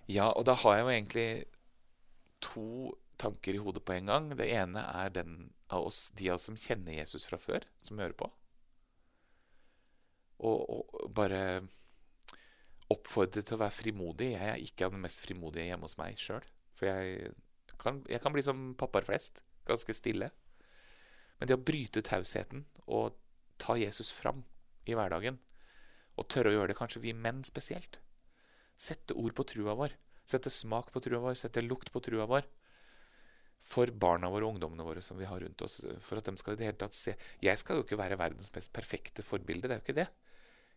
Ja, 0.06 0.28
og 0.30 0.46
da 0.46 0.54
har 0.62 0.76
jeg 0.76 0.84
jo 0.84 0.92
egentlig 0.94 1.30
to 2.46 2.68
tanker 3.18 3.58
i 3.58 3.64
hodet 3.64 3.82
på 3.88 3.96
en 3.96 4.12
gang. 4.12 4.30
Det 4.38 4.46
ene 4.54 4.86
er 4.86 5.10
den 5.16 5.50
av 5.74 5.90
oss, 5.90 6.12
de 6.14 6.30
av 6.30 6.38
oss 6.38 6.46
som 6.52 6.60
kjenner 6.62 7.00
Jesus 7.00 7.26
fra 7.26 7.42
før, 7.42 7.66
som 7.82 7.98
hører 7.98 8.14
på. 8.22 8.30
Og, 10.46 10.62
og 10.70 11.12
bare 11.18 11.42
oppfordre 12.94 13.42
til 13.42 13.58
å 13.58 13.64
være 13.66 13.80
frimodig. 13.82 14.36
Jeg 14.36 14.54
er 14.54 14.62
ikke 14.62 14.86
av 14.86 14.94
den 14.94 15.06
mest 15.10 15.26
frimodige 15.26 15.72
hjemme 15.72 15.90
hos 15.90 15.98
meg 15.98 16.22
sjøl. 16.22 16.46
For 16.78 16.92
jeg 16.92 17.34
kan, 17.82 18.04
jeg 18.06 18.22
kan, 18.22 18.36
bli 18.36 18.46
som 18.46 18.76
pappaer 18.78 19.10
flest. 19.10 19.42
Ganske 19.66 19.98
stille. 19.98 20.30
Men 21.42 21.50
det 21.50 21.58
å 21.58 21.66
bryte 21.66 22.06
tausheten 22.06 22.68
og 22.86 23.18
ta 23.62 23.78
Jesus 23.80 24.12
fram 24.14 24.44
i 24.88 24.96
hverdagen, 24.98 25.40
og 26.18 26.30
tørre 26.32 26.52
å 26.52 26.58
gjøre 26.58 26.72
det, 26.72 26.78
kanskje 26.80 27.04
vi 27.04 27.14
menn 27.14 27.44
spesielt 27.46 28.00
Sette 28.78 29.16
ord 29.18 29.34
på 29.34 29.42
trua 29.50 29.74
vår. 29.74 29.96
Sette 30.30 30.52
smak 30.54 30.92
på 30.94 31.02
trua 31.02 31.18
vår. 31.24 31.34
Sette 31.40 31.64
lukt 31.66 31.90
på 31.90 32.02
trua 32.06 32.28
vår. 32.30 32.46
For 33.68 33.90
barna 33.90 34.30
våre 34.30 34.46
og 34.46 34.54
ungdommene 34.54 34.86
våre 34.86 35.02
som 35.02 35.18
vi 35.18 35.26
har 35.26 35.42
rundt 35.42 35.64
oss. 35.66 35.80
For 36.06 36.22
at 36.22 36.30
de 36.30 36.38
skal 36.38 36.54
i 36.54 36.60
det 36.60 36.68
hele 36.68 36.80
tatt 36.84 36.94
se 36.94 37.16
Jeg 37.42 37.58
skal 37.58 37.80
jo 37.80 37.88
ikke 37.88 37.98
være 37.98 38.20
verdens 38.22 38.52
mest 38.54 38.70
perfekte 38.76 39.26
forbilde. 39.26 39.66
Det 39.66 39.74
er 39.74 39.82
jo 39.82 39.86
ikke 39.88 39.98
det. 39.98 40.08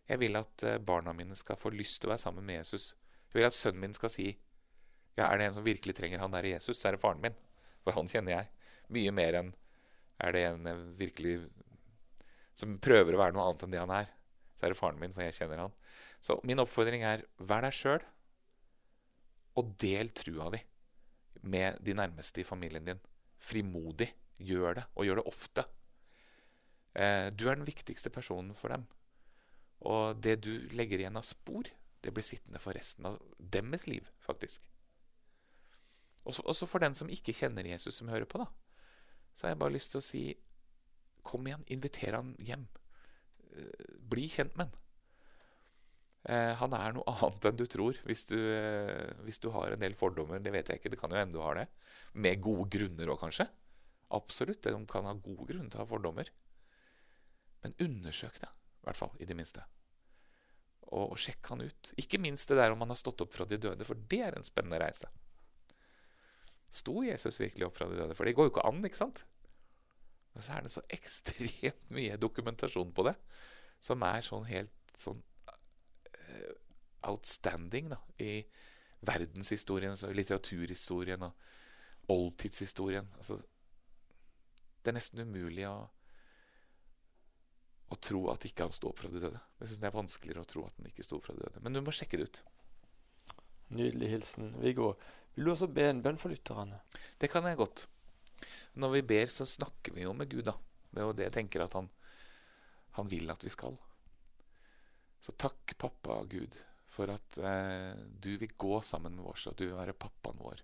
Jeg 0.09 0.21
vil 0.23 0.39
at 0.39 0.65
eh, 0.65 0.81
barna 0.81 1.13
mine 1.13 1.37
skal 1.37 1.59
få 1.61 1.69
lyst 1.75 2.01
til 2.01 2.09
å 2.09 2.15
være 2.15 2.25
sammen 2.25 2.47
med 2.47 2.63
Jesus. 2.63 2.95
Jeg 3.29 3.37
vil 3.37 3.47
at 3.47 3.55
sønnen 3.55 3.85
min 3.85 3.93
skal 3.95 4.11
si 4.11 4.31
ja, 4.31 5.27
er 5.27 5.37
det 5.37 5.45
en 5.45 5.57
som 5.59 5.65
virkelig 5.65 5.93
trenger 5.95 6.23
han 6.23 6.33
der 6.33 6.47
Jesus, 6.47 6.79
så 6.79 6.89
er 6.89 6.95
det 6.95 7.03
faren 7.03 7.21
min. 7.21 7.37
For 7.85 7.93
han 7.95 8.09
kjenner 8.09 8.33
jeg. 8.33 8.49
Mye 8.95 9.13
mer 9.13 9.37
enn 9.39 9.53
er 10.25 10.35
det 10.35 10.45
en 10.49 10.69
eh, 10.71 10.85
virkelig 10.97 11.35
som 12.57 12.79
prøver 12.83 13.15
å 13.15 13.21
være 13.21 13.35
noe 13.35 13.47
annet 13.47 13.65
enn 13.65 13.75
det 13.75 13.81
han 13.81 13.93
er, 13.95 14.09
så 14.55 14.67
er 14.67 14.73
det 14.73 14.79
faren 14.79 14.99
min, 15.01 15.13
for 15.15 15.25
jeg 15.25 15.37
kjenner 15.39 15.63
han. 15.63 15.75
Så 16.21 16.37
min 16.45 16.61
oppfordring 16.61 17.05
er 17.07 17.23
vær 17.41 17.65
deg 17.65 17.75
sjøl, 17.75 18.03
og 19.59 19.73
del 19.81 20.11
trua 20.15 20.51
di 20.53 20.61
med 21.41 21.79
de 21.83 21.95
nærmeste 21.97 22.43
i 22.43 22.47
familien 22.47 22.85
din. 22.87 22.99
Frimodig. 23.41 24.11
Gjør 24.41 24.79
det, 24.79 24.83
og 24.97 25.05
gjør 25.05 25.19
det 25.19 25.29
ofte. 25.29 25.63
Eh, 26.97 27.27
du 27.29 27.43
er 27.45 27.59
den 27.59 27.67
viktigste 27.67 28.09
personen 28.09 28.55
for 28.57 28.73
dem. 28.73 28.87
Og 29.85 30.17
det 30.17 30.39
du 30.45 30.51
legger 30.73 31.01
igjen 31.01 31.19
av 31.19 31.25
spor, 31.25 31.69
det 32.01 32.13
blir 32.13 32.25
sittende 32.25 32.61
for 32.61 32.73
resten 32.73 33.05
av 33.05 33.19
deres 33.37 33.85
liv, 33.85 34.07
faktisk. 34.25 34.65
Også 36.25 36.67
for 36.69 36.81
den 36.81 36.97
som 36.97 37.09
ikke 37.09 37.35
kjenner 37.37 37.69
Jesus, 37.69 37.97
som 37.97 38.09
hører 38.09 38.25
på, 38.29 38.41
da. 38.41 38.47
Så 39.35 39.45
har 39.45 39.53
jeg 39.53 39.61
bare 39.61 39.75
lyst 39.75 39.93
til 39.93 40.01
å 40.01 40.05
si 40.05 40.23
kom 41.27 41.47
igjen, 41.47 41.65
inviter 41.73 42.17
han 42.17 42.35
hjem. 42.39 42.67
Eh, 43.51 43.97
bli 44.11 44.27
kjent 44.31 44.55
med 44.59 44.69
han. 44.69 44.77
Eh, 46.29 46.53
han 46.59 46.75
er 46.77 46.93
noe 46.93 47.15
annet 47.15 47.47
enn 47.49 47.57
du 47.57 47.65
tror, 47.69 47.97
hvis 48.05 48.27
du, 48.29 48.37
eh, 48.37 49.09
hvis 49.25 49.41
du, 49.41 49.49
har 49.55 49.73
en 49.73 49.81
del 49.81 49.97
fordommer. 49.97 50.41
Det 50.43 50.53
vet 50.53 50.69
jeg 50.69 50.81
ikke, 50.81 50.93
det 50.93 51.01
kan 51.01 51.13
jo 51.13 51.21
hende 51.21 51.37
du 51.37 51.43
har 51.43 51.57
det. 51.57 51.67
Med 52.13 52.41
gode 52.43 52.69
grunner 52.73 53.13
òg, 53.13 53.21
kanskje. 53.23 53.47
Absolutt, 54.11 54.63
de 54.63 54.85
kan 54.91 55.07
ha 55.07 55.15
gode 55.15 55.47
grunner 55.49 55.71
til 55.71 55.79
å 55.79 55.85
ha 55.85 55.89
fordommer. 55.89 56.31
Men 57.63 57.77
undersøk 57.79 58.41
det, 58.41 58.49
i 58.81 58.87
hvert 58.87 58.99
fall, 58.99 59.13
i 59.21 59.27
det 59.29 59.37
minste. 59.37 59.63
Og, 60.91 61.13
og 61.13 61.19
sjekk 61.21 61.53
han 61.53 61.63
ut. 61.63 61.91
Ikke 62.01 62.19
minst 62.21 62.51
det 62.51 62.59
der 62.59 62.73
om 62.73 62.81
han 62.83 62.91
har 62.91 62.99
stått 62.99 63.23
opp 63.23 63.33
fra 63.33 63.47
de 63.47 63.59
døde, 63.61 63.87
for 63.87 63.99
det 64.11 64.21
er 64.27 64.37
en 64.37 64.45
spennende 64.45 64.81
reise. 64.81 65.09
Sto 66.71 67.01
Jesus 67.03 67.39
virkelig 67.39 67.67
opp 67.67 67.77
fra 67.77 67.87
de 67.89 67.99
døde? 67.99 68.15
For 68.17 68.27
det 68.27 68.35
går 68.35 68.47
jo 68.47 68.53
ikke 68.53 68.67
an, 68.67 68.83
ikke 68.87 68.99
sant? 68.99 69.25
Og 70.35 70.43
så 70.45 70.55
er 70.55 70.65
det 70.65 70.73
så 70.73 70.83
ekstremt 70.93 71.91
mye 71.95 72.17
dokumentasjon 72.21 72.93
på 72.95 73.05
det, 73.09 73.15
som 73.83 74.03
er 74.07 74.25
sånn 74.25 74.47
helt 74.49 74.97
sånn 75.01 75.21
uh, 75.49 76.51
outstanding 77.09 77.89
da, 77.91 77.97
i 78.21 78.43
verdenshistorien, 79.07 79.97
så 79.97 80.11
litteraturhistorien 80.13 81.25
og 81.25 82.11
oldtidshistorien. 82.13 83.09
Altså, 83.17 83.39
det 84.81 84.91
er 84.91 84.97
nesten 84.97 85.25
umulig 85.25 85.65
å 85.69 85.79
å 87.91 87.97
tro 87.99 88.21
at 88.31 88.45
ikke 88.47 88.67
han 88.67 88.73
står 88.73 88.93
fra 88.95 89.09
de 89.11 89.19
døde. 89.19 89.39
Jeg 89.59 89.67
synes 89.67 89.81
Det 89.81 89.87
er 89.89 89.95
vanskeligere 89.97 90.43
å 90.45 90.47
tro 90.47 90.65
at 90.67 90.77
han 90.79 90.87
ikke 90.87 91.03
sto 91.05 91.19
fra 91.23 91.35
de 91.35 91.43
døde. 91.43 91.63
Men 91.63 91.75
du 91.75 91.81
må 91.83 91.93
sjekke 91.95 92.19
det 92.19 92.27
ut. 92.29 92.41
Nydelig 93.75 94.11
hilsen. 94.13 94.53
Viggo, 94.63 94.93
vil 95.35 95.47
du 95.47 95.51
også 95.51 95.67
be 95.71 95.89
en 95.89 96.01
bønn 96.03 96.19
for 96.19 96.31
lytterne? 96.31 96.79
Det 97.19 97.29
kan 97.31 97.47
jeg 97.47 97.59
godt. 97.59 97.85
Når 98.79 98.93
vi 98.95 99.01
ber, 99.13 99.31
så 99.31 99.45
snakker 99.47 99.95
vi 99.95 100.05
jo 100.05 100.13
med 100.15 100.31
Gud, 100.31 100.45
da. 100.47 100.55
Det 100.91 101.01
er 101.01 101.07
jo 101.07 101.15
det 101.15 101.27
jeg 101.27 101.35
tenker 101.39 101.63
at 101.65 101.75
han, 101.75 101.87
han 102.97 103.09
vil 103.11 103.31
at 103.31 103.43
vi 103.43 103.51
skal. 103.51 103.77
Så 105.21 105.35
takk, 105.37 105.75
pappa 105.79 106.21
Gud, 106.29 106.57
for 106.91 107.11
at 107.13 107.37
eh, 107.37 107.93
du 107.95 108.33
vil 108.41 108.53
gå 108.57 108.81
sammen 108.85 109.15
med 109.19 109.27
oss, 109.31 109.47
at 109.47 109.59
du 109.59 109.67
vil 109.67 109.77
være 109.77 109.95
pappaen 109.95 110.39
vår. 110.41 110.63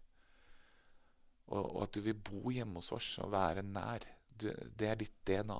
Og, 1.48 1.64
og, 1.64 1.82
at 1.86 1.96
du 1.96 2.02
vil 2.04 2.18
bo 2.18 2.52
hjemme 2.52 2.82
hos 2.82 2.92
oss 2.96 3.14
og 3.24 3.32
være 3.36 3.64
nær. 3.64 4.08
Du, 4.28 4.50
det 4.52 4.90
er 4.90 5.00
ditt 5.00 5.16
DNA. 5.28 5.60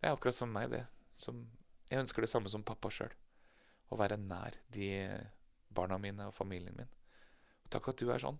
Det 0.00 0.08
er 0.08 0.16
akkurat 0.16 0.38
som 0.38 0.50
meg, 0.54 0.70
det. 0.72 0.84
Som, 1.14 1.44
jeg 1.90 2.02
ønsker 2.02 2.24
det 2.24 2.30
samme 2.32 2.50
som 2.50 2.66
pappa 2.66 2.90
sjøl. 2.94 3.12
Å 3.90 3.98
være 3.98 4.18
nær 4.22 4.56
de 4.74 4.90
barna 5.74 5.98
mine 6.02 6.30
og 6.30 6.34
familien 6.34 6.74
min. 6.78 6.90
Og 7.64 7.70
takk 7.74 7.92
at 7.92 8.02
du 8.02 8.10
er 8.10 8.22
sånn. 8.22 8.38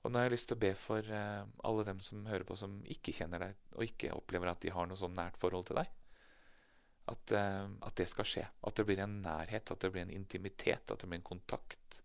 Og 0.00 0.08
nå 0.12 0.16
har 0.16 0.28
jeg 0.28 0.32
lyst 0.32 0.48
til 0.48 0.56
å 0.56 0.62
be 0.62 0.70
for 0.78 1.08
uh, 1.12 1.44
alle 1.68 1.84
dem 1.84 1.98
som 2.04 2.24
hører 2.28 2.46
på, 2.48 2.56
som 2.56 2.78
ikke 2.88 3.12
kjenner 3.12 3.42
deg, 3.44 3.58
og 3.76 3.84
ikke 3.84 4.14
opplever 4.16 4.48
at 4.48 4.62
de 4.64 4.72
har 4.72 4.88
noe 4.88 4.96
sånn 4.96 5.16
nært 5.16 5.36
forhold 5.40 5.68
til 5.68 5.80
deg. 5.82 5.90
At, 7.12 7.34
uh, 7.36 7.68
at, 7.84 7.94
det 8.00 8.08
skal 8.08 8.28
skje. 8.28 8.46
At 8.64 8.80
det 8.80 8.86
blir 8.88 9.02
en 9.04 9.20
nærhet, 9.24 9.68
at 9.68 9.84
det 9.84 9.92
blir 9.92 10.06
en 10.06 10.14
intimitet, 10.14 10.88
at 10.88 10.96
det 10.96 11.10
blir 11.10 11.20
en 11.20 11.28
kontakt 11.32 12.00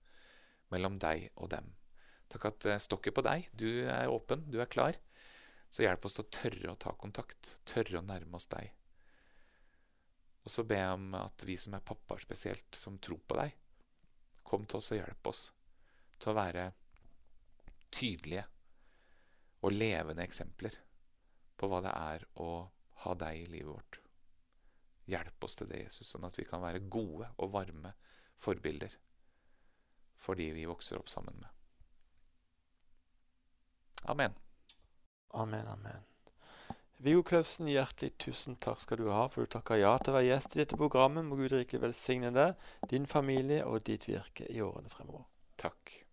mellom 0.74 1.00
deg 1.00 1.30
og 1.40 1.54
dem. 1.56 1.72
Takk 2.34 2.50
at 2.52 2.68
uh, 2.68 2.78
stokket 2.84 3.16
på 3.16 3.24
deg. 3.24 3.48
Du 3.56 3.70
er 3.88 4.12
åpen, 4.12 4.44
du 4.52 4.60
er 4.60 4.72
klar. 4.72 5.00
Så 5.72 5.86
hjelp 5.86 6.06
oss 6.08 6.18
til 6.18 6.26
å 6.26 6.34
tørre 6.36 6.74
å 6.74 6.80
ta 6.80 6.92
kontakt, 7.00 7.60
tørre 7.68 8.02
å 8.02 8.06
nærme 8.06 8.36
oss 8.36 8.52
deg. 8.52 8.74
Og 10.46 10.52
så 10.52 10.66
jeg 10.68 10.94
om 10.94 11.14
at 11.18 11.42
vi 11.48 11.56
som 11.58 11.74
er 11.74 11.86
pappaer 11.86 12.22
spesielt, 12.22 12.68
som 12.76 13.00
tror 13.02 13.24
på 13.26 13.38
deg, 13.40 13.56
kom 14.46 14.68
til 14.68 14.78
oss 14.78 14.92
og 14.94 15.00
hjelp 15.00 15.30
oss 15.32 15.48
til 16.22 16.32
å 16.32 16.38
være 16.38 16.68
tydelige 17.96 18.46
og 19.66 19.74
levende 19.74 20.26
eksempler 20.26 20.76
på 21.56 21.70
hva 21.72 21.82
det 21.86 21.94
er 21.96 22.26
å 22.44 22.50
ha 23.06 23.14
deg 23.18 23.42
i 23.42 23.48
livet 23.50 23.72
vårt. 23.72 24.00
Hjelp 25.10 25.46
oss 25.46 25.58
til 25.58 25.70
det, 25.70 25.84
Jesus, 25.86 26.10
sånn 26.10 26.26
at 26.28 26.38
vi 26.40 26.48
kan 26.48 26.64
være 26.64 26.84
gode 26.92 27.30
og 27.38 27.54
varme 27.54 27.94
forbilder 28.42 28.96
for 30.20 30.38
de 30.38 30.50
vi 30.56 30.66
vokser 30.66 30.98
opp 30.98 31.12
sammen 31.12 31.38
med. 31.38 31.52
Amen. 34.10 34.36
Amen, 35.36 35.68
amen. 35.68 36.06
Viggo 36.98 37.26
Klausen, 37.28 37.68
hjertelig 37.68 38.16
tusen 38.22 38.56
takk 38.64 38.80
skal 38.82 39.02
du 39.02 39.10
ha 39.12 39.26
for 39.30 39.44
du 39.44 39.52
takker 39.52 39.82
ja 39.82 39.92
til 40.00 40.14
å 40.14 40.18
være 40.18 40.30
gjest 40.30 40.56
i 40.56 40.62
dette 40.62 40.80
programmet. 40.80 41.26
Må 41.28 41.38
Gud 41.38 41.52
rikelig 41.54 41.84
velsigne 41.84 42.32
deg, 42.34 42.56
din 42.90 43.06
familie 43.10 43.66
og 43.68 43.84
ditt 43.86 44.08
virke 44.10 44.48
i 44.50 44.62
årene 44.64 44.94
fremover. 44.94 45.28
Takk. 45.60 46.05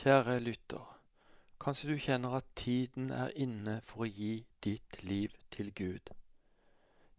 Kjære 0.00 0.40
lytter. 0.40 1.00
Kanskje 1.60 1.90
du 1.90 1.98
kjenner 2.00 2.36
at 2.38 2.44
tiden 2.56 3.10
er 3.12 3.34
inne 3.36 3.74
for 3.84 4.06
å 4.06 4.08
gi 4.08 4.46
ditt 4.64 5.02
liv 5.04 5.34
til 5.52 5.68
Gud. 5.76 6.08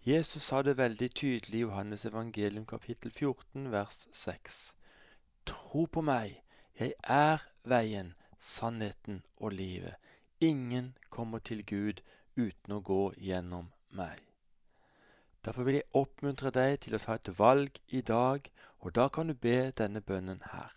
Jesus 0.02 0.48
sa 0.50 0.64
det 0.66 0.80
veldig 0.80 1.12
tydelig 1.14 1.60
i 1.60 1.62
Johannes 1.62 2.08
evangelium 2.10 2.66
kapittel 2.66 3.14
14 3.14 3.70
vers 3.76 4.08
6. 4.24 4.58
Tro 5.46 5.86
på 5.86 6.02
meg, 6.02 6.42
jeg 6.80 6.98
er 7.04 7.46
veien, 7.70 8.16
sannheten 8.40 9.22
og 9.38 9.54
livet. 9.62 10.02
Ingen 10.40 10.96
kommer 11.14 11.38
til 11.38 11.62
Gud 11.62 12.02
uten 12.34 12.80
å 12.80 12.82
gå 12.82 13.12
gjennom 13.14 13.70
meg. 13.94 14.26
Derfor 15.46 15.70
vil 15.70 15.84
jeg 15.84 15.92
oppmuntre 15.94 16.50
deg 16.50 16.80
til 16.82 16.98
å 16.98 17.06
ta 17.06 17.22
et 17.22 17.38
valg 17.38 17.78
i 17.94 18.02
dag, 18.02 18.50
og 18.80 18.96
da 18.98 19.12
kan 19.14 19.30
du 19.30 19.38
be 19.38 19.70
denne 19.70 20.02
bønnen 20.02 20.42
her. 20.50 20.74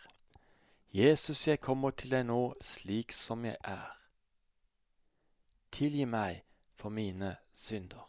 Jesus, 0.97 1.49
jeg 1.49 1.61
kommer 1.61 1.91
til 1.91 2.13
deg 2.15 2.29
nå 2.29 2.53
slik 2.63 3.13
som 3.13 3.45
jeg 3.45 3.57
er. 3.67 3.97
tilgi 5.75 6.05
meg 6.05 6.45
for 6.79 6.89
mine 6.89 7.37
synder. 7.53 8.05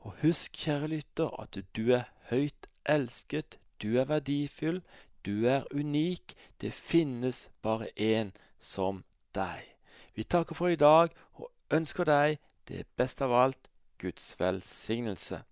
Og 0.05 0.19
husk, 0.21 0.53
kjære 0.53 0.91
lytter, 0.93 1.33
at 1.41 1.57
du 1.73 1.89
er 1.95 2.11
høyt 2.29 2.69
elsket, 2.85 3.57
du 3.83 3.97
er 3.99 4.07
verdifull, 4.09 4.81
du 5.25 5.45
er 5.47 5.67
unik. 5.71 6.33
Det 6.61 6.73
finnes 6.73 7.49
bare 7.61 7.89
én 7.99 8.31
som 8.59 9.03
deg. 9.35 9.67
Vi 10.15 10.23
takker 10.23 10.55
for 10.55 10.67
i 10.67 10.79
dag 10.79 11.09
og 11.33 11.51
ønsker 11.71 12.07
deg 12.07 12.39
det 12.67 12.85
beste 12.97 13.25
av 13.25 13.33
alt 13.33 13.69
Guds 13.99 14.35
velsignelse. 14.39 15.43